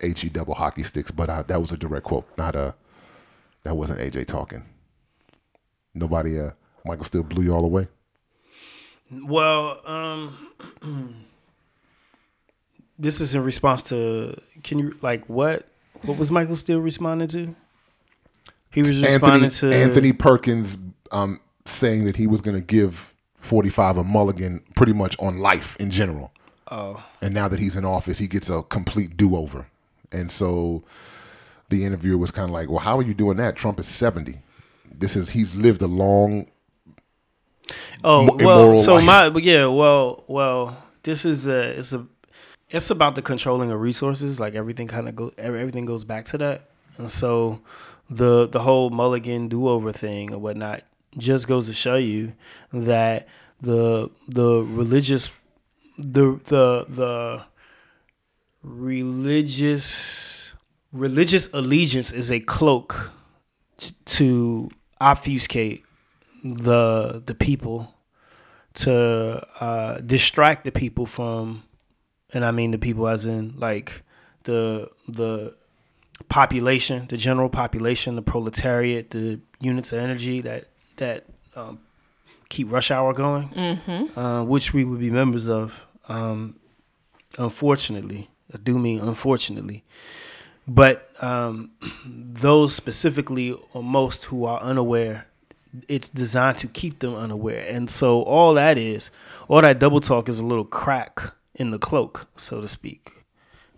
he 0.00 0.28
double 0.28 0.54
hockey 0.54 0.82
sticks, 0.82 1.10
but 1.10 1.28
uh, 1.28 1.42
that 1.44 1.60
was 1.60 1.72
a 1.72 1.76
direct 1.76 2.04
quote, 2.04 2.26
not 2.36 2.54
a 2.54 2.74
that 3.64 3.76
wasn't 3.76 3.98
AJ 4.00 4.26
talking. 4.26 4.64
Nobody, 5.94 6.38
uh, 6.38 6.50
Michael 6.84 7.04
Steele 7.04 7.22
blew 7.22 7.44
you 7.44 7.54
all 7.54 7.64
away. 7.64 7.88
Well, 9.10 9.80
um, 9.86 10.36
this 12.98 13.20
is 13.20 13.34
in 13.34 13.42
response 13.42 13.82
to. 13.84 14.40
Can 14.62 14.78
you 14.78 14.96
like 15.02 15.28
what? 15.28 15.68
What 16.02 16.18
was 16.18 16.30
Michael 16.30 16.56
Steele 16.56 16.80
responding 16.80 17.28
to? 17.28 17.54
He 18.72 18.80
was 18.80 18.90
responding 18.90 19.44
Anthony 19.44 19.70
to 19.70 19.76
Anthony 19.76 20.12
Perkins 20.12 20.76
um, 21.12 21.40
saying 21.64 22.04
that 22.04 22.16
he 22.16 22.26
was 22.26 22.40
going 22.40 22.56
to 22.56 22.64
give 22.64 23.14
45 23.36 23.98
a 23.98 24.04
mulligan 24.04 24.62
pretty 24.74 24.92
much 24.92 25.16
on 25.20 25.38
life 25.38 25.76
in 25.76 25.90
general. 25.90 26.32
Oh, 26.70 27.04
And 27.22 27.34
now 27.34 27.46
that 27.46 27.60
he's 27.60 27.76
in 27.76 27.84
office, 27.84 28.18
he 28.18 28.26
gets 28.26 28.50
a 28.50 28.62
complete 28.62 29.16
do 29.16 29.36
over. 29.36 29.66
And 30.10 30.30
so 30.30 30.82
the 31.68 31.84
interviewer 31.84 32.18
was 32.18 32.30
kind 32.30 32.46
of 32.46 32.52
like, 32.52 32.68
"Well, 32.68 32.78
how 32.78 32.98
are 32.98 33.02
you 33.02 33.14
doing 33.14 33.36
that? 33.36 33.54
Trump 33.54 33.78
is 33.78 33.86
70. 33.86 34.38
This 34.92 35.14
is 35.14 35.30
he's 35.30 35.54
lived 35.54 35.82
a 35.82 35.86
long 35.86 36.46
oh 38.02 38.36
well. 38.40 38.78
So 38.78 38.94
life. 38.94 39.04
my 39.04 39.30
but 39.30 39.42
yeah. 39.42 39.66
Well, 39.66 40.24
well. 40.26 40.82
This 41.02 41.24
is 41.24 41.46
a. 41.46 41.78
It's 41.78 41.92
a. 41.92 42.06
It's 42.70 42.90
about 42.90 43.14
the 43.14 43.22
controlling 43.22 43.70
of 43.70 43.80
resources. 43.80 44.40
Like 44.40 44.54
everything 44.54 44.88
kind 44.88 45.08
of 45.08 45.16
go. 45.16 45.32
Everything 45.36 45.84
goes 45.84 46.04
back 46.04 46.24
to 46.26 46.38
that. 46.38 46.70
And 46.96 47.10
so, 47.10 47.60
the 48.08 48.46
the 48.48 48.60
whole 48.60 48.90
Mulligan 48.90 49.48
do 49.48 49.68
over 49.68 49.92
thing 49.92 50.32
or 50.32 50.38
whatnot 50.38 50.82
just 51.16 51.46
goes 51.46 51.66
to 51.66 51.72
show 51.72 51.96
you 51.96 52.32
that 52.72 53.28
the 53.60 54.10
the 54.28 54.62
religious 54.62 55.30
the 55.98 56.40
the 56.46 56.86
the 56.88 57.44
religious 58.62 60.54
religious 60.92 61.52
allegiance 61.52 62.12
is 62.12 62.30
a 62.30 62.40
cloak 62.40 63.10
t- 63.76 63.94
to 64.04 64.70
obfuscate 65.00 65.83
the 66.44 67.22
the 67.24 67.34
people 67.34 67.94
to 68.74 69.46
uh, 69.60 69.98
distract 70.00 70.64
the 70.64 70.72
people 70.72 71.06
from 71.06 71.62
and 72.32 72.44
I 72.44 72.50
mean 72.50 72.70
the 72.70 72.78
people 72.78 73.08
as 73.08 73.24
in 73.24 73.54
like 73.58 74.02
the 74.44 74.90
the 75.08 75.54
population, 76.28 77.06
the 77.08 77.16
general 77.16 77.48
population, 77.48 78.16
the 78.16 78.22
proletariat, 78.22 79.10
the 79.10 79.40
units 79.60 79.92
of 79.92 79.98
energy 79.98 80.40
that 80.42 80.68
that 80.96 81.24
um, 81.56 81.80
keep 82.48 82.70
rush 82.70 82.90
hour 82.90 83.12
going, 83.12 83.48
uh, 84.16 84.44
which 84.44 84.72
we 84.72 84.84
would 84.84 85.00
be 85.00 85.10
members 85.10 85.48
of. 85.48 85.86
Um, 86.08 86.56
unfortunately, 87.38 88.28
I 88.52 88.58
do 88.58 88.78
mean 88.78 89.00
unfortunately, 89.00 89.84
but 90.68 91.10
um, 91.22 91.70
those 92.06 92.74
specifically 92.74 93.58
or 93.72 93.82
most 93.82 94.24
who 94.24 94.44
are 94.44 94.60
unaware, 94.60 95.26
it's 95.88 96.08
designed 96.08 96.58
to 96.58 96.68
keep 96.68 97.00
them 97.00 97.14
unaware, 97.14 97.64
and 97.68 97.90
so 97.90 98.22
all 98.22 98.54
that 98.54 98.78
is, 98.78 99.10
all 99.48 99.60
that 99.62 99.78
double 99.78 100.00
talk 100.00 100.28
is 100.28 100.38
a 100.38 100.44
little 100.46 100.64
crack 100.64 101.32
in 101.54 101.70
the 101.70 101.78
cloak, 101.78 102.26
so 102.36 102.60
to 102.60 102.68
speak 102.68 103.10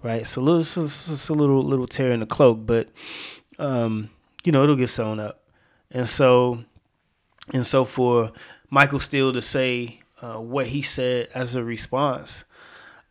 right? 0.03 0.29
So 0.29 0.41
little, 0.41 0.61
it's, 0.61 0.77
it's 0.77 1.29
a 1.29 1.35
little 1.35 1.65
little 1.65 1.87
tear 1.89 2.13
in 2.13 2.21
the 2.21 2.27
cloak, 2.27 2.61
but 2.65 2.89
um, 3.59 4.11
you 4.45 4.53
know 4.53 4.63
it'll 4.63 4.77
get 4.77 4.89
sewn 4.91 5.19
up, 5.19 5.43
and 5.91 6.09
so 6.09 6.63
and 7.53 7.67
so 7.67 7.85
for 7.85 8.31
Michael 8.71 9.01
Steele 9.01 9.33
to 9.33 9.41
say 9.43 10.01
uh, 10.21 10.35
what 10.35 10.67
he 10.69 10.83
said 10.83 11.29
as 11.35 11.55
a 11.57 11.65
response, 11.65 12.45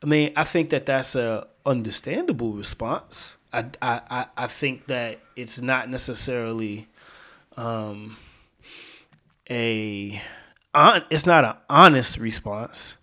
I 0.01 0.05
mean, 0.05 0.31
I 0.37 0.43
think 0.45 0.69
that 0.69 0.85
that's 0.85 1.15
a 1.15 1.47
understandable 1.65 2.53
response. 2.53 3.35
I, 3.51 3.65
I- 3.81 4.27
I 4.37 4.47
think 4.47 4.85
that 4.87 5.19
it's 5.35 5.59
not 5.61 5.89
necessarily 5.89 6.87
um, 7.57 8.15
a 9.49 10.21
it's 11.11 11.25
not 11.25 11.45
an 11.45 11.53
honest 11.69 12.17
response 12.17 12.95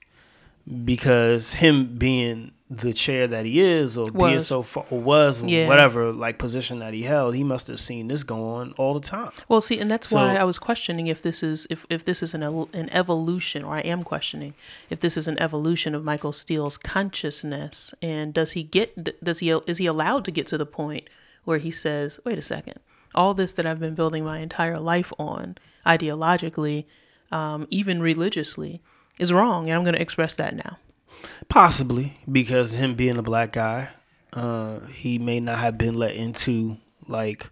because 0.85 1.55
him 1.55 1.97
being 1.99 2.53
the 2.71 2.93
chair 2.95 3.27
that 3.27 3.45
he 3.45 3.61
is 3.61 3.99
or 3.99 4.11
being 4.11 4.41
so 4.41 4.63
far, 4.63 4.87
or 4.91 4.99
was 4.99 5.43
Yeah. 5.43 5.69
whatever 5.69 6.11
like 6.11 6.39
position 6.39 6.79
that 6.79 6.95
he 6.95 7.03
held, 7.03 7.35
he 7.35 7.45
must 7.45 7.67
have 7.67 7.81
seen 7.81 8.09
this 8.09 8.23
go 8.23 8.45
on 8.55 8.73
all 8.79 8.95
the 8.95 9.01
time. 9.07 9.31
Well, 9.49 9.61
see, 9.61 9.79
and 9.79 9.91
that's 9.91 10.11
why 10.11 10.37
I 10.37 10.45
was 10.45 10.59
questioning 10.59 11.07
if 11.09 11.21
this 11.23 11.43
is 11.43 11.67
if, 11.69 11.85
if 11.91 12.05
this 12.05 12.23
is 12.23 12.33
an 12.33 12.43
an 12.43 12.89
evolution, 12.95 13.63
or 13.65 13.75
I 13.75 13.81
am 13.81 14.03
questioning 14.05 14.55
if 14.89 15.01
this 15.01 15.17
is 15.19 15.29
an 15.29 15.39
evolution 15.41 15.95
of 15.95 16.03
Michael 16.03 16.33
Steele's 16.33 16.79
consciousness, 16.79 17.93
and 18.01 18.33
does 18.33 18.53
he 18.53 18.63
get 18.63 19.23
does 19.23 19.41
he 19.41 19.51
is 19.51 19.79
he 19.79 19.87
allowed 19.87 20.25
to 20.25 20.31
get 20.31 20.47
to 20.49 20.57
the 20.59 20.67
point 20.67 21.09
where 21.45 21.59
he 21.59 21.71
says, 21.71 22.21
"Wait 22.25 22.39
a 22.39 22.43
second, 22.43 22.79
all 23.15 23.35
this 23.35 23.53
that 23.55 23.67
I've 23.67 23.81
been 23.81 23.95
building 23.95 24.25
my 24.25 24.39
entire 24.39 24.79
life 24.81 25.13
on, 25.19 25.57
ideologically, 25.87 26.87
um, 27.31 27.67
even 27.71 28.01
religiously, 28.01 28.83
is 29.19 29.33
wrong, 29.33 29.69
and 29.69 29.77
I'm 29.77 29.85
going 29.85 29.95
to 29.95 30.03
express 30.03 30.35
that 30.37 30.55
now." 30.55 30.79
Possibly 31.49 32.19
because 32.31 32.75
him 32.75 32.95
being 32.95 33.17
a 33.17 33.23
black 33.23 33.53
guy, 33.53 33.91
uh, 34.33 34.81
he 34.81 35.19
may 35.19 35.41
not 35.41 35.59
have 35.59 35.79
been 35.79 35.95
let 35.95 36.15
into 36.15 36.79
like 37.09 37.51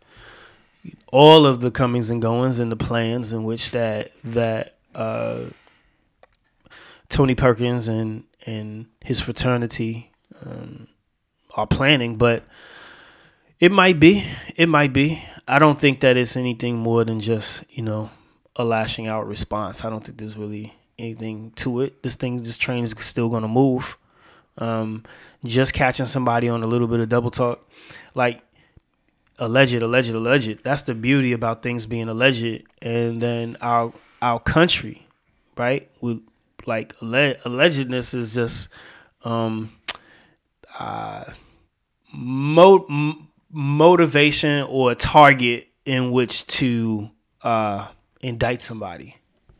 all 1.12 1.46
of 1.46 1.60
the 1.60 1.70
comings 1.70 2.10
and 2.10 2.22
goings 2.22 2.58
and 2.58 2.72
the 2.72 2.76
plans 2.76 3.32
in 3.32 3.44
which 3.44 3.70
that 3.72 4.12
that 4.24 4.76
uh, 4.94 5.44
Tony 7.08 7.34
Perkins 7.34 7.88
and 7.88 8.24
and 8.46 8.86
his 9.04 9.20
fraternity 9.20 10.10
um, 10.44 10.88
are 11.54 11.66
planning, 11.66 12.16
but 12.16 12.44
it 13.58 13.70
might 13.70 14.00
be, 14.00 14.24
it 14.56 14.68
might 14.68 14.92
be. 14.92 15.22
I 15.46 15.58
don't 15.58 15.78
think 15.78 16.00
that 16.00 16.16
it's 16.16 16.36
anything 16.36 16.78
more 16.78 17.04
than 17.04 17.20
just 17.20 17.64
you 17.70 17.82
know 17.82 18.10
a 18.60 18.64
lashing 18.64 19.06
out 19.06 19.26
response. 19.26 19.84
I 19.84 19.90
don't 19.90 20.04
think 20.04 20.18
there's 20.18 20.36
really 20.36 20.74
anything 20.98 21.52
to 21.56 21.80
it. 21.80 22.02
This 22.02 22.16
thing, 22.16 22.38
this 22.38 22.56
train 22.56 22.84
is 22.84 22.94
still 22.98 23.28
gonna 23.28 23.48
move. 23.48 23.96
Um, 24.58 25.04
just 25.44 25.72
catching 25.72 26.06
somebody 26.06 26.48
on 26.48 26.62
a 26.62 26.66
little 26.66 26.86
bit 26.86 27.00
of 27.00 27.08
double 27.08 27.30
talk, 27.30 27.66
like 28.14 28.42
alleged, 29.38 29.74
alleged, 29.74 30.10
alleged. 30.10 30.62
That's 30.62 30.82
the 30.82 30.94
beauty 30.94 31.32
about 31.32 31.62
things 31.62 31.86
being 31.86 32.08
alleged, 32.08 32.64
and 32.82 33.20
then 33.20 33.56
our 33.60 33.92
our 34.20 34.38
country, 34.38 35.06
right? 35.56 35.90
We 36.00 36.20
like 36.66 36.94
alle- 37.02 37.36
allegedness 37.44 38.14
is 38.14 38.34
just 38.34 38.68
um, 39.24 39.72
uh, 40.78 41.24
mo- 42.12 42.86
m- 42.90 43.28
motivation 43.50 44.66
or 44.68 44.92
a 44.92 44.94
target 44.94 45.68
in 45.86 46.10
which 46.10 46.46
to 46.46 47.10
uh, 47.42 47.88
indict 48.22 48.60
somebody 48.60 49.16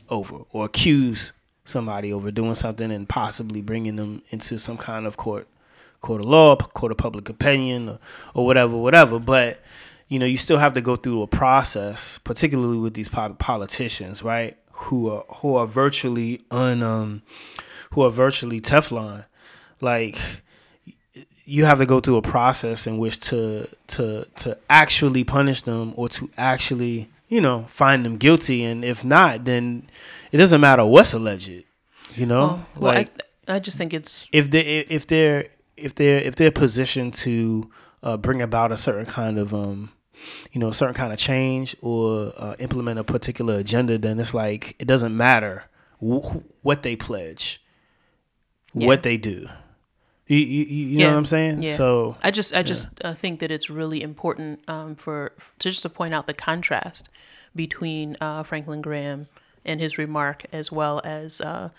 over 0.09 0.39
or 0.51 0.65
accuse 0.65 1.31
somebody 1.65 2.11
over 2.11 2.31
doing 2.31 2.55
something 2.55 2.91
and 2.91 3.07
possibly 3.07 3.61
bringing 3.61 3.95
them 3.95 4.21
into 4.29 4.57
some 4.57 4.77
kind 4.77 5.05
of 5.05 5.17
court 5.17 5.47
court 6.01 6.21
of 6.21 6.29
law 6.29 6.55
court 6.55 6.91
of 6.91 6.97
public 6.97 7.29
opinion 7.29 7.89
or, 7.89 7.99
or 8.33 8.45
whatever 8.45 8.77
whatever. 8.77 9.19
But 9.19 9.59
you 10.07 10.19
know 10.19 10.25
you 10.25 10.37
still 10.37 10.57
have 10.57 10.73
to 10.73 10.81
go 10.81 10.95
through 10.95 11.21
a 11.21 11.27
process 11.27 12.19
particularly 12.19 12.77
with 12.77 12.93
these 12.93 13.09
politicians 13.09 14.23
right 14.23 14.57
who 14.71 15.09
are 15.09 15.23
who 15.35 15.55
are 15.55 15.67
virtually 15.67 16.41
un 16.51 16.83
um 16.83 17.21
who 17.91 18.01
are 18.01 18.09
virtually 18.09 18.59
teflon. 18.59 19.25
Like 19.79 20.19
you 21.45 21.65
have 21.65 21.79
to 21.79 21.85
go 21.85 21.99
through 21.99 22.17
a 22.17 22.21
process 22.21 22.87
in 22.87 22.97
which 22.97 23.19
to 23.19 23.67
to 23.87 24.25
to 24.37 24.57
actually 24.69 25.23
punish 25.23 25.61
them 25.63 25.93
or 25.95 26.09
to 26.09 26.29
actually 26.37 27.09
you 27.31 27.39
know 27.41 27.63
find 27.81 28.05
them 28.05 28.17
guilty 28.17 28.63
and 28.69 28.83
if 28.85 29.03
not 29.03 29.45
then 29.45 29.89
it 30.31 30.37
doesn't 30.37 30.61
matter 30.61 30.85
what's 30.85 31.13
alleged 31.13 31.63
you 32.19 32.25
know 32.25 32.39
Well, 32.45 32.65
well, 32.77 32.93
like 32.95 33.09
I, 33.47 33.55
I 33.55 33.59
just 33.59 33.77
think 33.79 33.93
it's 33.93 34.27
if 34.31 34.51
they 34.51 34.61
if 34.97 35.07
they're 35.07 35.47
if 35.77 35.95
they're 35.95 36.19
if 36.19 36.35
they're 36.35 36.51
positioned 36.51 37.13
to 37.25 37.69
uh, 38.03 38.17
bring 38.17 38.41
about 38.41 38.71
a 38.71 38.77
certain 38.77 39.05
kind 39.05 39.37
of 39.39 39.53
um 39.53 39.91
you 40.51 40.59
know 40.59 40.69
a 40.69 40.73
certain 40.73 40.93
kind 40.93 41.11
of 41.13 41.17
change 41.19 41.75
or 41.81 42.33
uh, 42.37 42.55
implement 42.59 42.99
a 42.99 43.03
particular 43.03 43.55
agenda 43.55 43.97
then 43.97 44.19
it's 44.19 44.33
like 44.33 44.75
it 44.77 44.85
doesn't 44.87 45.15
matter 45.15 45.63
wh- 45.99 46.37
what 46.61 46.83
they 46.83 46.95
pledge 46.95 47.61
Yeah. 48.73 48.87
what 48.87 49.03
they 49.03 49.17
do 49.17 49.47
you, 50.37 50.65
you, 50.65 50.65
you 50.65 50.97
know 50.97 51.05
Yeah. 51.05 51.11
what 51.11 51.17
i'm 51.17 51.25
saying 51.25 51.61
Yeah. 51.61 51.75
so 51.75 52.17
I 52.23 52.31
just 52.31 52.53
I 52.55 52.61
just 52.63 52.87
uh, 53.03 53.13
think 53.13 53.39
that 53.39 53.51
it's 53.51 53.69
really 53.69 54.01
important 54.03 54.59
um, 54.67 54.95
for 54.95 55.31
to 55.59 55.69
just 55.69 55.81
to 55.83 55.89
point 55.89 56.13
out 56.13 56.27
the 56.27 56.33
contrast 56.35 57.09
between 57.55 58.15
uh, 58.21 58.43
Franklin 58.43 58.81
Graham 58.81 59.27
and 59.65 59.81
his 59.81 59.97
remark 59.97 60.45
as 60.51 60.71
well 60.71 61.01
as 61.03 61.41
uh, 61.41 61.69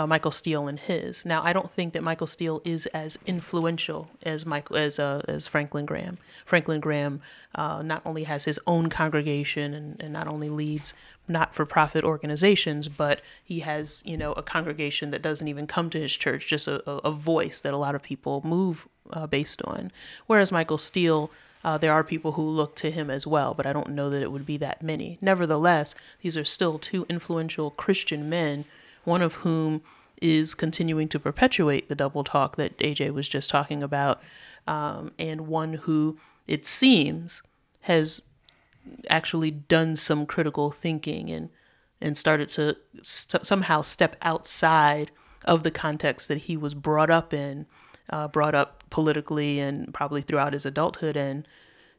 uh, 0.00 0.06
Michael 0.06 0.30
Steele 0.30 0.66
and 0.66 0.78
his. 0.78 1.24
Now 1.26 1.42
I 1.42 1.52
don't 1.52 1.70
think 1.70 1.92
that 1.92 2.02
Michael 2.02 2.26
Steele 2.26 2.62
is 2.64 2.86
as 2.86 3.18
influential 3.26 4.08
as 4.22 4.46
Michael 4.46 4.76
as 4.76 4.98
uh, 4.98 5.20
as 5.28 5.46
Franklin 5.46 5.84
Graham. 5.84 6.16
Franklin 6.46 6.80
Graham 6.80 7.20
uh, 7.54 7.82
not 7.82 8.00
only 8.06 8.24
has 8.24 8.44
his 8.44 8.58
own 8.66 8.88
congregation 8.88 9.74
and, 9.74 10.00
and 10.00 10.12
not 10.12 10.26
only 10.26 10.48
leads 10.48 10.94
not 11.28 11.54
for 11.54 11.66
profit 11.66 12.02
organizations, 12.02 12.88
but 12.88 13.20
he 13.44 13.60
has, 13.60 14.02
you 14.06 14.16
know, 14.16 14.32
a 14.32 14.42
congregation 14.42 15.10
that 15.10 15.22
doesn't 15.22 15.48
even 15.48 15.66
come 15.66 15.90
to 15.90 16.00
his 16.00 16.16
church, 16.16 16.48
just 16.48 16.66
a, 16.66 16.88
a, 16.90 16.96
a 16.98 17.10
voice 17.10 17.60
that 17.60 17.74
a 17.74 17.78
lot 17.78 17.94
of 17.94 18.02
people 18.02 18.40
move 18.44 18.88
uh, 19.12 19.26
based 19.26 19.60
on. 19.62 19.92
Whereas 20.26 20.50
Michael 20.50 20.78
Steele, 20.78 21.30
uh, 21.62 21.76
there 21.76 21.92
are 21.92 22.02
people 22.02 22.32
who 22.32 22.42
look 22.42 22.74
to 22.76 22.90
him 22.90 23.10
as 23.10 23.26
well, 23.26 23.52
but 23.54 23.66
I 23.66 23.72
don't 23.72 23.90
know 23.90 24.08
that 24.10 24.22
it 24.22 24.32
would 24.32 24.46
be 24.46 24.56
that 24.56 24.82
many. 24.82 25.18
Nevertheless, 25.20 25.94
these 26.22 26.36
are 26.36 26.44
still 26.44 26.78
two 26.78 27.04
influential 27.08 27.70
Christian 27.70 28.30
men, 28.30 28.64
one 29.04 29.22
of 29.22 29.36
whom 29.36 29.82
is 30.20 30.54
continuing 30.54 31.08
to 31.08 31.18
perpetuate 31.18 31.88
the 31.88 31.94
double 31.94 32.24
talk 32.24 32.56
that 32.56 32.76
AJ 32.78 33.12
was 33.12 33.28
just 33.28 33.48
talking 33.48 33.82
about, 33.82 34.20
um, 34.66 35.12
and 35.18 35.42
one 35.42 35.74
who 35.74 36.18
it 36.46 36.66
seems 36.66 37.42
has 37.82 38.22
actually 39.08 39.50
done 39.50 39.96
some 39.96 40.26
critical 40.26 40.70
thinking 40.70 41.30
and 41.30 41.50
and 42.02 42.16
started 42.16 42.48
to 42.48 42.76
st- 43.02 43.44
somehow 43.44 43.82
step 43.82 44.16
outside 44.22 45.10
of 45.44 45.62
the 45.62 45.70
context 45.70 46.28
that 46.28 46.38
he 46.38 46.56
was 46.56 46.72
brought 46.72 47.10
up 47.10 47.34
in, 47.34 47.66
uh, 48.08 48.26
brought 48.26 48.54
up 48.54 48.82
politically 48.88 49.60
and 49.60 49.92
probably 49.92 50.22
throughout 50.22 50.52
his 50.52 50.64
adulthood, 50.64 51.16
and 51.16 51.46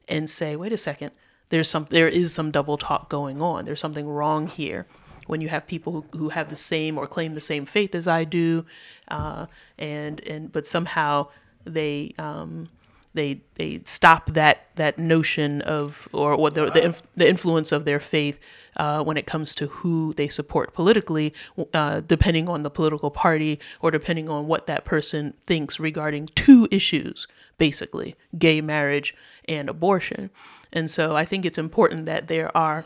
and 0.08 0.30
say, 0.30 0.56
wait 0.56 0.74
a 0.74 0.78
second, 0.78 1.12
there's 1.50 1.70
some 1.70 1.88
there 1.90 2.08
is 2.08 2.34
some 2.34 2.52
double 2.52 2.78
talk 2.78 3.10
going 3.10 3.42
on. 3.42 3.66
There's 3.66 3.80
something 3.80 4.08
wrong 4.08 4.48
here. 4.48 4.88
When 5.32 5.40
you 5.40 5.48
have 5.48 5.66
people 5.66 5.94
who, 5.94 6.18
who 6.18 6.30
have 6.30 6.50
the 6.50 6.58
same 6.58 6.98
or 6.98 7.08
claim 7.08 7.36
the 7.36 7.42
same 7.42 7.66
faith 7.66 7.96
as 7.96 8.06
I 8.06 8.26
do, 8.26 8.66
uh, 9.08 9.46
and 9.78 10.20
and 10.28 10.52
but 10.52 10.68
somehow 10.68 11.28
they 11.64 12.14
um, 12.18 12.68
they 13.14 13.42
they 13.56 13.82
stop 13.86 14.34
that 14.34 14.68
that 14.76 15.00
notion 15.00 15.62
of 15.62 16.10
or 16.12 16.36
what 16.36 16.54
the 16.56 16.66
the, 16.66 16.84
inf- 16.84 17.04
the 17.16 17.30
influence 17.30 17.72
of 17.72 17.86
their 17.86 18.02
faith 18.02 18.40
uh, 18.76 19.04
when 19.04 19.16
it 19.16 19.26
comes 19.26 19.56
to 19.56 19.68
who 19.68 20.14
they 20.16 20.28
support 20.28 20.74
politically, 20.74 21.34
uh, 21.74 22.02
depending 22.02 22.50
on 22.50 22.64
the 22.64 22.70
political 22.70 23.12
party 23.12 23.58
or 23.82 23.90
depending 23.90 24.28
on 24.28 24.48
what 24.48 24.68
that 24.68 24.84
person 24.84 25.34
thinks 25.48 25.80
regarding 25.80 26.28
two 26.36 26.68
issues, 26.72 27.26
basically 27.58 28.16
gay 28.38 28.60
marriage 28.60 29.16
and 29.48 29.70
abortion. 29.70 30.30
And 30.74 30.92
so 30.92 31.16
I 31.16 31.24
think 31.24 31.46
it's 31.46 31.58
important 31.58 32.06
that 32.06 32.28
there 32.28 32.56
are 32.56 32.84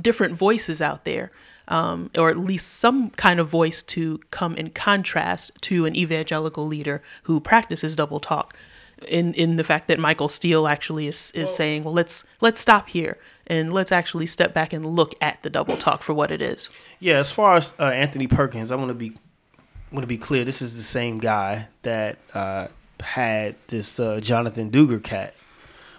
different 0.00 0.34
voices 0.34 0.82
out 0.82 1.04
there, 1.04 1.30
um, 1.68 2.10
or 2.16 2.30
at 2.30 2.38
least 2.38 2.72
some 2.72 3.10
kind 3.10 3.40
of 3.40 3.48
voice 3.48 3.82
to 3.82 4.18
come 4.30 4.54
in 4.54 4.70
contrast 4.70 5.52
to 5.62 5.84
an 5.84 5.96
evangelical 5.96 6.66
leader 6.66 7.02
who 7.24 7.40
practices 7.40 7.96
double 7.96 8.20
talk. 8.20 8.54
In 9.08 9.34
in 9.34 9.56
the 9.56 9.64
fact 9.64 9.88
that 9.88 9.98
Michael 9.98 10.28
Steele 10.28 10.66
actually 10.66 11.06
is, 11.06 11.30
is 11.34 11.54
saying, 11.54 11.84
well, 11.84 11.92
let's 11.92 12.24
let's 12.40 12.60
stop 12.60 12.88
here 12.88 13.18
and 13.46 13.72
let's 13.72 13.92
actually 13.92 14.26
step 14.26 14.54
back 14.54 14.72
and 14.72 14.84
look 14.84 15.14
at 15.20 15.42
the 15.42 15.50
double 15.50 15.76
talk 15.76 16.02
for 16.02 16.14
what 16.14 16.30
it 16.30 16.40
is. 16.40 16.68
Yeah, 16.98 17.18
as 17.18 17.30
far 17.30 17.56
as 17.56 17.74
uh, 17.78 17.84
Anthony 17.84 18.26
Perkins, 18.26 18.72
I 18.72 18.76
want 18.76 18.88
to 18.88 18.94
be 18.94 19.12
want 19.92 20.02
to 20.02 20.08
be 20.08 20.18
clear. 20.18 20.44
This 20.44 20.62
is 20.62 20.76
the 20.76 20.82
same 20.82 21.18
guy 21.18 21.68
that 21.82 22.18
uh, 22.34 22.68
had 23.00 23.54
this 23.68 24.00
uh, 24.00 24.20
Jonathan 24.20 24.70
Duger 24.70 25.02
cat 25.02 25.34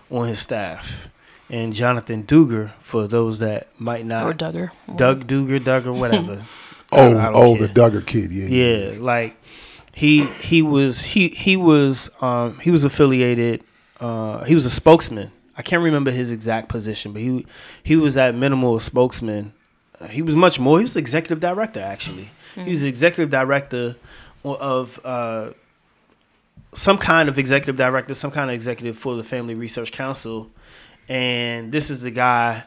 on 0.10 0.28
his 0.28 0.40
staff, 0.40 1.08
and 1.50 1.74
Jonathan 1.74 2.24
Duger, 2.24 2.74
for 2.80 3.08
those 3.08 3.40
that 3.40 3.68
might 3.80 4.06
not, 4.06 4.24
Or 4.26 4.34
Duggar. 4.34 4.72
Doug 4.96 5.28
Duger, 5.28 5.60
Duggar, 5.60 5.94
whatever. 6.00 6.44
Oh, 6.92 7.32
oh, 7.34 7.56
care. 7.58 7.68
the 7.68 7.74
Duggar 7.74 8.06
kid. 8.06 8.32
Yeah, 8.32 8.48
Yeah, 8.92 8.98
like 9.00 9.38
he 9.98 10.26
he 10.42 10.62
was 10.62 11.02
he 11.02 11.30
he 11.30 11.58
was 11.58 12.12
um 12.22 12.60
he 12.60 12.70
was 12.70 12.84
affiliated 12.84 13.64
uh 14.00 14.44
he 14.44 14.54
was 14.54 14.64
a 14.64 14.70
spokesman 14.70 15.32
i 15.58 15.64
can't 15.64 15.82
remember 15.82 16.12
his 16.12 16.30
exact 16.30 16.70
position 16.70 17.14
but 17.14 17.20
he 17.24 17.44
he 17.82 17.96
was 17.96 18.14
that 18.14 18.36
minimal 18.36 18.80
spokesman 18.80 19.52
uh, 20.00 20.08
he 20.08 20.22
was 20.22 20.36
much 20.36 20.60
more 20.60 20.78
he 20.78 20.84
was 20.84 20.96
executive 20.96 21.40
director 21.40 21.80
actually 21.80 22.30
he 22.54 22.70
was 22.70 22.84
executive 22.84 23.32
director 23.32 23.96
of 24.46 25.04
uh 25.04 25.50
some 26.76 27.00
kind 27.00 27.28
of 27.28 27.40
executive 27.40 27.76
director 27.76 28.14
some 28.14 28.30
kind 28.30 28.52
of 28.52 28.54
executive 28.54 28.96
for 28.96 29.16
the 29.16 29.24
family 29.24 29.56
research 29.56 29.92
council 29.92 30.52
and 31.10 31.72
this 31.72 31.90
is 31.90 32.02
the 32.02 32.12
guy 32.12 32.64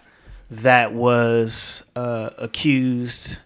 that 0.51 0.93
was 0.93 1.83
uh 1.97 2.31
accused 2.39 3.39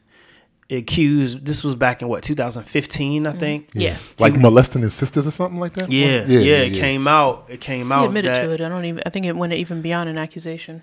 accused 0.71 1.45
this 1.45 1.63
was 1.63 1.75
back 1.75 2.01
in 2.03 2.09
what 2.09 2.23
2015 2.23 3.27
i 3.27 3.33
think 3.33 3.69
Yeah. 3.75 3.97
Like 4.19 4.37
molesting 4.37 4.83
his 4.83 4.95
sisters 4.95 5.27
or 5.27 5.31
something 5.31 5.61
like 5.61 5.75
that? 5.75 5.91
yeah, 5.93 6.25
yeah, 6.27 6.39
yeah 6.41 6.57
it 6.63 6.73
came 6.75 7.07
out. 7.07 7.47
It 7.49 7.61
came 7.61 7.93
out. 7.93 8.01
He 8.01 8.07
admitted 8.07 8.35
that, 8.35 8.43
to 8.45 8.51
it. 8.53 8.61
I 8.61 8.69
don't 8.69 8.85
even. 8.85 9.03
I 9.07 9.11
think 9.11 9.27
it 9.27 9.37
went 9.37 9.53
even 9.53 9.83
beyond 9.83 10.09
an 10.09 10.17
accusation. 10.19 10.83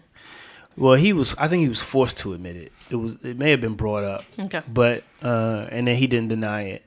Well, 0.78 0.94
he 0.96 1.12
was. 1.14 1.34
I 1.38 1.48
think 1.48 1.64
he 1.64 1.70
was 1.70 1.82
forced 1.82 2.18
to 2.20 2.34
admit 2.34 2.56
it. 2.58 2.72
It 2.90 2.96
was. 2.98 3.14
It 3.24 3.38
may 3.38 3.50
have 3.52 3.60
been 3.62 3.74
brought 3.74 4.04
up, 4.04 4.24
Okay. 4.46 4.62
but 4.72 5.04
uh, 5.24 5.68
and 5.72 5.88
then 5.88 5.96
he 5.98 6.08
didn't 6.08 6.30
deny 6.30 6.64
it. 6.64 6.84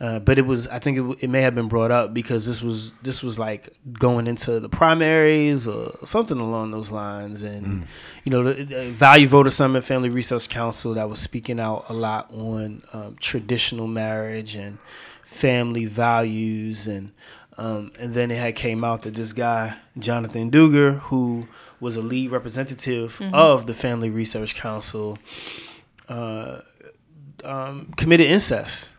Uh, 0.00 0.20
but 0.20 0.38
it 0.38 0.46
was. 0.46 0.68
I 0.68 0.78
think 0.78 0.96
it, 0.96 1.24
it 1.24 1.28
may 1.28 1.42
have 1.42 1.56
been 1.56 1.66
brought 1.66 1.90
up 1.90 2.14
because 2.14 2.46
this 2.46 2.62
was 2.62 2.92
this 3.02 3.20
was 3.20 3.36
like 3.36 3.76
going 3.98 4.28
into 4.28 4.60
the 4.60 4.68
primaries 4.68 5.66
or 5.66 5.98
something 6.04 6.38
along 6.38 6.70
those 6.70 6.92
lines, 6.92 7.42
and 7.42 7.84
you 8.22 8.30
know, 8.30 8.44
the, 8.44 8.62
the 8.62 8.90
Value 8.92 9.26
Voter 9.26 9.50
Summit 9.50 9.82
Family 9.82 10.08
Research 10.08 10.48
Council 10.48 10.94
that 10.94 11.10
was 11.10 11.18
speaking 11.18 11.58
out 11.58 11.86
a 11.88 11.92
lot 11.92 12.32
on 12.32 12.82
um, 12.92 13.16
traditional 13.18 13.88
marriage 13.88 14.54
and 14.54 14.78
family 15.24 15.84
values, 15.84 16.86
and 16.86 17.10
um, 17.56 17.90
and 17.98 18.14
then 18.14 18.30
it 18.30 18.38
had 18.38 18.54
came 18.54 18.84
out 18.84 19.02
that 19.02 19.16
this 19.16 19.32
guy 19.32 19.78
Jonathan 19.98 20.48
Duger, 20.48 21.00
who 21.00 21.48
was 21.80 21.96
a 21.96 22.02
lead 22.02 22.30
representative 22.30 23.20
of 23.32 23.66
the 23.66 23.74
Family 23.74 24.10
Research 24.10 24.54
Council, 24.54 25.18
uh, 26.08 26.60
um, 27.42 27.92
committed 27.96 28.28
incest 28.28 28.90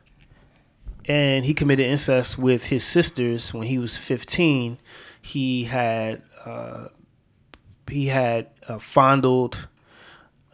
and 1.09 1.43
he 1.45 1.53
committed 1.53 1.85
incest 1.85 2.37
with 2.37 2.67
his 2.67 2.83
sisters 2.85 3.53
when 3.53 3.67
he 3.67 3.77
was 3.79 3.97
15 3.97 4.77
he 5.21 5.65
had 5.65 6.21
uh, 6.45 6.87
he 7.89 8.07
had 8.07 8.47
uh, 8.67 8.77
fondled 8.79 9.67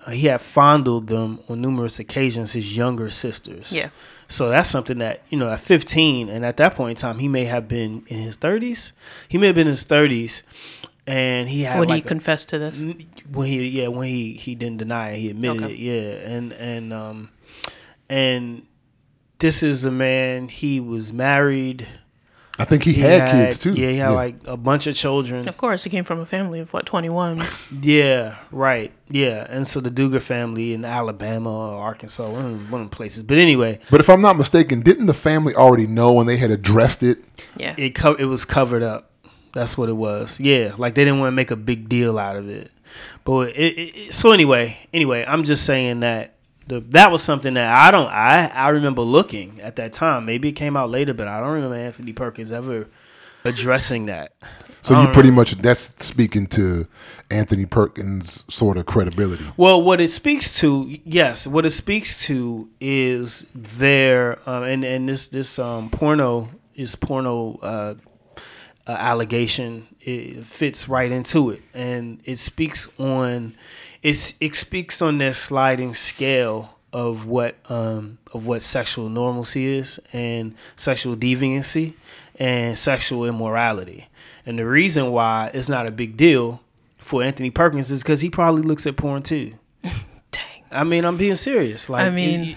uh, 0.07 0.11
he 0.11 0.27
had 0.27 0.39
fondled 0.41 1.07
them 1.07 1.39
on 1.49 1.61
numerous 1.61 1.99
occasions 1.99 2.53
his 2.53 2.75
younger 2.75 3.11
sisters 3.11 3.71
Yeah. 3.71 3.89
so 4.29 4.49
that's 4.49 4.69
something 4.69 4.97
that 4.99 5.21
you 5.29 5.37
know 5.37 5.49
at 5.49 5.59
15 5.59 6.29
and 6.29 6.45
at 6.45 6.57
that 6.57 6.73
point 6.75 6.97
in 6.97 7.01
time 7.01 7.19
he 7.19 7.27
may 7.27 7.45
have 7.45 7.67
been 7.67 8.03
in 8.07 8.19
his 8.19 8.37
30s 8.37 8.93
he 9.27 9.37
may 9.37 9.47
have 9.47 9.55
been 9.55 9.67
in 9.67 9.73
his 9.73 9.85
30s 9.85 10.41
and 11.07 11.47
he 11.49 11.61
had 11.63 11.77
When 11.77 11.89
like 11.89 12.03
he 12.03 12.05
a- 12.07 12.09
confessed 12.09 12.49
to 12.49 12.57
this. 12.59 12.83
when 13.31 13.47
he 13.47 13.67
yeah 13.67 13.89
when 13.89 14.07
he 14.07 14.33
he 14.33 14.55
didn't 14.55 14.77
deny 14.77 15.11
it 15.11 15.19
he 15.19 15.29
admitted 15.29 15.63
Okay. 15.63 15.73
it 15.73 15.79
yeah 15.79 16.29
and 16.35 16.53
and 16.53 16.93
um 16.93 17.29
and 18.09 18.65
this 19.39 19.63
is 19.63 19.85
a 19.85 19.91
man 19.91 20.47
he 20.47 20.79
was 20.79 21.11
married 21.13 21.87
I 22.57 22.63
think 22.63 22.83
he, 22.83 22.93
had, 22.93 23.29
kids 23.31 23.59
too. 23.59 23.73
yeah 23.73 23.89
he 23.89 23.97
had 23.97 24.09
like 24.11 24.35
a 24.45 24.55
bunch 24.55 24.87
of 24.87 24.95
children 24.95 25.45
Of 25.49 25.57
course, 25.57 25.83
he 25.83 25.89
came 25.89 26.05
from 26.05 26.19
a 26.21 26.25
family 26.25 26.61
of 26.61 26.71
what 26.71 26.85
twenty 26.85 27.09
one. 27.09 27.43
yeah 27.81 28.37
right 28.51 28.93
yeah 29.09 29.45
and 29.49 29.67
so 29.67 29.81
the 29.81 29.91
Duger 29.91 30.21
family 30.21 30.73
in 30.73 30.85
Alabama 30.85 31.49
or 31.51 31.81
Arkansas 31.81 32.29
one 32.29 32.45
of, 32.45 32.71
one 32.71 32.81
of 32.81 32.89
the 32.89 32.95
places 32.95 33.23
but 33.23 33.37
anyway 33.37 33.79
But 33.91 33.99
if 33.99 34.09
I'm 34.09 34.21
not 34.21 34.37
mistaken, 34.37 34.81
didn't 34.81 35.07
the 35.07 35.13
family 35.13 35.53
already 35.53 35.85
know 35.85 36.13
when 36.13 36.27
they 36.27 36.37
had 36.37 36.49
addressed 36.49 37.03
it? 37.03 37.19
Yeah. 37.57 37.75
it 37.77 37.93
co- 37.93 38.15
it 38.15 38.25
was 38.25 38.45
covered 38.45 38.83
up. 38.83 39.11
That's 39.51 39.77
what 39.77 39.87
it 39.89 39.93
was. 39.97 40.39
Yeah, 40.39 40.73
like 40.77 40.95
they 40.95 41.03
didn't 41.05 41.19
want 41.19 41.27
to 41.33 41.35
make 41.35 41.51
a 41.51 41.55
big 41.57 41.87
deal 41.89 42.17
out 42.19 42.35
of 42.37 42.49
it. 42.49 42.71
But 43.25 43.49
it, 43.49 43.73
it, 43.77 43.95
it- 43.97 44.13
so 44.13 44.31
anyway, 44.31 44.77
anyway, 44.93 45.25
I'm 45.27 45.43
just 45.43 45.65
saying 45.65 46.01
that 46.01 46.34
the 46.67 46.79
that 46.79 47.11
was 47.11 47.23
something 47.23 47.53
that 47.55 47.71
I 47.71 47.91
don't 47.91 48.07
I 48.07 48.47
I 48.47 48.69
remember 48.69 49.01
looking 49.01 49.59
at 49.61 49.75
that 49.77 49.93
time. 49.93 50.25
Maybe 50.25 50.49
it 50.49 50.53
came 50.53 50.75
out 50.75 50.89
later, 50.89 51.13
but 51.13 51.27
I 51.27 51.39
don't 51.39 51.53
remember 51.53 51.75
Anthony 51.75 52.13
Perkins 52.13 52.51
ever 52.51 52.87
addressing 53.43 54.07
that. 54.07 54.33
So 54.81 55.01
you 55.01 55.07
pretty 55.07 55.29
know. 55.29 55.37
much 55.37 55.53
that's 55.53 56.05
speaking 56.05 56.45
to 56.47 56.87
Anthony 57.31 57.65
Perkins' 57.65 58.43
sort 58.53 58.77
of 58.77 58.85
credibility. 58.85 59.43
Well, 59.57 59.81
what 59.81 59.99
it 59.99 60.09
speaks 60.09 60.59
to, 60.59 60.95
yes, 61.03 61.47
what 61.47 61.65
it 61.65 61.71
speaks 61.71 62.21
to 62.25 62.69
is 62.79 63.47
their 63.55 64.47
um, 64.47 64.63
and 64.63 64.83
and 64.83 65.09
this 65.09 65.27
this 65.29 65.57
um, 65.57 65.89
porno 65.89 66.49
is 66.75 66.95
porno 66.95 67.57
uh, 67.63 67.95
uh, 68.85 68.91
allegation. 68.91 69.87
It 70.01 70.45
fits 70.45 70.87
right 70.87 71.11
into 71.11 71.49
it, 71.49 71.63
and 71.73 72.21
it 72.23 72.37
speaks 72.37 72.87
on 72.99 73.55
it's 74.05 74.35
it 74.39 74.53
speaks 74.55 75.01
on 75.01 75.17
their 75.17 75.33
sliding 75.33 75.95
scale 75.95 76.77
of 76.93 77.25
what 77.25 77.55
um, 77.69 78.19
of 78.31 78.45
what 78.45 78.61
sexual 78.61 79.09
normalcy 79.09 79.65
is 79.77 79.99
and 80.13 80.53
sexual 80.75 81.15
deviancy 81.15 81.93
and 82.37 82.77
sexual 82.77 83.25
immorality. 83.25 84.07
And 84.45 84.59
the 84.59 84.65
reason 84.67 85.11
why 85.11 85.49
it's 85.55 85.69
not 85.69 85.89
a 85.89 85.91
big 85.91 86.17
deal 86.17 86.61
for 86.99 87.23
Anthony 87.23 87.49
Perkins 87.49 87.89
is 87.89 88.03
because 88.03 88.21
he 88.21 88.29
probably 88.29 88.61
looks 88.61 88.85
at 88.85 88.95
porn 88.95 89.23
too. 89.23 89.53
Dang. 89.83 90.43
I 90.71 90.83
mean, 90.83 91.03
I'm 91.03 91.17
being 91.17 91.35
serious. 91.35 91.89
Like, 91.89 92.05
I 92.05 92.09
mean- 92.11 92.55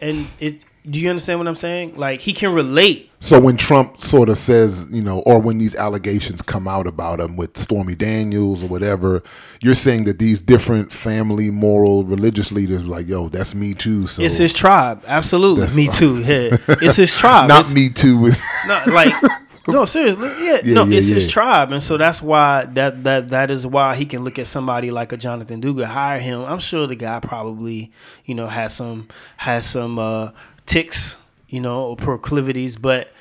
and 0.00 0.28
it. 0.38 0.64
Do 0.88 1.00
you 1.00 1.08
understand 1.10 1.40
what 1.40 1.48
I'm 1.48 1.56
saying? 1.56 1.96
Like, 1.96 2.20
he 2.20 2.32
can 2.32 2.52
relate. 2.54 3.10
So 3.18 3.40
when 3.40 3.56
Trump 3.56 4.00
sort 4.00 4.28
of 4.28 4.36
says, 4.38 4.88
you 4.92 5.02
know, 5.02 5.20
or 5.20 5.40
when 5.40 5.58
these 5.58 5.74
allegations 5.74 6.42
come 6.42 6.68
out 6.68 6.86
about 6.86 7.18
him 7.18 7.36
with 7.36 7.56
Stormy 7.56 7.94
Daniels 7.96 8.62
or 8.62 8.68
whatever, 8.68 9.22
you're 9.62 9.74
saying 9.74 10.04
that 10.04 10.18
these 10.20 10.40
different 10.40 10.92
family, 10.92 11.50
moral, 11.50 12.04
religious 12.04 12.52
leaders 12.52 12.84
are 12.84 12.88
like, 12.88 13.08
yo, 13.08 13.28
that's 13.28 13.54
me 13.54 13.74
too. 13.74 14.06
So 14.06 14.22
It's 14.22 14.36
his 14.36 14.52
tribe. 14.52 15.02
Absolutely, 15.06 15.66
me 15.74 15.88
too. 15.88 16.20
Yeah, 16.20 16.56
it's 16.68 16.96
his 16.96 17.10
tribe. 17.12 17.48
not 17.48 17.60
It's- 17.60 17.74
me 17.74 17.88
too. 17.88 18.18
With 18.18 18.40
No, 18.68 18.80
like 18.86 19.12
no, 19.68 19.84
seriously, 19.86 20.28
yeah, 20.40 20.60
Yeah, 20.62 20.74
no, 20.74 20.84
yeah, 20.84 20.98
it's 20.98 21.08
his 21.08 21.26
tribe, 21.26 21.72
and 21.72 21.82
so 21.82 21.96
that's 21.96 22.22
why 22.22 22.66
that 22.74 23.02
that 23.02 23.30
that 23.30 23.50
is 23.50 23.66
why 23.66 23.96
he 23.96 24.06
can 24.06 24.22
look 24.22 24.38
at 24.38 24.46
somebody 24.46 24.92
like 24.92 25.10
a 25.12 25.16
Jonathan 25.16 25.60
Duga, 25.60 25.88
hire 25.88 26.20
him. 26.20 26.42
I'm 26.42 26.60
sure 26.60 26.86
the 26.86 26.94
guy 26.94 27.18
probably, 27.18 27.90
you 28.24 28.36
know, 28.36 28.46
has 28.46 28.76
some 28.76 29.08
has 29.38 29.66
some 29.68 29.98
uh, 29.98 30.30
ticks, 30.66 31.16
you 31.48 31.60
know, 31.60 31.86
or 31.86 31.96
proclivities, 31.96 32.76
but 32.76 33.12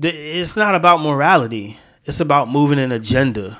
th- 0.00 0.14
it's 0.14 0.56
not 0.56 0.74
about 0.74 1.00
morality. 1.00 1.78
It's 2.04 2.20
about 2.20 2.48
moving 2.48 2.78
an 2.78 2.92
agenda. 2.92 3.58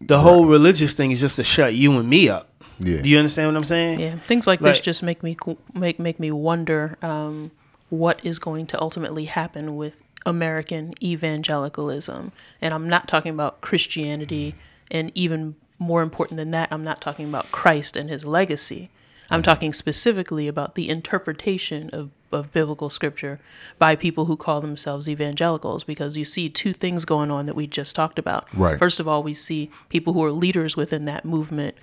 The 0.00 0.20
whole 0.20 0.46
religious 0.46 0.94
thing 0.94 1.10
is 1.10 1.20
just 1.20 1.36
to 1.36 1.44
shut 1.44 1.74
you 1.74 1.98
and 1.98 2.08
me 2.08 2.28
up. 2.28 2.50
yeah, 2.78 3.02
Do 3.02 3.08
you 3.08 3.18
understand 3.18 3.48
what 3.48 3.56
I'm 3.56 3.64
saying? 3.64 4.00
Yeah, 4.00 4.16
things 4.18 4.46
like 4.46 4.60
this 4.60 4.80
just 4.80 5.02
make 5.02 5.22
me 5.22 5.36
make 5.74 5.98
make 5.98 6.20
me 6.20 6.30
wonder 6.30 6.96
um, 7.02 7.50
what 7.88 8.24
is 8.24 8.38
going 8.38 8.66
to 8.68 8.80
ultimately 8.80 9.24
happen 9.24 9.76
with 9.76 9.96
American 10.24 10.94
evangelicalism, 11.02 12.32
and 12.60 12.74
I'm 12.74 12.88
not 12.88 13.08
talking 13.08 13.32
about 13.34 13.60
Christianity, 13.60 14.54
and 14.90 15.10
even 15.14 15.56
more 15.78 16.02
important 16.02 16.38
than 16.38 16.52
that, 16.52 16.68
I'm 16.70 16.84
not 16.84 17.00
talking 17.00 17.28
about 17.28 17.50
Christ 17.50 17.96
and 17.96 18.08
His 18.08 18.24
legacy. 18.24 18.88
I'm 19.30 19.42
talking 19.42 19.72
specifically 19.72 20.46
about 20.46 20.74
the 20.74 20.88
interpretation 20.88 21.90
of, 21.90 22.10
of 22.32 22.52
biblical 22.52 22.90
scripture 22.90 23.40
by 23.78 23.96
people 23.96 24.26
who 24.26 24.36
call 24.36 24.60
themselves 24.60 25.08
evangelicals, 25.08 25.84
because 25.84 26.16
you 26.16 26.24
see 26.24 26.48
two 26.48 26.72
things 26.72 27.04
going 27.04 27.30
on 27.30 27.46
that 27.46 27.54
we 27.54 27.66
just 27.66 27.94
talked 27.94 28.18
about. 28.18 28.46
Right. 28.54 28.78
First 28.78 29.00
of 29.00 29.08
all, 29.08 29.22
we 29.22 29.34
see 29.34 29.70
people 29.88 30.12
who 30.12 30.24
are 30.24 30.32
leaders 30.32 30.76
within 30.76 31.04
that 31.06 31.24
movement 31.24 31.76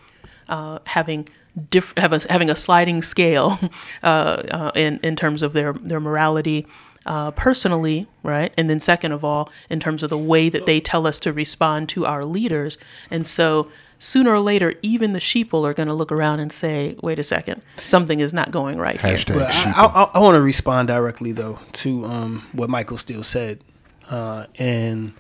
uh, 0.48 0.80
having 0.88 1.30
diff- 1.70 1.94
have 1.98 2.14
a, 2.14 2.22
having 2.32 2.50
a 2.50 2.56
sliding 2.56 3.02
scale 3.02 3.60
uh, 4.04 4.06
uh, 4.52 4.72
in 4.76 5.00
in 5.04 5.16
terms 5.16 5.42
of 5.42 5.54
their 5.54 5.74
their 5.74 6.00
morality 6.00 6.66
uh, 7.06 7.32
personally, 7.32 8.08
right? 8.24 8.54
And 8.58 8.70
then 8.70 8.80
second 8.80 9.12
of 9.12 9.24
all, 9.24 9.50
in 9.70 9.80
terms 9.80 10.04
of 10.04 10.10
the 10.10 10.18
way 10.18 10.50
that 10.50 10.66
they 10.66 10.80
tell 10.80 11.08
us 11.08 11.20
to 11.22 11.34
respond 11.34 11.90
to 11.90 12.06
our 12.06 12.24
leaders. 12.24 12.78
And 13.10 13.26
so 13.26 13.72
sooner 14.00 14.32
or 14.32 14.40
later, 14.40 14.74
even 14.82 15.14
the 15.14 15.20
sheeple 15.20 15.64
are 15.66 15.74
going 15.74 15.88
to 15.88 15.94
look 15.94 16.12
around 16.12 16.40
and 16.40 16.52
say, 16.52 16.96
"Wait 17.04 17.20
a 17.20 17.24
second, 17.24 17.62
something 17.78 18.20
is 18.20 18.34
not 18.34 18.50
going 18.52 18.78
right 18.78 19.00
here." 19.00 19.16
hashtag 19.16 19.36
But 19.36 19.52
sheep. 19.54 19.78
I, 19.78 19.86
I, 19.86 20.04
I 20.16 20.20
want 20.20 20.36
to 20.36 20.42
respond 20.42 20.88
directly 20.88 21.32
though 21.34 21.60
to 21.74 22.06
um, 22.06 22.48
what 22.54 22.70
Michael 22.70 22.98
Steele 22.98 23.24
said, 23.24 23.62
uh, 24.10 24.46
and 24.58 25.14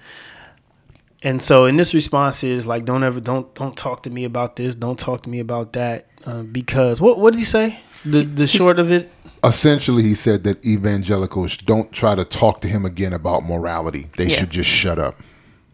and 1.21 1.41
so 1.41 1.65
in 1.65 1.75
this 1.75 1.93
response 1.93 2.43
is 2.43 2.65
like, 2.65 2.85
don't 2.85 3.03
ever 3.03 3.19
don't 3.19 3.53
don't 3.55 3.75
talk 3.77 4.03
to 4.03 4.09
me 4.09 4.23
about 4.23 4.55
this, 4.55 4.75
don't 4.75 4.97
talk 4.97 5.23
to 5.23 5.29
me 5.29 5.39
about 5.39 5.73
that, 5.73 6.07
uh, 6.25 6.43
because 6.43 7.01
what 7.01 7.19
what 7.19 7.33
did 7.33 7.39
he 7.39 7.45
say? 7.45 7.79
The 8.05 8.23
the 8.23 8.47
short 8.47 8.79
of 8.79 8.91
it, 8.91 9.11
Essentially, 9.43 10.03
he 10.03 10.15
said 10.15 10.43
that 10.45 10.65
evangelicals 10.65 11.55
don't 11.57 11.91
try 11.91 12.13
to 12.15 12.25
talk 12.25 12.59
to 12.61 12.67
him 12.67 12.83
again 12.85 13.13
about 13.13 13.43
morality. 13.43 14.07
They 14.17 14.25
Yeah. 14.27 14.35
should 14.37 14.49
just 14.49 14.69
shut 14.69 14.99
up. 14.99 15.15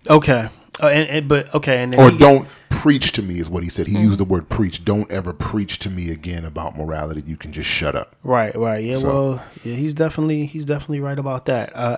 okay, 0.10 0.50
Oh, 0.82 0.88
and, 0.88 1.08
and 1.10 1.28
but 1.30 1.54
okay, 1.56 1.82
and 1.84 1.94
then 1.94 2.00
or 2.00 2.12
don't 2.18 2.48
preach 2.70 3.14
to 3.14 3.22
me 3.22 3.40
is 3.40 3.50
what 3.50 3.64
he 3.64 3.70
said. 3.70 3.88
He 3.88 3.96
Mm. 3.96 4.02
used 4.02 4.20
the 4.20 4.26
word 4.26 4.50
preach. 4.50 4.84
Don't 4.84 5.10
ever 5.12 5.32
preach 5.32 5.80
to 5.80 5.90
me 5.90 6.12
again 6.12 6.44
about 6.44 6.76
morality. 6.78 7.24
You 7.26 7.38
can 7.38 7.54
just 7.54 7.70
shut 7.70 7.96
up. 7.96 8.16
Right, 8.24 8.54
right. 8.56 8.86
Yeah, 8.86 8.98
So- 8.98 9.08
well, 9.14 9.46
yeah, 9.64 9.76
he's 9.76 9.94
definitely 9.94 10.46
he's 10.48 10.66
definitely 10.66 11.00
right 11.00 11.18
about 11.18 11.46
that. 11.46 11.74
Uh, 11.76 11.98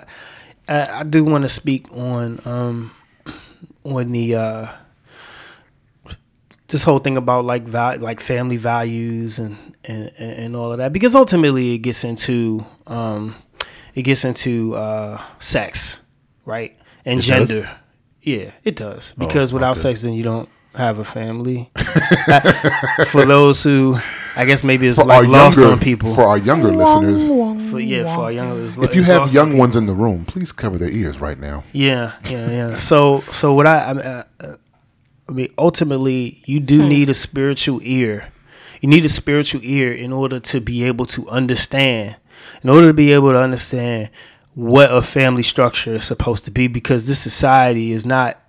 I, 0.69 0.99
I 0.99 1.03
do 1.03 1.23
want 1.23 1.43
to 1.43 1.49
speak 1.49 1.87
on 1.91 2.39
um 2.45 2.91
on 3.83 4.11
the 4.11 4.35
uh 4.35 4.67
this 6.67 6.83
whole 6.83 6.99
thing 6.99 7.17
about 7.17 7.45
like 7.45 7.63
val- 7.63 7.99
like 7.99 8.19
family 8.19 8.57
values 8.57 9.39
and, 9.39 9.57
and 9.85 10.11
and 10.17 10.55
all 10.55 10.71
of 10.71 10.77
that 10.79 10.91
because 10.93 11.15
ultimately 11.15 11.73
it 11.75 11.79
gets 11.79 12.03
into 12.03 12.65
um 12.87 13.33
it 13.95 14.01
gets 14.03 14.23
into 14.25 14.75
uh 14.75 15.21
sex, 15.39 15.97
right? 16.45 16.77
And 17.05 17.19
It 17.21 17.25
does? 17.27 17.63
Gender. 18.27 18.43
Yeah, 18.45 18.51
it 18.63 18.75
does. 18.75 19.13
Because 19.17 19.53
without 19.53 19.71
okay. 19.71 19.81
sex 19.81 20.01
then 20.01 20.13
you 20.13 20.23
don't 20.23 20.49
have 20.75 20.99
a 20.99 21.03
family. 21.03 21.69
For 23.07 23.25
those 23.25 23.63
who 23.63 23.97
I 24.35 24.45
guess 24.45 24.63
maybe 24.63 24.87
it's 24.87 24.99
For 24.99 25.05
like 25.05 25.27
lost 25.27 25.57
younger, 25.57 25.71
on 25.73 25.79
people. 25.79 26.13
for 26.13 26.23
our 26.23 26.37
younger 26.37 26.71
listeners, 26.71 27.27
For 27.71 27.79
yeah, 27.79 28.03
for 28.15 28.23
our 28.23 28.31
young 28.31 28.51
it's- 28.65 28.77
if 28.77 28.93
you 28.95 29.03
have 29.03 29.33
young 29.33 29.53
on- 29.53 29.57
ones 29.57 29.75
in 29.75 29.87
the 29.87 29.93
room, 29.93 30.25
please 30.25 30.51
cover 30.51 30.77
their 30.77 30.91
ears 30.91 31.19
right 31.19 31.39
now. 31.39 31.63
yeah, 31.73 32.13
yeah, 32.29 32.49
yeah. 32.49 32.75
So, 32.89 33.21
so 33.31 33.53
what 33.53 33.65
I, 33.67 33.79
I, 33.89 33.93
mean, 33.93 34.05
uh, 34.05 34.23
uh, 34.39 34.55
I 35.27 35.31
mean, 35.31 35.49
ultimately, 35.57 36.41
you 36.45 36.59
do 36.59 36.87
need 36.87 37.09
a 37.09 37.13
spiritual 37.13 37.79
ear. 37.83 38.31
You 38.81 38.89
need 38.89 39.03
a 39.05 39.09
spiritual 39.09 39.61
ear 39.63 39.91
in 39.91 40.13
order 40.13 40.37
to 40.39 40.61
be 40.61 40.83
able 40.83 41.05
to 41.07 41.27
understand. 41.29 42.17
In 42.63 42.69
order 42.69 42.87
to 42.87 42.93
be 42.93 43.11
able 43.11 43.31
to 43.31 43.39
understand 43.39 44.09
what 44.57 44.91
a 44.91 45.01
family 45.01 45.43
structure 45.43 45.95
is 45.95 46.03
supposed 46.03 46.45
to 46.45 46.51
be, 46.51 46.67
because 46.67 47.07
this 47.07 47.19
society 47.19 47.91
is 47.91 48.05
not 48.05 48.41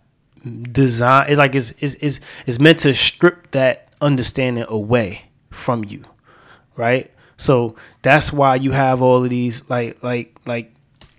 designed. 0.72 1.30
It's 1.30 1.38
like 1.38 1.54
it's 1.54 1.72
it's 1.78 1.94
it's, 2.00 2.20
it's 2.46 2.58
meant 2.58 2.80
to 2.80 2.94
strip 2.94 3.50
that 3.52 3.88
understanding 4.00 4.64
away 4.68 5.30
from 5.50 5.84
you 5.84 6.04
right? 6.78 7.10
So 7.36 7.76
that's 8.00 8.32
why 8.32 8.54
you 8.54 8.72
have 8.72 9.02
all 9.02 9.22
of 9.22 9.28
these 9.28 9.68
like 9.68 10.02
like 10.02 10.40
like 10.46 10.72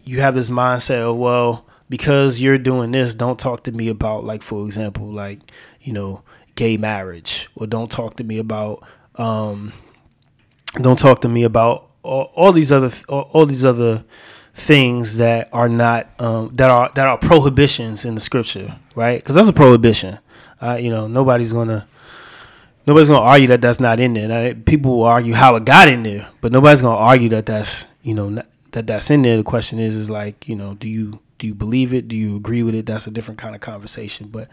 you 0.04 0.22
have 0.22 0.34
this 0.34 0.50
mindset 0.50 1.02
of 1.02 1.18
well 1.18 1.68
because 1.88 2.42
you're 2.42 2.58
doing 2.58 2.92
this 2.92 3.14
don't 3.14 3.38
talk 3.38 3.64
to 3.66 3.72
me 3.72 3.90
about 3.90 4.24
like 4.24 4.42
for 4.42 4.66
example 4.66 5.12
like 5.12 5.40
you 5.82 5.94
know 5.94 6.24
gay 6.56 6.78
marriage 6.78 7.48
or 7.56 7.68
don't 7.68 7.92
talk 7.92 8.16
to 8.16 8.24
me 8.24 8.38
about 8.38 8.84
um 9.16 9.72
don't 10.82 11.00
talk 11.00 11.22
to 11.22 11.30
me 11.30 11.44
about 11.44 11.90
all, 12.04 12.32
all 12.36 12.52
these 12.52 12.72
other 12.72 12.92
all, 13.08 13.30
all 13.34 13.46
these 13.46 13.64
other 13.64 14.04
things 14.60 15.18
that 15.18 15.50
are 15.54 15.70
not 15.70 16.10
um 16.20 16.52
that 16.56 16.70
are 16.70 16.92
that 16.96 17.08
are 17.08 17.18
prohibitions 17.18 18.06
in 18.06 18.16
the 18.16 18.22
scripture 18.22 18.78
right 18.96 19.20
because 19.20 19.36
that's 19.36 19.48
a 19.48 19.54
prohibition 19.54 20.20
uh, 20.62 20.76
you 20.76 20.90
know 20.90 21.08
nobody's 21.08 21.54
gonna 21.54 21.88
nobody's 22.90 23.08
gonna 23.08 23.22
argue 23.22 23.48
that 23.48 23.62
that's 23.62 23.80
not 23.80 24.00
in 24.00 24.14
there. 24.14 24.28
Now, 24.28 24.60
people 24.66 24.98
will 24.98 25.04
argue 25.04 25.34
how 25.34 25.56
it 25.56 25.64
got 25.64 25.88
in 25.88 26.04
there, 26.04 26.28
but 26.42 26.52
nobody's 26.52 26.82
gonna 26.82 26.98
argue 26.98 27.30
that 27.30 27.46
that's 27.46 27.86
you 28.02 28.16
know 28.16 28.30
not, 28.30 28.48
that 28.72 28.88
that's 28.88 29.10
in 29.10 29.22
there. 29.22 29.38
The 29.38 29.44
question 29.44 29.80
is, 29.80 29.96
is 29.96 30.10
like 30.10 30.48
you 30.48 30.56
know, 30.56 30.74
do 30.74 30.90
you 30.90 31.20
do 31.38 31.48
you 31.48 31.54
believe 31.54 31.94
it? 31.94 32.08
Do 32.08 32.18
you 32.18 32.36
agree 32.36 32.64
with 32.64 32.76
it? 32.76 32.88
That's 32.88 33.08
a 33.08 33.12
different 33.12 33.40
kind 33.40 33.56
of 33.56 33.62
conversation. 33.62 34.28
But 34.28 34.50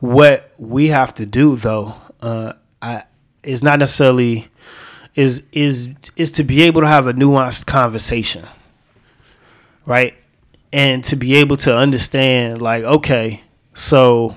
what 0.00 0.52
we 0.58 0.88
have 0.88 1.12
to 1.14 1.26
do 1.26 1.56
though, 1.56 1.96
uh, 2.20 2.54
I 2.80 3.04
is 3.42 3.62
not 3.62 3.80
necessarily 3.80 4.48
is 5.14 5.42
is 5.52 5.90
is 6.16 6.32
to 6.32 6.44
be 6.44 6.62
able 6.62 6.82
to 6.82 6.88
have 6.88 7.08
a 7.08 7.12
nuanced 7.12 7.66
conversation, 7.66 8.46
right? 9.86 10.14
And 10.72 11.04
to 11.04 11.16
be 11.16 11.36
able 11.36 11.56
to 11.58 11.76
understand, 11.76 12.62
like, 12.62 12.84
okay, 12.84 13.42
so 13.74 14.36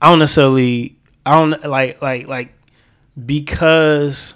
I 0.00 0.10
don't 0.10 0.18
necessarily, 0.18 0.96
I 1.24 1.38
don't 1.38 1.64
like, 1.64 2.02
like, 2.02 2.26
like, 2.26 2.52
because 3.24 4.34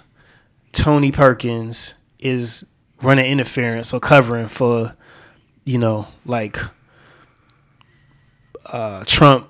Tony 0.71 1.11
Perkins 1.11 1.93
is 2.19 2.65
running 3.01 3.25
interference 3.25 3.93
or 3.93 3.99
covering 3.99 4.47
for, 4.47 4.95
you 5.65 5.77
know, 5.77 6.07
like, 6.25 6.57
uh, 8.65 9.03
Trump 9.05 9.49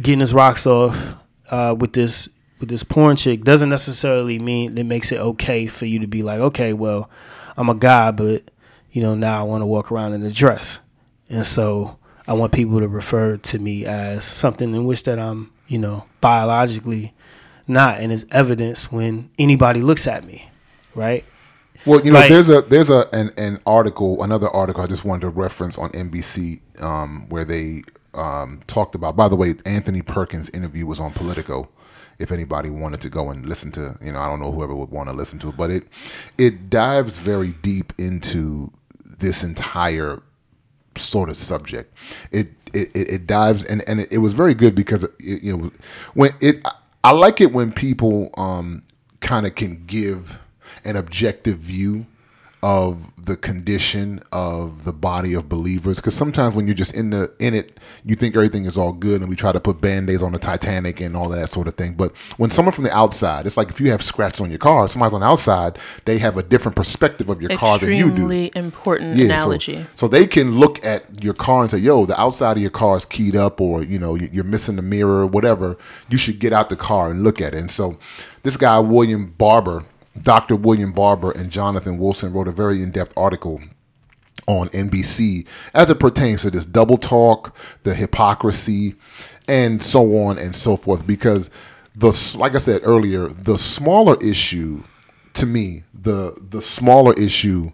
getting 0.00 0.20
his 0.20 0.32
rocks 0.32 0.66
off 0.66 1.14
uh, 1.50 1.74
with 1.78 1.92
this 1.92 2.28
with 2.60 2.68
this 2.68 2.84
porn 2.84 3.16
chick 3.16 3.42
doesn't 3.42 3.68
necessarily 3.68 4.38
mean 4.38 4.78
it 4.78 4.84
makes 4.84 5.10
it 5.10 5.18
okay 5.18 5.66
for 5.66 5.84
you 5.84 5.98
to 5.98 6.06
be 6.06 6.22
like, 6.22 6.38
okay, 6.38 6.72
well, 6.72 7.10
I'm 7.56 7.68
a 7.68 7.74
guy, 7.74 8.12
but 8.12 8.51
you 8.92 9.02
know 9.02 9.14
now 9.14 9.40
I 9.40 9.42
want 9.42 9.62
to 9.62 9.66
walk 9.66 9.90
around 9.90 10.12
in 10.12 10.22
a 10.22 10.30
dress, 10.30 10.78
and 11.28 11.46
so 11.46 11.98
I 12.26 12.34
want 12.34 12.52
people 12.52 12.78
to 12.80 12.88
refer 12.88 13.36
to 13.36 13.58
me 13.58 13.84
as 13.84 14.24
something 14.24 14.74
in 14.74 14.84
which 14.84 15.02
that 15.04 15.18
I'm, 15.18 15.50
you 15.66 15.78
know, 15.78 16.04
biologically 16.20 17.14
not, 17.66 18.00
and 18.00 18.12
it's 18.12 18.24
evidence 18.30 18.90
when 18.92 19.30
anybody 19.38 19.80
looks 19.82 20.06
at 20.06 20.24
me, 20.24 20.50
right? 20.94 21.24
Well, 21.84 22.04
you 22.04 22.12
know, 22.12 22.20
Like- 22.20 22.28
there's 22.30 22.48
a 22.50 22.62
there's 22.62 22.90
a 22.90 23.08
an, 23.12 23.32
an 23.36 23.58
article, 23.66 24.22
another 24.22 24.48
article 24.48 24.82
I 24.82 24.86
just 24.86 25.04
wanted 25.04 25.22
to 25.22 25.28
reference 25.30 25.78
on 25.78 25.90
NBC 25.90 26.60
um, 26.80 27.26
where 27.28 27.44
they 27.44 27.82
um, 28.14 28.60
talked 28.66 28.94
about. 28.94 29.16
By 29.16 29.28
the 29.28 29.36
way, 29.36 29.54
Anthony 29.66 30.02
Perkins' 30.02 30.48
interview 30.50 30.86
was 30.86 31.00
on 31.00 31.12
Politico. 31.12 31.68
If 32.18 32.30
anybody 32.30 32.70
wanted 32.70 33.00
to 33.00 33.08
go 33.08 33.30
and 33.30 33.46
listen 33.46 33.72
to, 33.72 33.96
you 34.00 34.12
know, 34.12 34.20
I 34.20 34.28
don't 34.28 34.38
know 34.38 34.52
whoever 34.52 34.74
would 34.76 34.90
want 34.90 35.08
to 35.08 35.12
listen 35.14 35.40
to 35.40 35.48
it, 35.48 35.56
but 35.56 35.70
it 35.72 35.88
it 36.38 36.70
dives 36.70 37.18
very 37.18 37.52
deep 37.62 37.92
into 37.98 38.70
this 39.22 39.42
entire 39.42 40.20
sort 40.96 41.30
of 41.30 41.36
subject. 41.36 41.94
It 42.30 42.48
it, 42.74 42.90
it 42.94 43.26
dives 43.26 43.64
and 43.64 43.82
and 43.88 44.00
it, 44.00 44.12
it 44.12 44.18
was 44.18 44.34
very 44.34 44.54
good 44.54 44.74
because 44.74 45.04
it, 45.04 45.12
you 45.18 45.56
know 45.56 45.70
when 46.14 46.30
it 46.40 46.66
I 47.04 47.12
like 47.12 47.40
it 47.40 47.52
when 47.52 47.72
people 47.72 48.30
um 48.36 48.82
kind 49.20 49.46
of 49.46 49.54
can 49.54 49.84
give 49.86 50.38
an 50.84 50.96
objective 50.96 51.58
view 51.58 52.06
of 52.62 53.08
the 53.24 53.36
condition 53.36 54.20
of 54.32 54.84
the 54.84 54.92
body 54.92 55.34
of 55.34 55.48
believers 55.48 55.96
because 55.96 56.14
sometimes 56.14 56.54
when 56.54 56.66
you're 56.66 56.74
just 56.74 56.94
in 56.94 57.10
the 57.10 57.32
in 57.40 57.54
it 57.54 57.78
you 58.04 58.14
think 58.14 58.34
everything 58.34 58.64
is 58.64 58.76
all 58.76 58.92
good 58.92 59.20
and 59.20 59.28
we 59.28 59.34
try 59.36 59.50
to 59.52 59.60
put 59.60 59.80
band-aids 59.80 60.22
on 60.22 60.32
the 60.32 60.38
titanic 60.38 61.00
and 61.00 61.16
all 61.16 61.28
that 61.28 61.48
sort 61.48 61.66
of 61.68 61.74
thing 61.74 61.92
but 61.94 62.16
when 62.36 62.50
someone 62.50 62.72
from 62.72 62.84
the 62.84 62.96
outside 62.96 63.46
it's 63.46 63.56
like 63.56 63.68
if 63.70 63.80
you 63.80 63.90
have 63.90 64.02
scratches 64.02 64.40
on 64.40 64.48
your 64.50 64.58
car 64.58 64.86
somebody's 64.88 65.14
on 65.14 65.20
the 65.20 65.26
outside 65.26 65.78
they 66.04 66.18
have 66.18 66.36
a 66.36 66.42
different 66.42 66.74
perspective 66.74 67.28
of 67.28 67.40
your 67.40 67.56
car 67.56 67.78
than 67.78 67.92
you 67.92 68.06
do 68.06 68.12
Extremely 68.12 68.50
important 68.54 69.16
yeah, 69.16 69.24
analogy. 69.26 69.82
So, 69.82 69.88
so 69.96 70.08
they 70.08 70.26
can 70.26 70.58
look 70.58 70.84
at 70.84 71.22
your 71.22 71.34
car 71.34 71.62
and 71.62 71.70
say, 71.70 71.78
"Yo, 71.78 72.06
the 72.06 72.20
outside 72.20 72.56
of 72.56 72.62
your 72.62 72.70
car 72.70 72.96
is 72.96 73.04
keyed 73.04 73.36
up, 73.36 73.60
or 73.60 73.82
you 73.82 73.98
know, 73.98 74.14
you- 74.14 74.28
you're 74.32 74.44
missing 74.44 74.76
the 74.76 74.82
mirror, 74.82 75.20
or 75.22 75.26
whatever. 75.26 75.76
You 76.08 76.18
should 76.18 76.38
get 76.38 76.52
out 76.52 76.68
the 76.68 76.76
car 76.76 77.10
and 77.10 77.22
look 77.22 77.40
at 77.40 77.54
it." 77.54 77.58
And 77.58 77.70
so, 77.70 77.96
this 78.42 78.56
guy 78.56 78.78
William 78.78 79.34
Barber, 79.38 79.84
Dr. 80.20 80.56
William 80.56 80.92
Barber, 80.92 81.30
and 81.32 81.50
Jonathan 81.50 81.98
Wilson 81.98 82.32
wrote 82.32 82.48
a 82.48 82.52
very 82.52 82.82
in-depth 82.82 83.12
article 83.16 83.60
on 84.46 84.68
NBC 84.68 85.46
as 85.72 85.88
it 85.90 86.00
pertains 86.00 86.42
to 86.42 86.50
this 86.50 86.66
double 86.66 86.96
talk, 86.96 87.56
the 87.84 87.94
hypocrisy, 87.94 88.94
and 89.48 89.82
so 89.82 90.16
on 90.24 90.38
and 90.38 90.54
so 90.54 90.76
forth. 90.76 91.06
Because 91.06 91.50
the 91.94 92.36
like 92.38 92.54
I 92.54 92.58
said 92.58 92.80
earlier, 92.84 93.28
the 93.28 93.56
smaller 93.56 94.16
issue 94.22 94.82
to 95.34 95.46
me, 95.46 95.84
the 95.94 96.34
the 96.40 96.60
smaller 96.60 97.14
issue 97.14 97.70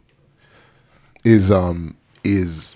is 1.25 1.51
um 1.51 1.97
is 2.25 2.75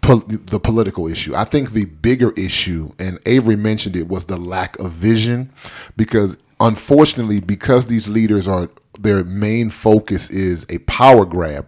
po- 0.00 0.18
the 0.18 0.60
political 0.60 1.08
issue. 1.08 1.34
I 1.34 1.44
think 1.44 1.72
the 1.72 1.86
bigger 1.86 2.32
issue, 2.36 2.92
and 2.98 3.18
Avery 3.26 3.56
mentioned 3.56 3.96
it, 3.96 4.08
was 4.08 4.24
the 4.24 4.36
lack 4.36 4.78
of 4.78 4.92
vision, 4.92 5.52
because 5.96 6.36
unfortunately, 6.60 7.40
because 7.40 7.86
these 7.86 8.08
leaders 8.08 8.48
are 8.48 8.70
their 8.98 9.24
main 9.24 9.70
focus 9.70 10.30
is 10.30 10.64
a 10.68 10.78
power 10.78 11.24
grab. 11.24 11.66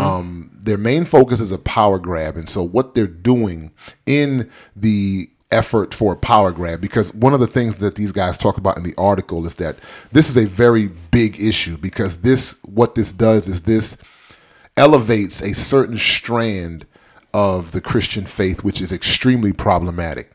Um, 0.00 0.50
their 0.52 0.76
main 0.78 1.04
focus 1.04 1.40
is 1.40 1.50
a 1.50 1.58
power 1.58 1.98
grab, 1.98 2.36
and 2.36 2.48
so 2.48 2.62
what 2.62 2.94
they're 2.94 3.06
doing 3.06 3.72
in 4.06 4.50
the 4.76 5.30
effort 5.50 5.94
for 5.94 6.14
a 6.14 6.16
power 6.16 6.52
grab, 6.52 6.80
because 6.80 7.12
one 7.14 7.34
of 7.34 7.40
the 7.40 7.46
things 7.46 7.78
that 7.78 7.94
these 7.94 8.12
guys 8.12 8.36
talk 8.36 8.56
about 8.58 8.76
in 8.76 8.82
the 8.82 8.94
article 8.96 9.46
is 9.46 9.54
that 9.56 9.76
this 10.10 10.28
is 10.28 10.36
a 10.36 10.46
very 10.46 10.88
big 11.10 11.40
issue 11.40 11.76
because 11.76 12.18
this 12.18 12.56
what 12.62 12.94
this 12.94 13.12
does 13.12 13.48
is 13.48 13.62
this 13.62 13.96
elevates 14.76 15.40
a 15.42 15.54
certain 15.54 15.98
strand 15.98 16.86
of 17.34 17.72
the 17.72 17.80
Christian 17.80 18.26
faith, 18.26 18.64
which 18.64 18.80
is 18.80 18.92
extremely 18.92 19.52
problematic. 19.52 20.32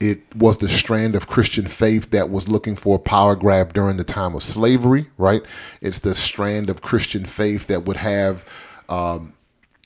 It 0.00 0.22
was 0.36 0.58
the 0.58 0.68
strand 0.68 1.16
of 1.16 1.26
Christian 1.26 1.66
faith 1.66 2.10
that 2.10 2.30
was 2.30 2.48
looking 2.48 2.76
for 2.76 2.96
a 2.96 2.98
power 3.00 3.34
grab 3.34 3.72
during 3.72 3.96
the 3.96 4.04
time 4.04 4.36
of 4.36 4.44
slavery, 4.44 5.10
right? 5.18 5.42
It's 5.80 5.98
the 5.98 6.14
strand 6.14 6.70
of 6.70 6.82
Christian 6.82 7.24
faith 7.24 7.66
that 7.66 7.84
would 7.84 7.96
have 7.96 8.44
um, 8.88 9.32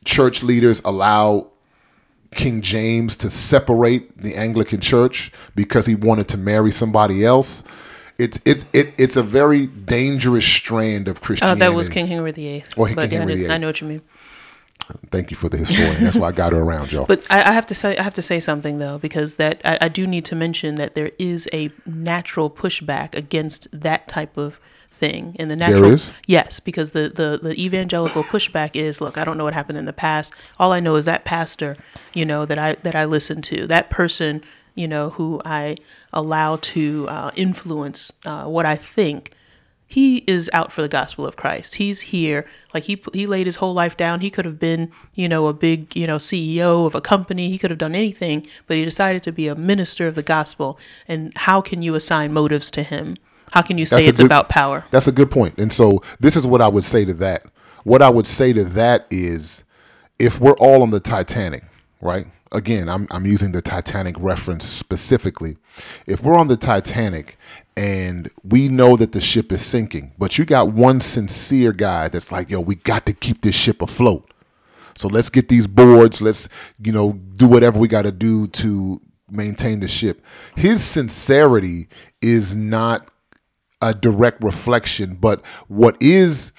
church 0.05 0.43
leaders 0.43 0.83
allow 0.85 1.49
King 2.35 2.61
James 2.61 3.17
to 3.17 3.31
separate 3.31 4.17
the 4.19 4.37
Anglican 4.37 4.81
Church 4.81 5.33
because 5.55 5.87
he 5.87 5.95
wanted 5.95 6.29
to 6.29 6.37
marry 6.37 6.71
somebody 6.71 7.25
else. 7.25 7.63
It's 8.19 8.39
it, 8.45 8.65
it 8.73 8.95
it's 8.99 9.17
a 9.17 9.23
very 9.23 9.67
dangerous 9.67 10.45
strand 10.47 11.09
of 11.09 11.21
Christian. 11.21 11.49
Oh, 11.49 11.55
that 11.55 11.75
was 11.75 11.89
King 11.89 12.07
Henry 12.07 12.33
VIII. 12.33 12.65
Or 12.77 12.87
King 12.89 13.11
Henry 13.11 13.35
VIII. 13.37 13.51
I 13.51 13.59
know 13.59 13.69
what 13.69 13.81
you 13.81 13.89
mean. 13.89 14.03
Thank 15.11 15.31
you 15.31 15.37
for 15.37 15.49
the 15.49 15.57
historian. 15.57 16.05
That's 16.05 16.17
why 16.17 16.29
I 16.29 16.33
got 16.33 16.53
her 16.53 16.61
around, 16.61 16.93
y'all. 16.93 17.07
But 17.07 17.25
I, 17.31 17.51
I 17.51 17.53
have 17.53 17.67
to 17.67 17.75
say, 17.75 17.97
I 17.97 18.03
have 18.03 18.15
to 18.15 18.23
say 18.23 18.41
something 18.41 18.79
though, 18.79 18.99
because 18.99 19.37
that 19.37 19.61
I, 19.65 19.79
I 19.83 19.89
do 19.89 20.07
need 20.07 20.25
to 20.27 20.35
mention 20.35 20.75
that 20.77 20.95
there 20.95 21.11
is 21.19 21.49
a 21.53 21.71
natural 21.87 22.51
pushback 22.51 23.15
against 23.15 23.69
that 23.73 24.09
type 24.09 24.37
of 24.37 24.59
thing 24.89 25.35
in 25.39 25.49
the 25.49 25.57
natural. 25.57 25.91
is? 25.91 26.15
Yes, 26.27 26.61
because 26.61 26.93
the, 26.93 27.09
the 27.09 27.39
the 27.43 27.61
evangelical 27.61 28.23
pushback 28.23 28.77
is, 28.77 29.01
look, 29.01 29.19
I 29.19 29.25
don't 29.25 29.37
know 29.37 29.45
what 29.45 29.55
happened 29.55 29.79
in 29.79 29.85
the 29.85 29.93
past. 29.93 30.33
All 30.59 30.73
I 30.73 30.81
know 30.81 30.95
is 30.97 31.05
that 31.07 31.25
pastor, 31.25 31.77
you 32.15 32.25
know, 32.25 32.47
that 32.47 32.59
I 32.59 32.75
that 32.83 32.95
I 32.95 33.05
listen 33.05 33.43
to, 33.43 33.67
that 33.67 33.91
person, 33.91 34.43
you 34.75 34.87
know, 34.87 35.11
who 35.11 35.43
I 35.45 35.77
allow 36.13 36.57
to 36.57 37.09
uh, 37.09 37.31
influence 37.35 38.13
uh, 38.25 38.45
what 38.45 38.65
I 38.65 38.77
think 38.77 39.32
he 39.93 40.25
is 40.27 40.49
out 40.55 40.73
for 40.73 40.81
the 40.81 40.89
gospel 40.89 41.27
of 41.27 41.37
Christ. 41.37 41.75
He's 41.75 42.01
here. 42.01 42.47
Like 42.73 42.85
he 42.85 43.03
he 43.13 43.27
laid 43.27 43.45
his 43.45 43.57
whole 43.57 43.75
life 43.75 43.95
down. 43.95 44.21
He 44.21 44.31
could 44.31 44.47
have 44.47 44.59
been, 44.59 44.91
you 45.13 45.29
know, 45.29 45.49
a 45.49 45.53
big, 45.53 45.95
you 45.95 46.07
know, 46.07 46.17
CEO 46.17 46.87
of 46.87 46.95
a 46.95 47.03
company. 47.03 47.51
He 47.51 47.59
could 47.59 47.69
have 47.71 47.79
done 47.79 47.95
anything, 47.95 48.47
but 48.67 48.79
he 48.79 48.87
decided 48.87 49.23
to 49.25 49.33
be 49.33 49.49
a 49.49 49.55
minister 49.55 50.07
of 50.07 50.15
the 50.15 50.23
gospel. 50.23 50.79
And 51.07 51.31
how 51.37 51.61
can 51.61 51.83
you 51.83 51.95
assign 51.95 52.33
motives 52.33 52.71
to 52.71 52.83
him? 52.83 53.19
How 53.53 53.61
can 53.61 53.77
you 53.77 53.85
say 53.85 53.97
That's 53.97 54.09
it's 54.09 54.21
good- 54.21 54.27
about 54.27 54.49
power? 54.49 54.87
That's 54.91 55.09
a 55.09 55.13
good 55.13 55.31
point. 55.31 55.59
And 55.59 55.71
so 55.71 56.03
this 56.21 56.37
is 56.37 56.47
what 56.47 56.63
I 56.63 56.69
would 56.69 56.85
say 56.85 57.05
to 57.05 57.13
that. 57.15 57.43
What 57.85 58.01
I 58.01 58.09
would 58.09 58.27
say 58.27 58.55
to 58.55 58.65
that 58.65 59.07
is 59.11 59.63
if 60.19 60.41
we're 60.41 60.57
all 60.59 60.83
on 60.83 60.89
the 60.89 61.01
Titanic, 61.01 61.65
right? 62.01 62.27
Again, 62.51 62.89
I'm 62.89 63.07
I'm 63.11 63.27
using 63.27 63.53
the 63.53 63.61
Titanic 63.61 64.17
reference 64.19 64.65
specifically. 64.67 65.59
If 66.07 66.23
we're 66.23 66.39
on 66.39 66.49
the 66.49 66.57
Titanic 66.57 67.37
and 67.77 68.31
we 68.43 68.69
know 68.69 68.97
that 68.97 69.13
the 69.13 69.21
ship 69.21 69.53
is 69.53 69.65
sinking, 69.65 70.13
but 70.19 70.39
you 70.39 70.45
got 70.45 70.73
one 70.73 71.01
sincere 71.01 71.73
guy 71.73 72.09
that's 72.09 72.31
like, 72.31 72.51
"Yo, 72.51 72.61
we 72.61 72.75
got 72.75 73.07
to 73.07 73.13
keep 73.13 73.43
this 73.43 73.55
ship 73.55 73.83
afloat." 73.83 74.31
So 74.97 75.09
let's 75.09 75.31
get 75.31 75.49
these 75.49 75.67
boards. 75.67 76.21
Let's, 76.21 76.49
you 76.83 76.93
know, 76.93 77.15
do 77.37 77.47
whatever 77.47 77.79
we 77.79 77.89
got 77.89 78.03
to 78.03 78.13
do 78.13 78.47
to 78.49 79.01
maintain 79.31 79.81
the 79.81 79.89
ship. 79.89 80.25
His 80.55 80.85
sincerity 80.85 81.89
is 82.21 82.55
not 82.55 83.11
a 83.81 83.95
direct 83.95 84.45
reflection, 84.45 85.15
but 85.15 85.45
what 85.69 85.97
is 86.01 86.53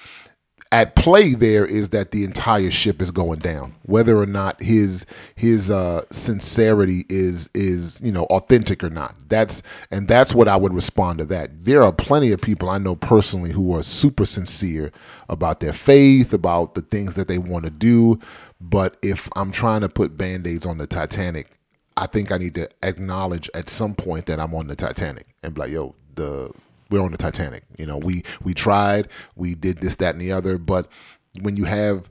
at 0.74 0.96
play 0.96 1.34
there 1.34 1.64
is 1.64 1.90
that 1.90 2.10
the 2.10 2.24
entire 2.24 2.68
ship 2.68 3.00
is 3.00 3.12
going 3.12 3.38
down. 3.38 3.76
Whether 3.82 4.18
or 4.18 4.26
not 4.26 4.60
his 4.60 5.06
his 5.36 5.70
uh, 5.70 6.02
sincerity 6.10 7.06
is 7.08 7.48
is 7.54 8.00
you 8.02 8.10
know 8.10 8.24
authentic 8.24 8.82
or 8.82 8.90
not. 8.90 9.14
That's 9.28 9.62
and 9.92 10.08
that's 10.08 10.34
what 10.34 10.48
I 10.48 10.56
would 10.56 10.74
respond 10.74 11.18
to 11.20 11.26
that. 11.26 11.62
There 11.64 11.84
are 11.84 11.92
plenty 11.92 12.32
of 12.32 12.40
people 12.40 12.68
I 12.68 12.78
know 12.78 12.96
personally 12.96 13.52
who 13.52 13.72
are 13.76 13.84
super 13.84 14.26
sincere 14.26 14.90
about 15.28 15.60
their 15.60 15.72
faith, 15.72 16.34
about 16.34 16.74
the 16.74 16.82
things 16.82 17.14
that 17.14 17.28
they 17.28 17.38
want 17.38 17.66
to 17.66 17.70
do. 17.70 18.18
But 18.60 18.96
if 19.00 19.28
I'm 19.36 19.52
trying 19.52 19.82
to 19.82 19.88
put 19.88 20.16
band-aids 20.16 20.66
on 20.66 20.78
the 20.78 20.88
Titanic, 20.88 21.56
I 21.96 22.06
think 22.06 22.32
I 22.32 22.38
need 22.38 22.56
to 22.56 22.68
acknowledge 22.82 23.48
at 23.54 23.68
some 23.68 23.94
point 23.94 24.26
that 24.26 24.40
I'm 24.40 24.54
on 24.56 24.66
the 24.66 24.74
Titanic 24.74 25.28
and 25.44 25.54
be 25.54 25.60
like, 25.60 25.70
yo, 25.70 25.94
the 26.16 26.50
we're 26.94 27.04
on 27.04 27.10
the 27.12 27.18
Titanic. 27.18 27.64
You 27.76 27.86
know, 27.86 27.98
we 27.98 28.22
we 28.42 28.54
tried, 28.54 29.08
we 29.36 29.54
did 29.54 29.78
this, 29.78 29.96
that, 29.96 30.14
and 30.14 30.20
the 30.20 30.32
other. 30.32 30.58
But 30.58 30.88
when 31.40 31.56
you 31.56 31.64
have 31.64 32.08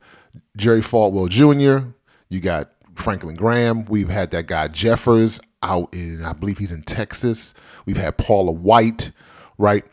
Jerry 0.58 0.82
Falwell 0.82 1.30
Jr., 1.30 1.88
you 2.30 2.42
got 2.42 2.72
Franklin 2.96 3.36
Graham. 3.36 3.86
We've 3.86 4.10
had 4.10 4.32
that 4.32 4.48
guy 4.48 4.68
Jeffress 4.68 5.40
out 5.62 5.94
in, 5.94 6.22
I 6.24 6.34
believe 6.34 6.58
he's 6.58 6.72
in 6.72 6.84
Texas. 6.84 7.54
We've 7.86 7.98
had 7.98 8.18
Paula 8.18 8.52
White, 8.52 9.12
right? 9.58 9.86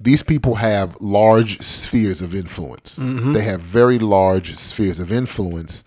These 0.00 0.22
people 0.22 0.56
have 0.56 1.00
large 1.00 1.60
spheres 1.60 2.20
of 2.20 2.34
influence. 2.34 2.98
Mm-hmm. 2.98 3.32
They 3.32 3.42
have 3.42 3.60
very 3.60 3.98
large 3.98 4.54
spheres 4.56 5.00
of 5.00 5.10
influence. 5.10 5.84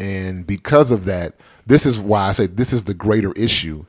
And 0.00 0.46
because 0.46 0.90
of 0.90 1.04
that, 1.04 1.34
this 1.66 1.84
is 1.84 1.98
why 1.98 2.28
I 2.28 2.32
say 2.32 2.46
this 2.46 2.72
is 2.72 2.84
the 2.84 2.94
greater 2.94 3.32
issue 3.32 3.84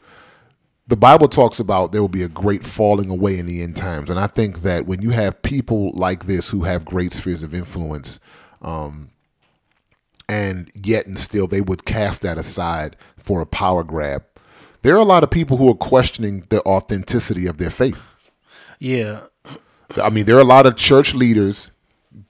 the 0.90 0.98
Bible 0.98 1.28
talks 1.28 1.60
about 1.60 1.92
there 1.92 2.02
will 2.02 2.08
be 2.08 2.24
a 2.24 2.28
great 2.28 2.66
falling 2.66 3.12
away 3.12 3.38
in 3.38 3.46
the 3.46 3.62
end 3.62 3.76
times, 3.76 4.10
and 4.10 4.20
I 4.20 4.26
think 4.26 4.64
that 4.64 4.88
when 4.88 5.04
you 5.04 5.12
have 5.12 5.40
people 5.44 5.92
like 5.94 6.26
this 6.26 6.50
who 6.50 6.64
have 6.64 6.84
great 6.84 7.14
spheres 7.14 7.44
of 7.44 7.54
influence, 7.54 8.20
um, 8.64 9.12
and 10.28 10.72
yet 10.74 11.06
and 11.06 11.18
still 11.18 11.46
they 11.46 11.62
would 11.62 11.86
cast 11.86 12.24
that 12.24 12.40
aside 12.40 12.96
for 13.18 13.40
a 13.40 13.46
power 13.46 13.84
grab, 13.84 14.24
there 14.82 14.96
are 14.96 15.00
a 15.00 15.04
lot 15.04 15.24
of 15.24 15.30
people 15.30 15.58
who 15.58 15.70
are 15.70 15.76
questioning 15.76 16.44
the 16.50 16.64
authenticity 16.66 17.46
of 17.46 17.58
their 17.58 17.70
faith. 17.70 18.04
Yeah, 18.80 19.28
I 20.02 20.10
mean, 20.10 20.26
there 20.26 20.38
are 20.38 20.42
a 20.42 20.44
lot 20.44 20.66
of 20.66 20.76
church 20.76 21.14
leaders 21.14 21.70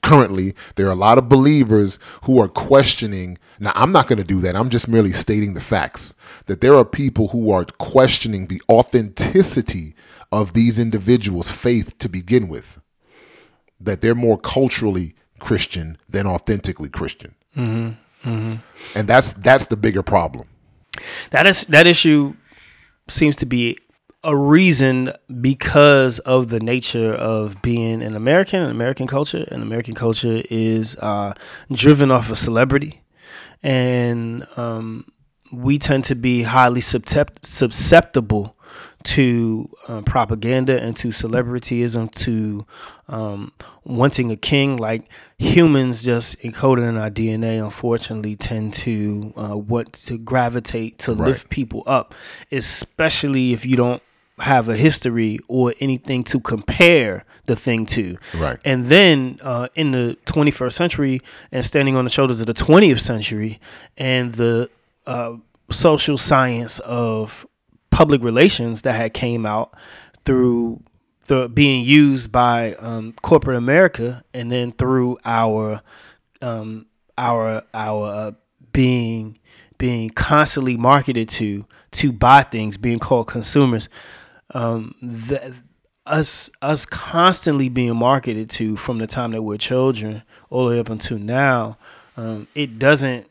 currently. 0.04 0.54
There 0.76 0.88
are 0.88 0.92
a 0.92 0.96
lot 0.96 1.18
of 1.18 1.30
believers 1.30 1.98
who 2.24 2.42
are 2.42 2.50
questioning. 2.50 3.38
Now, 3.60 3.74
I'm 3.76 3.92
not 3.92 4.08
going 4.08 4.18
to 4.20 4.24
do 4.24 4.40
that. 4.42 4.56
I'm 4.56 4.70
just 4.70 4.88
merely 4.88 5.12
stating 5.12 5.54
the 5.54 5.62
facts 5.62 6.14
that 6.46 6.62
there 6.62 6.76
are 6.76 6.86
people 6.86 7.30
who 7.30 7.52
are 7.52 7.66
questioning 7.66 8.48
the 8.48 8.62
authenticity 8.70 9.96
of 10.32 10.54
these 10.54 10.80
individuals' 10.80 11.52
faith 11.52 11.98
to 12.00 12.10
begin 12.10 12.48
with. 12.48 12.80
That 13.82 14.02
they're 14.02 14.16
more 14.16 14.38
culturally 14.38 15.14
Christian 15.40 15.98
than 16.10 16.28
authentically 16.28 16.90
Christian, 16.90 17.36
and 18.96 19.08
that's 19.08 19.34
that's 19.34 19.68
the 19.68 19.78
bigger 19.78 20.04
problem. 20.04 20.48
that 21.32 21.48
is 21.48 21.64
that 21.66 21.88
issue 21.88 22.34
seems 23.08 23.36
to 23.38 23.46
be 23.46 23.78
a 24.24 24.36
reason 24.36 25.14
because 25.40 26.20
of 26.20 26.50
the 26.50 26.60
nature 26.60 27.14
of 27.14 27.62
being 27.62 28.02
an 28.02 28.16
American, 28.16 28.62
an 28.62 28.70
American 28.70 29.08
culture, 29.08 29.46
and 29.50 29.64
American 29.64 29.94
culture 29.94 30.44
is 30.50 30.96
uh, 30.98 31.34
driven 31.72 32.12
off 32.12 32.30
of 32.30 32.38
celebrity, 32.38 33.02
and 33.64 34.48
um, 34.58 35.06
we 35.52 35.80
tend 35.80 36.06
to 36.06 36.16
be 36.16 36.44
highly 36.44 36.82
susceptible 36.82 38.56
to 39.04 39.70
uh, 39.88 40.02
propaganda 40.02 40.80
and 40.80 40.96
to 40.98 41.10
celebrityism, 41.10 42.14
to 42.14 42.66
um, 43.08 43.52
wanting 43.84 44.32
a 44.32 44.36
king. 44.36 44.78
Like 44.78 45.06
humans, 45.38 46.04
just 46.04 46.40
encoded 46.40 46.88
in 46.88 46.98
our 46.98 47.10
DNA, 47.10 47.64
unfortunately, 47.64 48.36
tend 48.36 48.74
to 48.76 49.34
uh, 49.38 49.58
want 49.58 49.94
to 49.94 50.18
gravitate 50.18 51.00
to 51.00 51.14
lift 51.14 51.50
people 51.50 51.84
up, 51.86 52.14
especially 52.52 53.54
if 53.54 53.66
you 53.66 53.76
don't 53.78 54.04
have 54.40 54.70
a 54.70 54.76
history 54.76 55.40
or 55.48 55.74
anything 55.80 56.24
to 56.26 56.40
compare 56.40 57.26
the 57.46 57.56
thing 57.56 57.86
to. 57.88 58.18
Right. 58.36 58.58
And 58.64 58.86
then 58.86 59.40
uh, 59.42 59.70
in 59.76 59.92
the 59.92 60.18
21st 60.26 60.74
century 60.74 61.22
and 61.52 61.66
standing 61.66 61.96
on 61.96 62.04
the 62.04 62.10
shoulders 62.10 62.40
of 62.40 62.48
the 62.48 62.54
20th 62.54 63.02
century 63.02 63.60
and 63.98 64.34
the 64.34 64.70
uh, 65.06 65.34
social 65.72 66.18
science 66.18 66.80
of 66.80 67.46
public 67.90 68.24
relations 68.24 68.84
that 68.84 68.94
had 68.94 69.14
came 69.14 69.46
out 69.46 69.74
through 70.26 70.82
the 71.26 71.48
being 71.48 71.86
used 71.86 72.32
by 72.32 72.74
um, 72.76 73.14
corporate 73.22 73.58
America 73.58 74.24
and 74.34 74.52
then 74.52 74.72
through 74.72 75.18
our 75.26 75.82
um, 76.42 76.88
our 77.18 77.64
our 77.74 78.08
uh, 78.08 78.32
being 78.72 79.38
being 79.78 80.10
constantly 80.10 80.78
marketed 80.78 81.30
to 81.30 81.66
to 81.92 82.12
buy 82.12 82.44
things, 82.44 82.78
being 82.78 83.00
called 83.00 83.28
consumers. 83.28 83.90
Um, 84.54 84.96
that 85.02 85.54
us 86.06 86.50
us 86.62 86.86
constantly 86.86 87.70
being 87.70 87.96
marketed 87.96 88.50
to 88.50 88.76
from 88.76 88.98
the 88.98 89.08
time 89.08 89.32
that 89.32 89.44
we're 89.44 89.58
children 89.58 90.24
all 90.50 90.66
the 90.66 90.72
way 90.72 90.80
up 90.80 90.90
until 90.90 91.18
now, 91.20 91.78
um, 92.18 92.48
it 92.56 92.80
doesn't 92.80 93.30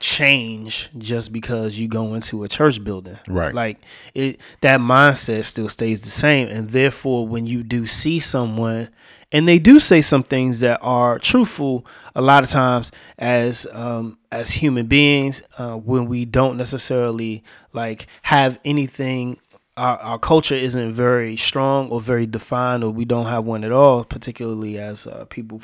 change 0.00 0.90
just 0.98 1.32
because 1.32 1.78
you 1.78 1.88
go 1.88 2.14
into 2.14 2.44
a 2.44 2.48
church 2.48 2.82
building. 2.84 3.18
Right. 3.26 3.54
Like 3.54 3.78
it 4.14 4.40
that 4.60 4.80
mindset 4.80 5.44
still 5.44 5.68
stays 5.68 6.02
the 6.02 6.10
same. 6.10 6.48
And 6.48 6.70
therefore 6.70 7.26
when 7.26 7.46
you 7.46 7.62
do 7.62 7.86
see 7.86 8.20
someone 8.20 8.90
and 9.30 9.46
they 9.46 9.58
do 9.58 9.78
say 9.78 10.00
some 10.00 10.22
things 10.22 10.60
that 10.60 10.78
are 10.82 11.18
truthful 11.18 11.84
a 12.14 12.22
lot 12.22 12.44
of 12.44 12.50
times 12.50 12.92
as 13.18 13.66
um, 13.72 14.18
as 14.30 14.50
human 14.50 14.86
beings 14.86 15.42
uh, 15.58 15.74
when 15.74 16.06
we 16.06 16.24
don't 16.24 16.56
necessarily 16.56 17.42
like 17.72 18.06
have 18.22 18.60
anything 18.64 19.38
our, 19.78 19.96
our 19.98 20.18
culture 20.18 20.54
isn't 20.56 20.92
very 20.92 21.36
strong 21.36 21.88
or 21.90 22.00
very 22.00 22.26
defined 22.26 22.82
or 22.84 22.90
we 22.90 23.04
don't 23.04 23.26
have 23.26 23.44
one 23.44 23.64
at 23.64 23.72
all 23.72 24.04
particularly 24.04 24.78
as 24.78 25.06
uh, 25.06 25.24
people 25.30 25.60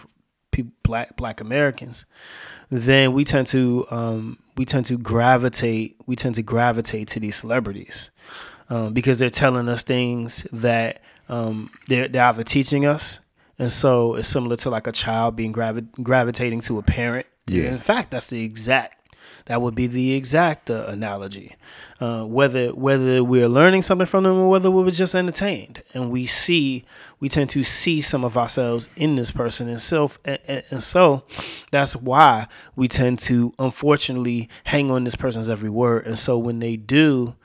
people 0.51 0.73
black 0.83 1.17
black 1.17 1.41
Americans 1.41 2.05
then 2.71 3.13
we 3.13 3.25
tend 3.25 3.47
to 3.49 3.87
um, 3.91 4.39
we 4.57 4.65
tend 4.65 4.87
to 4.87 4.97
gravitate 4.97 5.97
we 6.07 6.17
tend 6.17 6.35
to 6.37 6.43
gravitate 6.43 7.09
to 7.09 7.21
these 7.21 7.37
celebrities 7.37 8.11
um, 8.71 8.93
because 8.95 9.19
they're 9.19 9.31
telling 9.31 9.69
us 9.69 9.83
things 9.85 10.47
that 10.53 11.03
um, 11.29 11.71
they're, 11.89 12.09
they're 12.09 12.25
either 12.25 12.45
teaching 12.45 12.87
us 12.87 13.21
and 13.59 13.71
so 13.73 14.15
it's 14.17 14.29
similar 14.29 14.57
to 14.57 14.71
like 14.71 14.87
a 14.87 14.93
child 14.93 15.37
being 15.37 15.53
gravi- 15.53 15.87
gravitating 16.03 16.61
to 16.61 16.79
a 16.79 16.83
parent 16.83 17.27
Yeah. 17.49 17.73
in 17.73 17.79
fact 17.79 18.11
that's 18.13 18.29
the 18.31 18.43
exact 18.45 19.04
That 19.47 19.61
would 19.61 19.75
be 19.75 19.87
the 19.87 20.15
exact 20.15 20.71
uh, 20.71 20.87
analogy. 20.87 21.55
Uh, 22.01 22.25
whether 22.25 22.75
whether 22.75 23.23
we're 23.23 23.49
learning 23.49 23.83
something 23.83 24.07
from 24.07 24.25
them 24.25 24.39
or 24.39 24.49
whether 24.49 24.71
we 24.71 24.83
were 24.83 24.91
just 24.91 25.15
entertained, 25.15 25.83
and 25.93 26.11
we 26.11 26.25
see 26.27 26.85
we 27.21 27.29
tend 27.29 27.51
to 27.51 27.63
see 27.63 28.01
some 28.01 28.25
of 28.25 28.39
ourselves 28.39 28.89
in 28.97 29.17
this 29.17 29.31
person 29.31 29.69
and 29.69 29.83
and, 30.25 30.39
and, 30.47 30.65
and 30.71 30.83
so 30.83 31.25
that's 31.71 31.95
why 31.95 32.47
we 32.75 32.89
tend 32.89 33.19
to 33.19 33.53
unfortunately 33.59 34.49
hang 34.65 34.91
on 34.91 35.05
this 35.05 35.15
person's 35.15 35.51
every 35.51 35.71
word. 35.71 36.07
And 36.07 36.19
so 36.19 36.39
when 36.39 36.59
they 36.59 36.77
do 36.77 37.37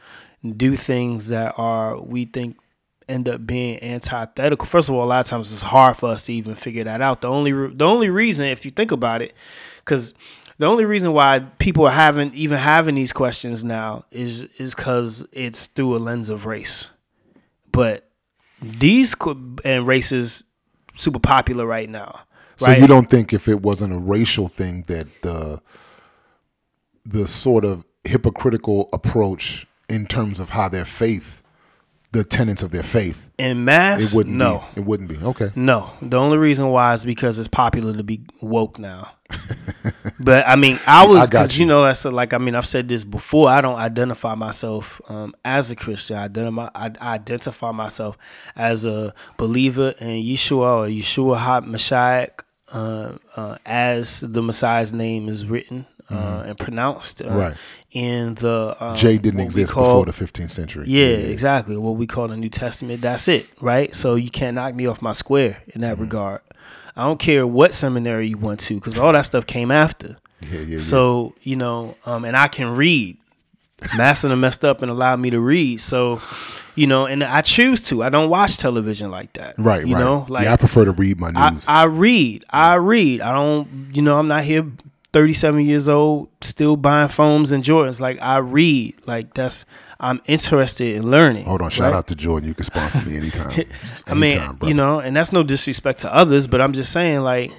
do 0.56 0.76
things 0.76 1.28
that 1.28 1.54
are 1.58 2.00
we 2.00 2.26
think 2.26 2.58
end 3.10 3.28
up 3.28 3.46
being 3.46 3.82
antithetical. 3.84 4.66
First 4.66 4.88
of 4.88 4.96
all, 4.96 5.04
a 5.04 5.06
lot 5.08 5.20
of 5.22 5.26
times 5.26 5.52
it's 5.52 5.64
hard 5.64 5.98
for 5.98 6.10
us 6.12 6.26
to 6.26 6.34
even 6.34 6.56
figure 6.56 6.84
that 6.84 7.02
out. 7.02 7.22
The 7.22 7.28
only 7.28 7.52
the 7.52 7.86
only 7.86 8.10
reason, 8.10 8.46
if 8.48 8.64
you 8.64 8.72
think 8.72 8.92
about 8.92 9.22
it, 9.22 9.34
because 9.80 10.14
the 10.60 10.66
only 10.66 10.86
reason 10.86 11.14
why 11.14 11.40
people 11.40 11.88
are 11.88 11.92
having 11.92 12.34
even 12.34 12.58
having 12.58 12.96
these 12.96 13.12
questions 13.12 13.64
now 13.64 14.06
is 14.12 14.44
is 14.58 14.76
because 14.76 15.26
it's 15.32 15.68
through 15.68 15.96
a 15.96 16.00
lens 16.00 16.30
of 16.30 16.46
race. 16.46 16.90
But 17.72 18.10
these 18.62 19.16
and 19.66 19.88
races 19.88 20.44
super 20.96 21.20
popular 21.20 21.66
right 21.66 21.90
now. 21.90 22.22
So 22.58 22.72
you 22.72 22.88
don't 22.88 23.10
think 23.10 23.32
if 23.32 23.48
it 23.48 23.62
wasn't 23.62 23.94
a 23.94 23.98
racial 23.98 24.50
thing 24.50 24.84
that 24.88 25.08
the 25.22 25.62
the 27.06 27.26
sort 27.26 27.64
of 27.64 27.86
hypocritical 28.04 28.90
approach 28.92 29.66
in 29.90 30.06
terms 30.06 30.42
of 30.42 30.50
how 30.50 30.68
their 30.68 30.86
faith 30.86 31.39
the 32.12 32.24
tenets 32.24 32.64
of 32.64 32.72
their 32.72 32.84
faith. 32.84 33.30
In 33.38 33.66
mass, 33.66 34.12
it 34.12 34.16
wouldn't. 34.16 34.36
No, 34.36 34.66
be. 34.74 34.82
it 34.82 34.86
wouldn't 34.86 35.10
be. 35.10 35.18
Okay. 35.18 35.52
No, 35.56 35.92
the 36.02 36.18
only 36.18 36.38
reason 36.38 36.70
why 36.70 36.94
is 36.94 37.06
because 37.06 37.40
it's 37.40 37.48
popular 37.48 37.96
to 37.96 38.04
be 38.04 38.22
woke 38.42 38.80
now. 38.80 39.12
but 40.20 40.48
I 40.48 40.56
mean, 40.56 40.80
I 40.88 41.06
was 41.06 41.30
because 41.30 41.56
you. 41.56 41.62
you. 41.62 41.68
know 41.68 41.84
that's 41.84 42.04
a, 42.06 42.12
like 42.12 42.34
I 42.34 42.40
mean 42.40 42.56
I've 42.56 42.68
said 42.68 42.90
this 42.90 43.04
before. 43.04 43.50
I 43.50 43.62
don't 43.62 43.78
identify 43.78 44.34
myself 44.34 45.00
um, 45.08 45.36
as 45.46 45.70
a 45.70 45.76
Christian. 45.76 46.18
I 46.18 46.24
identify 46.26 46.70
I 46.76 47.14
identify 47.14 47.72
myself 47.72 48.18
as 48.56 48.86
a 48.86 49.14
believer 49.38 49.90
in 50.00 50.24
Yeshua 50.24 50.58
or 50.58 50.88
Yeshua 50.88 51.38
HaMashiach, 51.38 52.42
uh, 52.72 53.18
uh, 53.40 53.58
as 53.66 54.22
the 54.22 54.42
Messiah's 54.42 54.92
name 54.92 55.30
is 55.30 55.46
written 55.46 55.86
uh, 56.10 56.16
mm-hmm. 56.16 56.50
and 56.50 56.60
pronounced. 56.60 57.22
Uh, 57.22 57.30
right. 57.30 57.58
In 57.92 58.36
the 58.36 58.76
um, 58.80 58.96
J 58.96 59.18
didn't 59.18 59.40
exist 59.40 59.72
call, 59.72 60.04
before 60.04 60.06
the 60.06 60.26
15th 60.26 60.52
century. 60.52 60.86
Yeah, 60.88 61.08
yeah, 61.08 61.16
exactly. 61.28 61.78
What 61.78 61.96
we 61.96 62.08
call 62.08 62.28
the 62.28 62.38
New 62.38 62.50
Testament. 62.50 63.02
That's 63.02 63.28
it, 63.28 63.48
right? 63.62 63.96
So 63.96 64.16
you 64.16 64.30
can't 64.30 64.56
knock 64.56 64.76
me 64.76 64.86
off 64.86 65.02
my 65.02 65.14
square 65.14 65.64
in 65.68 65.82
that 65.82 65.94
mm-hmm. 65.94 66.04
regard. 66.04 66.42
I 66.96 67.04
don't 67.04 67.20
care 67.20 67.48
what 67.48 67.74
seminary 67.74 68.28
you 68.28 68.38
went 68.38 68.60
to, 68.62 68.76
because 68.76 68.98
all 68.98 69.14
that 69.14 69.24
stuff 69.24 69.48
came 69.48 69.72
after. 69.72 70.18
Yeah, 70.52 70.60
yeah. 70.62 70.80
So 70.80 71.36
you 71.42 71.56
know, 71.56 71.96
um, 72.06 72.26
and 72.26 72.36
I 72.36 72.48
can 72.48 72.76
read. 72.76 73.18
Master 73.98 74.36
messed 74.36 74.66
up 74.66 74.82
and 74.82 74.92
allowed 74.92 75.22
me 75.22 75.30
to 75.30 75.40
read. 75.40 75.80
So 75.80 76.22
you 76.76 76.88
know, 76.88 77.06
and 77.06 77.24
I 77.24 77.42
choose 77.42 77.82
to. 77.84 78.04
I 78.04 78.10
don't 78.10 78.30
watch 78.30 78.58
television 78.58 79.12
like 79.12 79.34
that. 79.34 79.56
Right, 79.58 79.86
you 79.86 79.96
right. 79.96 80.04
know, 80.04 80.26
like 80.30 80.46
yeah, 80.46 80.54
I 80.54 80.58
prefer 80.58 80.86
to 80.86 80.92
read 80.92 81.20
my 81.20 81.32
news. 81.32 81.68
I, 81.68 81.82
I, 81.82 81.86
read. 81.86 82.46
I 82.50 82.76
read. 82.76 83.22
I 83.22 83.34
don't. 83.34 83.90
You 83.94 84.02
know, 84.02 84.18
I'm 84.18 84.28
not 84.28 84.44
here 84.44 84.66
37 85.14 85.66
years 85.66 85.90
old, 85.90 86.30
still 86.42 86.76
buying 86.76 87.10
foams 87.10 87.52
and 87.52 87.64
Jordans. 87.64 88.00
Like 88.00 88.22
I 88.22 88.38
read, 88.38 88.96
like 89.06 89.34
that's 89.34 89.66
I'm 90.00 90.22
interested 90.26 90.96
in 90.96 91.10
learning. 91.10 91.46
Hold 91.46 91.62
on, 91.62 91.70
shout 91.70 91.92
right? 91.92 91.98
out 91.98 92.08
to 92.08 92.16
Jordan. 92.16 92.48
You 92.48 92.56
can 92.56 92.64
sponsor 92.64 93.02
me 93.02 93.18
anytime. 93.18 93.66
I 94.08 94.14
mean, 94.14 94.42
you 94.64 94.74
know, 94.74 95.00
and 95.00 95.16
that's 95.16 95.34
no 95.34 95.44
disrespect 95.44 96.00
to 96.00 96.14
others, 96.14 96.48
but 96.48 96.62
I'm 96.62 96.74
just 96.74 96.92
saying, 96.92 97.22
like, 97.22 97.52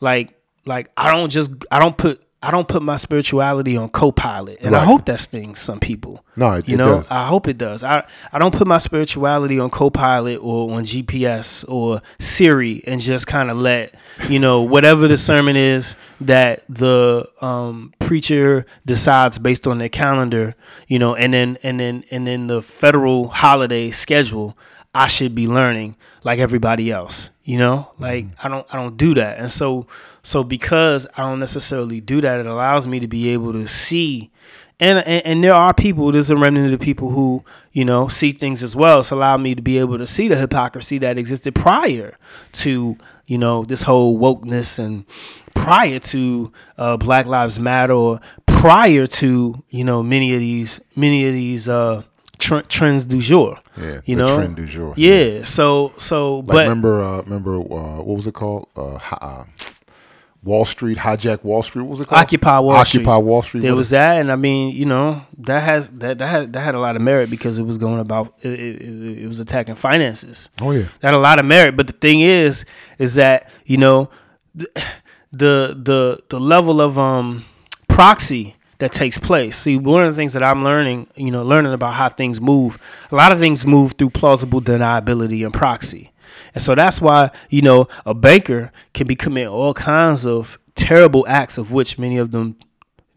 like, 0.00 0.38
like 0.66 0.90
I 0.96 1.12
don't 1.12 1.30
just 1.30 1.50
I 1.72 1.78
don't 1.78 1.96
put 1.96 2.22
I 2.42 2.50
don't 2.50 2.66
put 2.66 2.82
my 2.82 2.96
spirituality 2.96 3.76
on 3.76 3.90
co-pilot, 3.90 4.58
and 4.62 4.72
right. 4.72 4.80
I 4.80 4.84
hope 4.86 5.04
that 5.06 5.20
stings 5.20 5.60
some 5.60 5.78
people. 5.78 6.24
No, 6.36 6.54
it, 6.54 6.66
you 6.66 6.76
know, 6.78 6.96
does. 6.96 7.10
I 7.10 7.26
hope 7.26 7.46
it 7.48 7.58
does. 7.58 7.84
I 7.84 8.06
I 8.32 8.38
don't 8.38 8.54
put 8.54 8.66
my 8.66 8.78
spirituality 8.78 9.58
on 9.58 9.68
co-pilot 9.68 10.38
or 10.38 10.74
on 10.74 10.84
GPS 10.84 11.68
or 11.68 12.00
Siri, 12.18 12.82
and 12.86 12.98
just 12.98 13.26
kind 13.26 13.50
of 13.50 13.58
let 13.58 13.94
you 14.30 14.38
know 14.38 14.62
whatever 14.62 15.06
the 15.06 15.18
sermon 15.18 15.54
is 15.54 15.96
that 16.22 16.64
the 16.70 17.28
um, 17.42 17.92
preacher 17.98 18.64
decides 18.86 19.38
based 19.38 19.66
on 19.66 19.76
their 19.76 19.90
calendar, 19.90 20.54
you 20.88 20.98
know, 20.98 21.14
and 21.14 21.34
then 21.34 21.58
and 21.62 21.78
then 21.78 22.04
and 22.10 22.26
then 22.26 22.46
the 22.46 22.62
federal 22.62 23.28
holiday 23.28 23.90
schedule. 23.90 24.56
I 24.92 25.06
should 25.06 25.36
be 25.36 25.46
learning 25.46 25.96
like 26.22 26.38
everybody 26.38 26.90
else, 26.90 27.30
you 27.44 27.58
know. 27.58 27.92
Like 27.98 28.26
mm-hmm. 28.26 28.46
I 28.46 28.48
don't 28.48 28.66
I 28.72 28.76
don't 28.76 28.96
do 28.96 29.14
that, 29.14 29.38
and 29.38 29.50
so 29.50 29.86
so 30.22 30.44
because 30.44 31.06
I 31.16 31.22
don't 31.22 31.40
necessarily 31.40 32.00
do 32.00 32.20
that, 32.20 32.40
it 32.40 32.46
allows 32.46 32.86
me 32.86 33.00
to 33.00 33.08
be 33.08 33.30
able 33.30 33.52
to 33.52 33.66
see. 33.66 34.30
And, 34.82 34.98
and, 35.06 35.26
and 35.26 35.44
there 35.44 35.52
are 35.52 35.74
people, 35.74 36.10
there's 36.10 36.30
a 36.30 36.36
remnant 36.36 36.72
of 36.72 36.80
the 36.80 36.82
people 36.82 37.10
who, 37.10 37.44
you 37.70 37.84
know, 37.84 38.08
see 38.08 38.32
things 38.32 38.62
as 38.62 38.74
well. 38.74 39.00
It's 39.00 39.10
allowed 39.10 39.42
me 39.42 39.54
to 39.54 39.60
be 39.60 39.78
able 39.78 39.98
to 39.98 40.06
see 40.06 40.26
the 40.26 40.36
hypocrisy 40.36 40.96
that 40.98 41.18
existed 41.18 41.54
prior 41.54 42.16
to, 42.52 42.96
you 43.26 43.36
know, 43.36 43.66
this 43.66 43.82
whole 43.82 44.18
wokeness 44.18 44.78
and 44.78 45.04
prior 45.54 45.98
to 45.98 46.50
uh, 46.78 46.96
Black 46.96 47.26
Lives 47.26 47.60
Matter 47.60 47.92
or 47.92 48.20
prior 48.46 49.06
to, 49.06 49.62
you 49.68 49.84
know, 49.84 50.02
many 50.02 50.32
of 50.32 50.40
these, 50.40 50.80
many 50.96 51.28
of 51.28 51.34
these, 51.34 51.68
uh, 51.68 52.02
trends 52.40 53.06
du 53.06 53.20
jour. 53.20 53.58
Yeah, 53.76 54.00
you 54.04 54.16
know, 54.16 54.34
trend 54.34 54.56
du 54.56 54.66
jour. 54.66 54.94
Yeah. 54.96 55.14
yeah. 55.14 55.44
So 55.44 55.92
so, 55.98 56.38
like 56.38 56.46
but 56.46 56.62
remember, 56.62 57.02
uh, 57.02 57.22
remember 57.22 57.56
uh, 57.56 58.02
what 58.02 58.16
was 58.16 58.26
it 58.26 58.34
called? 58.34 58.68
Uh, 58.76 58.98
uh, 59.20 59.44
Wall 60.42 60.64
Street, 60.64 60.96
hijack 60.96 61.44
Wall 61.44 61.62
Street. 61.62 61.82
What 61.82 61.90
was 61.90 62.00
it 62.00 62.08
called? 62.08 62.22
Occupy 62.22 62.58
Wall 62.60 62.76
Occupy 62.76 62.84
Street. 62.84 63.00
Occupy 63.02 63.16
Wall 63.18 63.42
Street. 63.42 63.60
There 63.60 63.76
was 63.76 63.90
that, 63.90 64.20
and 64.20 64.32
I 64.32 64.36
mean, 64.36 64.74
you 64.74 64.86
know, 64.86 65.22
that 65.38 65.62
has 65.62 65.90
that 65.90 66.18
that 66.18 66.26
had 66.26 66.52
that 66.54 66.60
had 66.60 66.74
a 66.74 66.80
lot 66.80 66.96
of 66.96 67.02
merit 67.02 67.28
because 67.28 67.58
it 67.58 67.62
was 67.64 67.76
going 67.76 68.00
about 68.00 68.34
it, 68.40 68.58
it, 68.58 69.18
it 69.22 69.28
was 69.28 69.38
attacking 69.38 69.74
finances. 69.74 70.48
Oh 70.60 70.70
yeah, 70.70 70.88
that 71.00 71.08
had 71.08 71.14
a 71.14 71.18
lot 71.18 71.38
of 71.38 71.44
merit. 71.44 71.76
But 71.76 71.88
the 71.88 71.92
thing 71.92 72.22
is, 72.22 72.64
is 72.98 73.16
that 73.16 73.50
you 73.66 73.76
know, 73.76 74.08
the 74.54 74.68
the 75.30 76.22
the 76.28 76.40
level 76.40 76.80
of 76.80 76.98
um 76.98 77.44
proxy 77.88 78.56
that 78.80 78.92
takes 78.92 79.18
place. 79.18 79.58
See, 79.58 79.76
one 79.76 80.04
of 80.04 80.14
the 80.14 80.16
things 80.16 80.32
that 80.32 80.42
I'm 80.42 80.64
learning, 80.64 81.06
you 81.14 81.30
know, 81.30 81.44
learning 81.44 81.72
about 81.72 81.94
how 81.94 82.08
things 82.08 82.40
move. 82.40 82.78
A 83.10 83.14
lot 83.14 83.30
of 83.32 83.38
things 83.38 83.64
move 83.64 83.92
through 83.92 84.10
plausible 84.10 84.60
deniability 84.60 85.44
and 85.44 85.54
proxy. 85.54 86.12
And 86.54 86.62
so 86.62 86.74
that's 86.74 87.00
why, 87.00 87.30
you 87.48 87.62
know, 87.62 87.86
a 88.04 88.14
banker 88.14 88.72
can 88.94 89.06
be 89.06 89.14
committing 89.14 89.48
all 89.48 89.74
kinds 89.74 90.26
of 90.26 90.58
terrible 90.74 91.24
acts, 91.28 91.58
of 91.58 91.70
which 91.72 91.98
many 91.98 92.18
of 92.18 92.30
them 92.30 92.56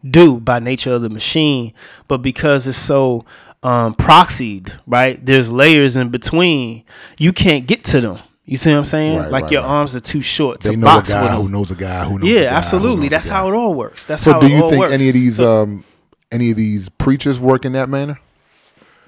do 0.08 0.38
by 0.38 0.58
nature 0.58 0.92
of 0.92 1.02
the 1.02 1.10
machine. 1.10 1.72
But 2.08 2.18
because 2.18 2.66
it's 2.68 2.78
so 2.78 3.24
um, 3.62 3.94
proxied, 3.94 4.78
right, 4.86 5.24
there's 5.24 5.50
layers 5.50 5.96
in 5.96 6.10
between, 6.10 6.84
you 7.18 7.32
can't 7.32 7.66
get 7.66 7.84
to 7.84 8.00
them. 8.00 8.18
You 8.46 8.58
see 8.58 8.70
what 8.70 8.78
I'm 8.78 8.84
saying? 8.84 9.18
Right, 9.18 9.30
like 9.30 9.42
right, 9.44 9.52
your 9.52 9.62
right. 9.62 9.68
arms 9.68 9.96
are 9.96 10.00
too 10.00 10.20
short 10.20 10.60
to 10.62 10.68
they 10.68 10.76
know 10.76 10.86
box 10.86 11.10
a 11.10 11.14
guy 11.14 11.34
who 11.34 11.48
knows 11.48 11.70
a 11.70 11.74
guy 11.74 12.04
who 12.04 12.18
knows. 12.18 12.28
Yeah, 12.28 12.50
guy 12.50 12.56
absolutely. 12.56 13.08
That's 13.08 13.28
how 13.28 13.48
it 13.48 13.54
all 13.54 13.72
works. 13.72 14.04
That's 14.04 14.24
how 14.24 14.32
it 14.32 14.34
all 14.34 14.40
works. 14.40 14.48
so 14.48 14.56
how. 14.56 14.62
do 14.62 14.66
you 14.66 14.70
think 14.70 14.80
works. 14.80 14.92
any 14.92 15.08
of 15.08 15.14
these 15.14 15.40
um, 15.40 15.84
any 16.30 16.50
of 16.50 16.56
these 16.56 16.88
preachers 16.90 17.40
work 17.40 17.64
in 17.64 17.72
that 17.72 17.88
manner? 17.88 18.18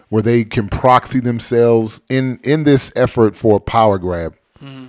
where 0.08 0.22
they 0.22 0.44
can 0.44 0.68
proxy 0.68 1.20
themselves 1.20 2.00
in 2.08 2.38
in 2.44 2.64
this 2.64 2.92
effort 2.96 3.34
for 3.34 3.56
a 3.56 3.60
power 3.60 3.98
grab 3.98 4.36
mm-hmm. 4.60 4.86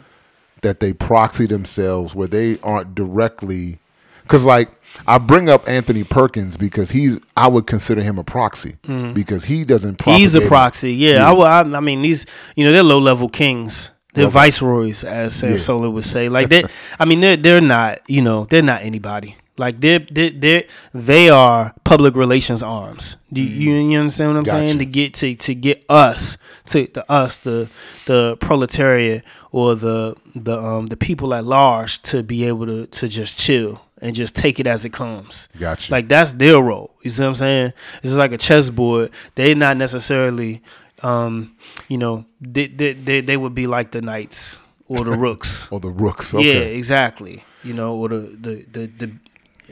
that 0.61 0.79
they 0.79 0.93
proxy 0.93 1.45
themselves 1.45 2.13
where 2.13 2.27
they 2.27 2.59
aren't 2.59 2.93
directly 2.93 3.79
because 4.23 4.45
like 4.45 4.69
I 5.05 5.17
bring 5.17 5.49
up 5.49 5.67
Anthony 5.67 6.03
Perkins 6.03 6.57
because 6.57 6.91
he's 6.91 7.19
I 7.35 7.47
would 7.47 7.67
consider 7.67 8.01
him 8.01 8.17
a 8.17 8.23
proxy 8.23 8.77
mm-hmm. 8.83 9.13
because 9.13 9.45
he 9.45 9.63
doesn't. 9.63 10.01
He's 10.01 10.33
a 10.33 10.41
proxy, 10.41 10.93
yeah. 10.93 11.15
yeah. 11.15 11.31
I, 11.31 11.61
I, 11.61 11.77
I 11.77 11.79
mean, 11.79 12.01
these 12.01 12.25
you 12.55 12.63
know 12.65 12.71
they're 12.71 12.83
low 12.83 12.99
level 12.99 13.29
kings. 13.29 13.91
They're 14.17 14.25
well, 14.25 14.31
viceroys, 14.31 15.03
as 15.03 15.35
Sam 15.35 15.53
yeah. 15.53 15.57
Solar 15.59 15.89
would 15.89 16.05
say. 16.05 16.27
Like 16.27 16.49
they, 16.49 16.63
I 16.99 17.05
mean, 17.05 17.21
they're 17.21 17.37
they're 17.37 17.61
not 17.61 18.01
you 18.09 18.21
know 18.21 18.45
they're 18.45 18.63
not 18.63 18.81
anybody. 18.81 19.35
Like 19.57 19.79
they 19.79 19.97
they 19.99 20.29
they 20.29 20.67
they 20.93 21.29
are 21.29 21.73
public 21.83 22.15
relations 22.15 22.63
arms. 22.63 23.17
Do 23.31 23.41
you, 23.41 23.75
you 23.75 23.99
understand 23.99 24.31
what 24.31 24.37
I'm 24.37 24.43
gotcha. 24.43 24.57
saying? 24.57 24.79
To 24.79 24.85
get 24.85 25.13
to 25.15 25.35
to 25.35 25.55
get 25.55 25.85
us 25.87 26.37
to 26.67 26.87
the 26.87 27.11
us 27.11 27.37
the 27.39 27.69
the 28.05 28.37
proletariat 28.39 29.23
or 29.51 29.75
the 29.75 30.15
the 30.35 30.57
um 30.57 30.87
the 30.87 30.97
people 30.97 31.33
at 31.33 31.45
large 31.45 32.01
to 32.03 32.23
be 32.23 32.45
able 32.45 32.65
to 32.65 32.87
to 32.87 33.07
just 33.07 33.37
chill 33.37 33.81
and 33.99 34.15
just 34.15 34.35
take 34.35 34.59
it 34.59 34.67
as 34.67 34.85
it 34.85 34.93
comes. 34.93 35.49
Gotcha. 35.59 35.91
Like 35.91 36.07
that's 36.07 36.33
their 36.33 36.61
role. 36.61 36.91
You 37.01 37.09
see 37.09 37.23
what 37.23 37.29
I'm 37.29 37.35
saying? 37.35 37.73
It's 38.03 38.13
like 38.13 38.31
a 38.31 38.37
chessboard. 38.37 39.11
They're 39.35 39.55
not 39.55 39.77
necessarily 39.77 40.61
um 41.03 41.55
you 41.87 41.97
know 41.97 42.25
they 42.41 42.67
they 42.67 42.93
they, 42.93 43.21
they 43.21 43.37
would 43.37 43.53
be 43.53 43.67
like 43.67 43.91
the 43.91 44.01
knights 44.01 44.57
or 44.87 45.03
the 45.03 45.11
rooks 45.11 45.67
or 45.71 45.79
the 45.79 45.89
rooks. 45.89 46.33
Okay. 46.33 46.45
Yeah, 46.45 46.77
exactly. 46.77 47.43
You 47.63 47.73
know, 47.73 47.95
or 47.95 48.09
the 48.09 48.17
the 48.17 48.65
the, 48.71 48.85
the 48.87 49.11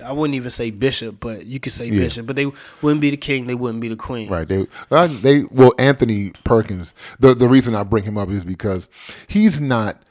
I 0.03 0.11
wouldn't 0.11 0.35
even 0.35 0.49
say 0.49 0.71
bishop, 0.71 1.19
but 1.19 1.45
you 1.45 1.59
could 1.59 1.71
say 1.71 1.87
yeah. 1.87 2.01
bishop. 2.01 2.25
But 2.25 2.35
they 2.35 2.51
wouldn't 2.81 3.01
be 3.01 3.09
the 3.09 3.17
king. 3.17 3.47
They 3.47 3.55
wouldn't 3.55 3.81
be 3.81 3.87
the 3.87 3.95
queen. 3.95 4.29
Right. 4.29 4.47
They 4.47 4.65
uh, 4.91 5.07
they 5.07 5.43
well 5.51 5.73
Anthony 5.79 6.31
Perkins. 6.43 6.93
The 7.19 7.33
the 7.33 7.47
reason 7.47 7.75
I 7.75 7.83
bring 7.83 8.03
him 8.03 8.17
up 8.17 8.29
is 8.29 8.43
because 8.43 8.89
he's 9.27 9.61
not 9.61 10.01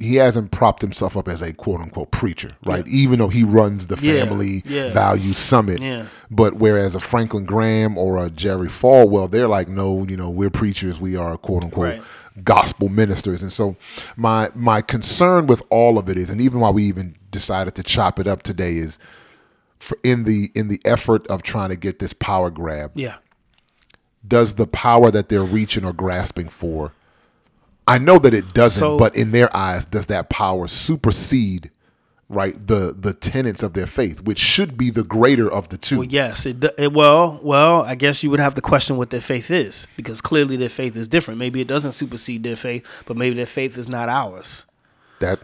he 0.00 0.14
hasn't 0.16 0.50
propped 0.50 0.80
himself 0.82 1.16
up 1.16 1.28
as 1.28 1.42
a 1.42 1.52
quote 1.52 1.80
unquote 1.80 2.10
preacher, 2.10 2.56
right? 2.64 2.86
Even 2.88 3.18
though 3.18 3.28
he 3.28 3.44
runs 3.44 3.86
the 3.88 3.98
Yeah, 4.00 4.24
Family 4.24 4.62
yeah. 4.64 4.90
Value 4.90 5.32
Summit. 5.34 5.80
Yeah. 5.80 6.06
But 6.30 6.54
whereas 6.54 6.94
a 6.94 7.00
Franklin 7.00 7.44
Graham 7.44 7.96
or 7.98 8.16
a 8.24 8.30
Jerry 8.30 8.68
Falwell, 8.68 9.30
they're 9.30 9.46
like, 9.46 9.68
no, 9.68 10.04
you 10.08 10.16
know, 10.16 10.30
we're 10.30 10.50
preachers, 10.50 11.00
we 11.00 11.16
are 11.16 11.36
quote 11.36 11.64
unquote 11.64 11.98
Right. 11.98 12.02
gospel 12.42 12.88
ministers. 12.88 13.42
And 13.42 13.52
so 13.52 13.76
my 14.16 14.48
my 14.54 14.80
concern 14.80 15.46
with 15.46 15.62
all 15.70 15.98
of 15.98 16.08
it 16.08 16.16
is, 16.16 16.30
and 16.30 16.40
even 16.40 16.60
why 16.60 16.70
we 16.70 16.84
even 16.84 17.14
decided 17.30 17.74
to 17.76 17.82
chop 17.82 18.18
it 18.18 18.26
up 18.26 18.42
today 18.42 18.76
is 18.78 18.98
for 19.78 19.98
in 20.02 20.24
the 20.24 20.50
in 20.54 20.68
the 20.68 20.80
effort 20.84 21.26
of 21.28 21.42
trying 21.42 21.68
to 21.70 21.76
get 21.76 21.98
this 21.98 22.12
power 22.14 22.50
grab, 22.50 22.90
Yeah. 22.94 23.16
does 24.26 24.54
the 24.56 24.66
power 24.66 25.10
that 25.10 25.28
they're 25.28 25.42
reaching 25.44 25.84
or 25.84 25.92
grasping 25.92 26.48
for 26.48 26.92
I 27.90 27.98
know 27.98 28.18
that 28.20 28.32
it 28.34 28.54
doesn't, 28.54 28.80
So- 28.80 28.98
but 28.98 29.16
in 29.16 29.32
their 29.32 29.54
eyes, 29.56 29.84
does 29.84 30.06
that 30.06 30.28
power 30.28 30.68
supersede 30.68 31.70
right 32.28 32.54
the 32.64 32.94
the 32.96 33.12
tenets 33.12 33.62
of 33.62 33.72
their 33.72 33.88
faith, 33.88 34.22
which 34.22 34.38
should 34.38 34.76
be 34.76 34.90
the 34.90 35.02
greater 35.02 35.50
of 35.50 35.68
the 35.70 35.76
two? 35.76 35.98
Well, 35.98 36.06
yes. 36.08 36.46
It, 36.46 36.64
it 36.78 36.92
well, 36.92 37.40
well. 37.42 37.82
I 37.82 37.96
guess 37.96 38.22
you 38.22 38.30
would 38.30 38.38
have 38.38 38.54
to 38.54 38.60
question 38.60 38.96
what 38.96 39.10
their 39.10 39.20
faith 39.20 39.50
is 39.50 39.88
because 39.96 40.20
clearly 40.20 40.56
their 40.56 40.68
faith 40.68 40.94
is 40.96 41.08
different. 41.08 41.38
Maybe 41.38 41.60
it 41.60 41.66
doesn't 41.66 41.92
supersede 41.92 42.44
their 42.44 42.56
faith, 42.56 42.86
but 43.06 43.16
maybe 43.16 43.34
their 43.34 43.46
faith 43.46 43.76
is 43.76 43.88
not 43.88 44.08
ours. 44.08 44.64
That 45.18 45.40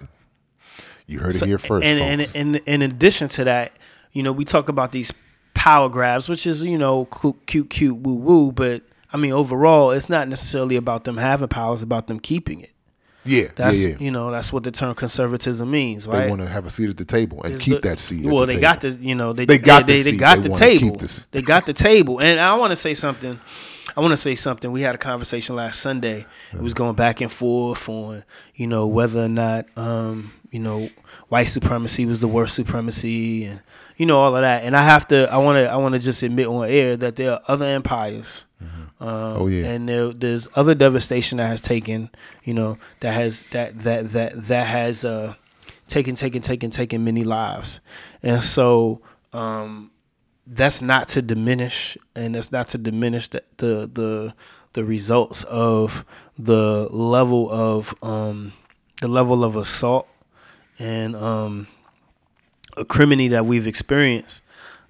you 1.06 1.18
heard 1.18 1.34
it 1.34 1.44
here 1.44 1.58
first, 1.58 1.84
and, 1.84 2.20
folks. 2.20 2.34
and, 2.34 2.56
and 2.56 2.62
in 2.66 2.82
addition 2.82 3.28
to 3.30 3.44
that, 3.44 3.72
you 4.12 4.22
know, 4.22 4.32
we 4.32 4.44
talk 4.44 4.68
about 4.68 4.92
these 4.92 5.12
power 5.54 5.88
grabs, 5.88 6.28
which 6.28 6.46
is 6.46 6.62
you 6.62 6.78
know 6.78 7.06
cute, 7.06 7.46
cute, 7.46 7.70
cute, 7.70 7.96
woo 7.96 8.14
woo. 8.14 8.52
But 8.52 8.82
I 9.12 9.16
mean, 9.16 9.32
overall, 9.32 9.90
it's 9.92 10.08
not 10.08 10.28
necessarily 10.28 10.76
about 10.76 11.04
them 11.04 11.16
having 11.16 11.48
power; 11.48 11.72
it's 11.74 11.82
about 11.82 12.06
them 12.08 12.18
keeping 12.20 12.60
it. 12.60 12.72
yeah, 13.24 13.48
That's 13.56 13.80
yeah, 13.82 13.88
yeah. 13.90 13.96
you 14.00 14.10
know 14.10 14.30
that's 14.30 14.52
what 14.52 14.62
the 14.64 14.70
term 14.70 14.94
conservatism 14.94 15.70
means, 15.70 16.06
Right? 16.06 16.24
They 16.24 16.28
want 16.30 16.42
to 16.42 16.48
have 16.48 16.66
a 16.66 16.70
seat 16.70 16.90
at 16.90 16.96
the 16.96 17.04
table 17.04 17.42
and 17.42 17.54
Is 17.54 17.62
keep 17.62 17.82
the- 17.82 17.88
that 17.88 17.98
seat. 17.98 18.24
at 18.26 18.32
Well, 18.32 18.40
the 18.40 18.46
they 18.46 18.52
table. 18.54 18.62
got 18.62 18.80
the 18.82 18.90
you 18.90 19.14
know 19.14 19.32
they 19.32 19.44
They 19.46 19.58
got 19.58 19.86
they, 19.86 20.02
the 20.02 20.10
they, 20.12 20.16
got 20.16 20.42
They 20.42 20.48
the 20.48 20.54
table. 20.54 20.96
They 21.32 21.42
got 21.42 21.66
the 21.66 21.72
table, 21.72 22.20
and 22.20 22.38
I 22.40 22.54
want 22.54 22.70
to 22.70 22.76
say 22.76 22.94
something. 22.94 23.40
I 23.96 24.00
want 24.00 24.12
to 24.12 24.16
say 24.18 24.34
something. 24.34 24.70
We 24.72 24.82
had 24.82 24.94
a 24.94 24.98
conversation 24.98 25.56
last 25.56 25.80
Sunday. 25.80 26.26
It 26.52 26.60
was 26.60 26.74
going 26.74 26.96
back 26.96 27.20
and 27.20 27.32
forth 27.32 27.88
on 27.88 28.24
you 28.54 28.66
know 28.66 28.86
whether 28.86 29.22
or 29.24 29.28
not 29.28 29.66
um, 29.78 30.32
you 30.50 30.58
know 30.60 30.90
white 31.28 31.44
supremacy 31.48 32.04
was 32.06 32.20
the 32.20 32.28
worst 32.28 32.54
supremacy, 32.54 33.44
and 33.44 33.60
you 33.96 34.04
know 34.06 34.18
all 34.20 34.36
of 34.36 34.42
that. 34.42 34.64
And 34.64 34.76
I 34.76 34.82
have 34.82 35.08
to. 35.08 35.32
I 35.32 35.38
want 35.38 35.56
to. 35.56 35.72
I 35.72 35.76
want 35.76 35.94
to 35.94 35.98
just 35.98 36.22
admit 36.22 36.46
on 36.46 36.68
air 36.68 36.96
that 36.98 37.16
there 37.16 37.32
are 37.32 37.40
other 37.48 37.64
empires. 37.64 38.44
Um, 38.98 39.08
Oh, 39.36 39.46
yeah. 39.46 39.66
and 39.68 39.88
there, 39.88 40.12
there's 40.12 40.48
other 40.56 40.74
devastation 40.74 41.38
that 41.38 41.48
has 41.48 41.60
taken, 41.60 42.08
you 42.44 42.54
know, 42.54 42.78
that 43.00 43.12
has 43.12 43.44
that 43.52 43.80
that 43.80 44.12
that 44.12 44.46
that 44.48 44.66
has 44.66 45.04
uh, 45.04 45.34
taken 45.86 46.14
taken 46.14 46.40
taken 46.40 46.70
taken 46.70 47.04
many 47.04 47.22
lives, 47.22 47.80
and 48.22 48.42
so 48.42 49.02
um, 49.34 49.90
that's 50.46 50.80
not 50.80 51.08
to 51.08 51.20
diminish, 51.20 51.98
and 52.14 52.34
that's 52.34 52.50
not 52.50 52.68
to 52.68 52.78
diminish 52.78 53.28
the 53.28 53.42
the 53.58 53.90
the, 53.92 54.34
the 54.72 54.84
results 54.84 55.42
of 55.44 56.04
the 56.38 56.88
level 56.90 57.50
of 57.50 57.94
um, 58.02 58.52
the 59.02 59.08
level 59.08 59.44
of 59.44 59.56
assault 59.56 60.08
and 60.78 61.14
um, 61.16 61.66
criminy 62.76 63.30
that 63.30 63.44
we've 63.46 63.66
experienced 63.66 64.40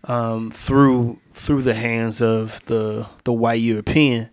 um, 0.04 0.50
through 0.50 1.18
through 1.36 1.62
the 1.62 1.74
hands 1.74 2.20
of 2.20 2.60
the 2.66 3.06
the 3.24 3.32
white 3.32 3.60
European 3.60 4.30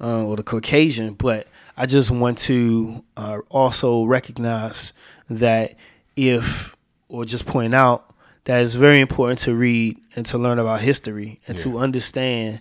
uh, 0.00 0.24
or 0.24 0.36
the 0.36 0.42
Caucasian. 0.42 1.14
But 1.14 1.46
I 1.76 1.86
just 1.86 2.10
want 2.10 2.38
to 2.38 3.04
uh, 3.16 3.38
also 3.50 4.04
recognize 4.04 4.92
that 5.28 5.74
if 6.16 6.74
or 7.08 7.24
just 7.24 7.46
point 7.46 7.74
out 7.74 8.14
that 8.44 8.62
it's 8.62 8.74
very 8.74 9.00
important 9.00 9.40
to 9.40 9.54
read 9.54 9.98
and 10.14 10.24
to 10.26 10.38
learn 10.38 10.58
about 10.58 10.80
history 10.80 11.40
and 11.46 11.58
to 11.58 11.78
understand, 11.78 12.60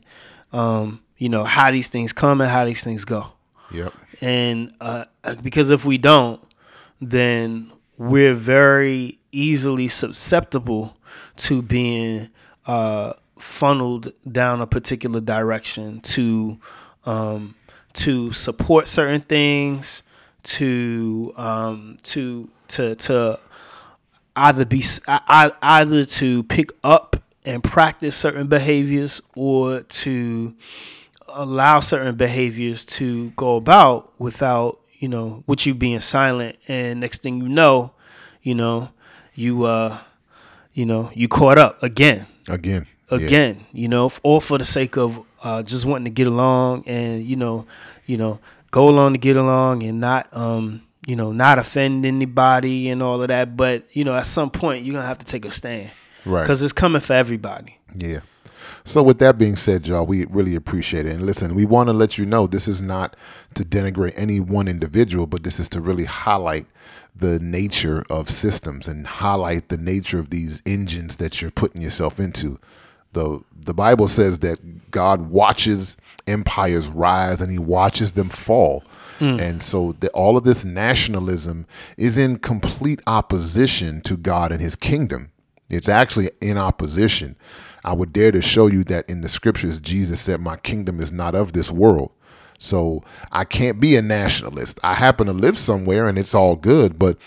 um, 0.52 1.02
you 1.18 1.30
know, 1.30 1.44
how 1.44 1.72
these 1.72 1.90
things 1.90 2.12
come 2.12 2.42
and 2.42 2.50
how 2.50 2.66
these 2.66 2.84
things 2.84 3.06
go 3.06 3.28
Yep. 3.72 3.94
and 4.22 4.74
uh, 4.82 5.06
because 5.44 5.70
if 5.70 5.86
we 5.86 5.98
don't, 5.98 6.42
then 7.02 7.72
we're 7.98 8.34
very 8.34 9.20
easily 9.32 9.88
susceptible 9.88 10.98
to 11.38 11.62
being 11.62 12.30
uh, 12.68 13.14
funneled 13.38 14.14
down 14.30 14.62
a 14.62 14.68
particular 14.68 15.20
direction 15.20 16.00
to 16.02 16.60
um, 17.06 17.56
to 17.94 18.34
support 18.34 18.88
certain 18.88 19.22
things, 19.22 20.04
to 20.44 21.34
um, 21.38 21.98
to 22.04 22.50
to 22.70 22.96
to 22.96 23.40
either 24.36 24.66
be 24.66 24.84
either 25.08 26.06
to 26.06 26.44
pick 26.44 26.72
up 26.84 27.16
and 27.46 27.64
practice 27.64 28.16
certain 28.16 28.48
behaviors 28.48 29.22
or 29.36 29.82
to 29.82 30.56
allow 31.28 31.80
certain 31.80 32.16
behaviors 32.16 32.86
to 32.86 33.30
go 33.32 33.58
about 33.58 34.14
without 34.20 34.80
you 35.00 35.08
know 35.08 35.44
with 35.48 35.66
you 35.66 35.74
being 35.74 36.00
silent 36.00 36.58
and 36.68 37.02
next 37.02 37.22
thing 37.22 37.42
you 37.42 37.50
know 37.50 37.92
you 38.42 38.56
know 38.56 38.90
you 39.34 39.64
uh 39.64 40.00
you 40.74 40.86
know 40.86 41.12
you 41.14 41.28
caught 41.28 41.58
up 41.58 41.82
again 41.84 42.26
Again. 42.48 42.88
Yeah. 43.10 43.18
again 43.18 43.66
you 43.72 43.88
know 43.88 44.12
all 44.24 44.40
for 44.40 44.58
the 44.58 44.66
sake 44.66 44.98
of 44.98 45.20
uh 45.44 45.62
just 45.64 45.86
wanting 45.86 46.06
to 46.06 46.12
get 46.12 46.28
along 46.28 46.84
and 46.88 47.24
you 47.24 47.36
know 47.36 47.66
you 48.06 48.18
know 48.18 48.40
go 48.72 48.90
along 48.90 49.14
to 49.14 49.20
get 49.20 49.38
along 49.38 49.84
and 49.84 50.00
not 50.00 50.28
um 50.32 50.82
you 51.06 51.16
know 51.16 51.32
not 51.32 51.60
offend 51.60 52.06
anybody 52.06 52.90
and 52.90 53.04
all 53.04 53.22
of 53.22 53.28
that 53.28 53.56
but 53.56 53.86
you 53.94 54.04
know 54.04 54.16
at 54.16 54.26
some 54.26 54.50
point 54.50 54.84
you're 54.84 54.94
gonna 54.96 55.06
have 55.08 55.20
to 55.20 55.26
take 55.26 55.46
a 55.46 55.52
stand 55.52 55.92
Right. 56.26 56.42
because 56.42 56.64
it's 56.64 56.74
coming 56.74 57.02
for 57.02 57.14
everybody 57.14 57.78
Yeah. 57.96 58.22
So 58.84 59.02
with 59.02 59.18
that 59.20 59.38
being 59.40 59.56
said, 59.56 59.88
y'all, 59.88 60.06
we 60.06 60.26
really 60.26 60.54
appreciate 60.54 61.08
it. 61.08 61.14
And 61.14 61.24
listen, 61.26 61.56
we 61.56 61.66
want 61.66 61.88
to 61.88 61.94
let 61.94 62.20
you 62.20 62.26
know 62.26 62.46
this 62.46 62.68
is 62.68 62.82
not 62.84 63.16
to 63.56 63.64
denigrate 63.64 64.14
any 64.16 64.40
one 64.40 64.68
individual, 64.68 65.26
but 65.26 65.44
this 65.44 65.60
is 65.60 65.68
to 65.70 65.82
really 65.82 66.06
highlight 66.06 66.68
the 67.16 67.40
nature 67.40 68.04
of 68.12 68.30
systems 68.30 68.88
and 68.88 69.08
highlight 69.08 69.70
the 69.70 69.78
nature 69.78 70.20
of 70.20 70.30
these 70.30 70.62
engines 70.68 71.16
that 71.18 71.42
you're 71.42 71.50
putting 71.52 71.82
yourself 71.82 72.20
into. 72.20 72.60
The 73.16 73.42
the 73.66 73.74
Bible 73.74 74.08
says 74.08 74.40
that 74.40 74.92
God 74.92 75.30
watches 75.30 75.98
empires 76.28 76.88
rise 76.88 77.42
and 77.42 77.52
he 77.52 77.58
watches 77.58 78.14
them 78.14 78.30
fall. 78.30 78.84
Hmm. 79.20 79.40
And 79.40 79.64
so 79.64 79.94
the, 79.94 80.10
all 80.10 80.38
of 80.38 80.44
this 80.44 80.66
nationalism 80.66 81.66
is 81.98 82.18
in 82.18 82.38
complete 82.38 83.00
opposition 83.08 84.02
to 84.02 84.18
God 84.18 84.52
and 84.52 84.62
his 84.62 84.76
kingdom. 84.76 85.32
It's 85.70 85.88
actually 85.88 86.30
in 86.42 86.58
opposition. 86.58 87.38
I 87.86 87.94
would 87.94 88.12
dare 88.12 88.32
to 88.32 88.42
show 88.42 88.68
you 88.68 88.84
that 88.86 89.10
in 89.10 89.22
the 89.22 89.30
scriptures, 89.30 89.80
Jesus 89.80 90.20
said, 90.20 90.42
My 90.42 90.58
kingdom 90.58 91.00
is 91.00 91.12
not 91.12 91.36
of 91.36 91.54
this 91.54 91.72
world. 91.72 92.12
So 92.60 93.04
I 93.32 93.46
can't 93.46 93.80
be 93.80 93.96
a 93.96 94.02
nationalist. 94.02 94.80
I 94.84 94.94
happen 94.94 95.28
to 95.28 95.34
live 95.34 95.58
somewhere 95.58 96.08
and 96.08 96.18
it's 96.18 96.36
all 96.36 96.56
good, 96.56 97.00
but 97.00 97.18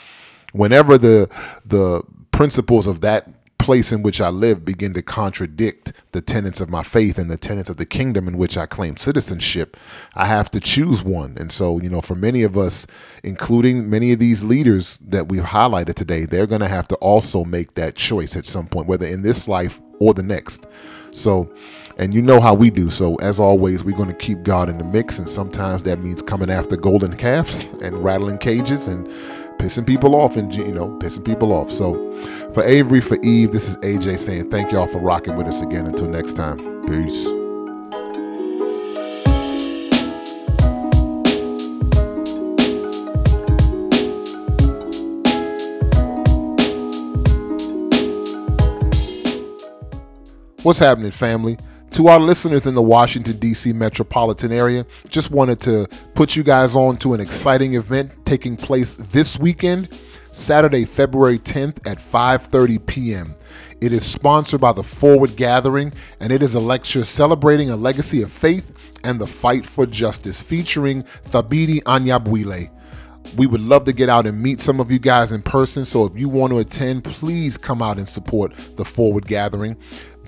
whenever 0.53 0.99
the 0.99 1.29
the 1.65 2.03
principles 2.31 2.87
of 2.87 3.01
that 3.01 3.38
place 3.69 3.93
in 3.93 4.03
which 4.03 4.19
I 4.19 4.31
live 4.31 4.65
begin 4.65 4.95
to 4.95 5.03
contradict 5.03 5.93
the 6.13 6.23
tenets 6.23 6.59
of 6.63 6.71
my 6.71 6.83
faith 6.83 7.19
and 7.19 7.31
the 7.31 7.37
tenets 7.37 7.69
of 7.69 7.77
the 7.77 7.85
kingdom 7.85 8.27
in 8.27 8.39
which 8.39 8.57
I 8.57 8.65
claim 8.65 8.97
citizenship, 8.97 9.77
I 10.15 10.25
have 10.25 10.51
to 10.53 10.59
choose 10.59 11.05
one. 11.05 11.37
And 11.39 11.53
so, 11.53 11.79
you 11.79 11.91
know, 11.91 12.01
for 12.01 12.15
many 12.15 12.45
of 12.45 12.57
us, 12.57 12.87
including 13.23 13.91
many 13.91 14.11
of 14.15 14.21
these 14.21 14.43
leaders 14.43 14.97
that 15.09 15.29
we've 15.29 15.43
highlighted 15.43 15.97
today, 15.97 16.25
they're 16.25 16.47
going 16.47 16.63
to 16.63 16.67
have 16.67 16.89
to 16.89 16.95
also 16.95 17.45
make 17.45 17.75
that 17.75 17.95
choice 17.95 18.37
at 18.37 18.47
some 18.47 18.67
point, 18.69 18.89
whether 18.89 19.05
in 19.05 19.21
this 19.21 19.47
life 19.47 19.83
or 20.01 20.15
the 20.15 20.23
next. 20.23 20.67
So, 21.11 21.55
and 21.99 22.15
you 22.15 22.23
know 22.23 22.41
how 22.41 22.55
we 22.55 22.71
do. 22.71 22.89
So, 22.89 23.17
as 23.17 23.39
always, 23.39 23.85
we're 23.85 23.99
going 23.99 24.09
to 24.09 24.17
keep 24.17 24.45
God 24.45 24.71
in 24.71 24.79
the 24.79 24.85
mix. 24.85 25.19
And 25.19 25.29
sometimes 25.29 25.83
that 25.83 25.99
means 25.99 26.23
coming 26.23 26.49
after 26.49 26.75
golden 26.75 27.15
calves 27.15 27.65
and 27.83 28.03
rattling 28.03 28.39
cages 28.39 28.87
and 28.87 29.07
pissing 29.59 29.87
people 29.87 30.15
off 30.15 30.37
and, 30.37 30.55
you 30.55 30.73
know, 30.73 30.89
pissing 31.01 31.25
people 31.25 31.53
off. 31.53 31.71
So, 31.71 31.93
for 32.55 32.63
Avery, 32.65 33.01
for 33.01 33.19
Eve, 33.23 33.53
this 33.53 33.69
is 33.69 33.77
AJ 33.79 34.19
saying 34.19 34.51
thank 34.51 34.73
y'all 34.73 34.87
for 34.87 34.99
rocking 34.99 35.37
with 35.37 35.47
us 35.47 35.63
again. 35.63 35.87
Until 35.87 36.09
next 36.09 36.35
time, 36.35 36.59
peace. 36.87 37.29
What's 50.63 50.81
happening, 50.81 51.13
family? 51.13 51.57
To 51.93 52.09
our 52.09 52.21
listeners 52.21 52.67
in 52.67 52.75
the 52.75 52.83
Washington, 52.83 53.39
D.C. 53.39 53.73
metropolitan 53.73 54.53
area, 54.53 54.87
just 55.09 55.31
wanted 55.31 55.61
to 55.61 55.89
put 56.15 56.37
you 56.37 56.43
guys 56.43 56.77
on 56.77 56.97
to 56.99 57.15
an 57.15 57.21
exciting 57.21 57.75
event 57.75 58.13
taking 58.25 58.57
place 58.57 58.95
this 58.95 59.39
weekend, 59.39 59.89
Saturday, 60.31 60.85
February 60.85 61.39
10th 61.39 61.79
at 61.87 61.99
5:30 61.99 62.87
p.m. 62.87 63.35
It 63.81 63.93
is 63.93 64.05
sponsored 64.05 64.61
by 64.61 64.73
the 64.73 64.83
Forward 64.83 65.37
Gathering, 65.37 65.93
and 66.21 66.33
it 66.33 66.43
is 66.43 66.55
a 66.55 66.61
lecture 66.61 67.05
celebrating 67.05 67.71
a 67.71 67.77
legacy 67.77 68.23
of 68.23 68.31
faith 68.31 68.75
and 69.05 69.21
the 69.21 69.27
fight 69.27 69.65
for 69.65 69.87
justice, 69.87 70.43
featuring 70.43 71.03
Thabiti 71.03 71.83
Anyabwile 71.85 72.71
We 73.37 73.47
would 73.47 73.61
love 73.61 73.85
to 73.85 73.93
get 73.93 74.09
out 74.09 74.27
and 74.27 74.41
meet 74.41 74.61
some 74.61 74.81
of 74.81 74.91
you 74.91 74.99
guys 74.99 75.33
in 75.33 75.43
person. 75.43 75.85
So 75.85 76.05
if 76.05 76.17
you 76.17 76.29
want 76.29 76.53
to 76.53 76.59
attend, 76.59 77.05
please 77.05 77.57
come 77.57 77.83
out 77.83 77.99
and 77.99 78.09
support 78.09 78.53
the 78.77 78.85
Forward 78.85 79.27
Gathering. 79.27 79.77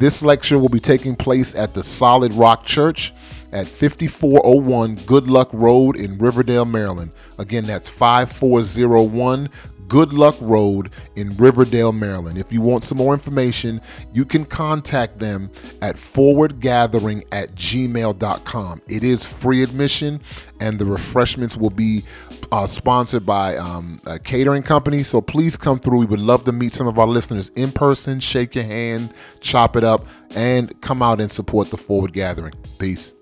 This 0.01 0.23
lecture 0.23 0.59
will 0.59 0.71
be 0.71 0.81
taking 0.81 1.15
place 1.15 1.55
at 1.55 1.75
the 1.75 1.83
Solid 1.83 2.33
Rock 2.33 2.65
Church 2.65 3.13
at 3.53 3.69
5401 3.69 4.95
Good 5.05 5.29
Luck 5.29 5.51
Road 5.53 5.95
in 5.95 6.17
Riverdale, 6.17 6.65
Maryland. 6.65 7.11
Again, 7.39 7.65
that's 7.65 7.91
5401 7.91 9.51
Good 9.91 10.13
Luck 10.13 10.37
Road 10.41 10.95
in 11.17 11.37
Riverdale, 11.37 11.93
Maryland. 11.93 12.39
If 12.39 12.53
you 12.53 12.61
want 12.61 12.85
some 12.85 12.97
more 12.97 13.13
information, 13.13 13.81
you 14.15 14.25
can 14.25 14.45
contact 14.45 15.19
them 15.19 15.51
at 15.83 15.97
forwardgathering 15.97 17.25
at 17.33 17.57
gmail.com. 17.57 18.83
It 18.87 19.03
is 19.03 19.25
free 19.25 19.65
admission, 19.65 20.23
and 20.61 20.79
the 20.79 20.87
refreshments 20.87 21.57
will 21.57 21.71
be 21.71 22.05
uh, 22.53 22.67
sponsored 22.67 23.27
by 23.27 23.57
um, 23.57 23.99
a 24.07 24.17
catering 24.21 24.63
company. 24.63 25.03
So 25.03 25.21
please 25.21 25.57
come 25.57 25.81
through. 25.81 25.99
We 25.99 26.07
would 26.07 26.21
love 26.21 26.45
to 26.45 26.53
meet 26.53 26.73
some 26.73 26.87
of 26.87 26.97
our 26.97 27.09
listeners 27.09 27.51
in 27.57 27.73
person, 27.73 28.21
shake 28.21 28.55
your 28.55 28.65
hand, 28.65 29.13
chop 29.41 29.75
it 29.75 29.83
up, 29.83 30.07
and 30.37 30.81
come 30.81 31.03
out 31.03 31.21
and 31.21 31.31
support 31.31 31.69
the 31.71 31.77
Forward 31.77 32.13
Gathering. 32.13 32.55
Peace. 32.79 33.13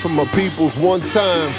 For 0.00 0.08
my 0.08 0.24
peoples 0.26 0.78
one 0.78 1.00
time. 1.02 1.52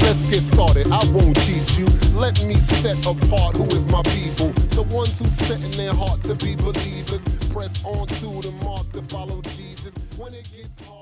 Let's 0.00 0.24
get 0.26 0.42
started, 0.42 0.86
I 0.92 1.00
won't 1.10 1.40
cheat 1.40 1.78
you. 1.78 1.86
Let 2.14 2.44
me 2.44 2.54
set 2.54 2.98
apart 3.06 3.56
who 3.56 3.64
is 3.64 3.86
my 3.86 4.02
people. 4.02 4.50
The 4.76 4.82
ones 4.90 5.18
who 5.18 5.26
set 5.30 5.62
in 5.62 5.70
their 5.70 5.94
heart 5.94 6.22
to 6.24 6.34
be 6.34 6.54
believers. 6.54 7.22
Press 7.48 7.82
on 7.82 8.06
to 8.08 8.42
the 8.42 8.52
mark 8.62 8.92
to 8.92 9.00
follow 9.02 9.40
Jesus. 9.40 9.94
When 10.18 10.34
it 10.34 10.46
gets 10.54 10.86
hard. 10.86 11.01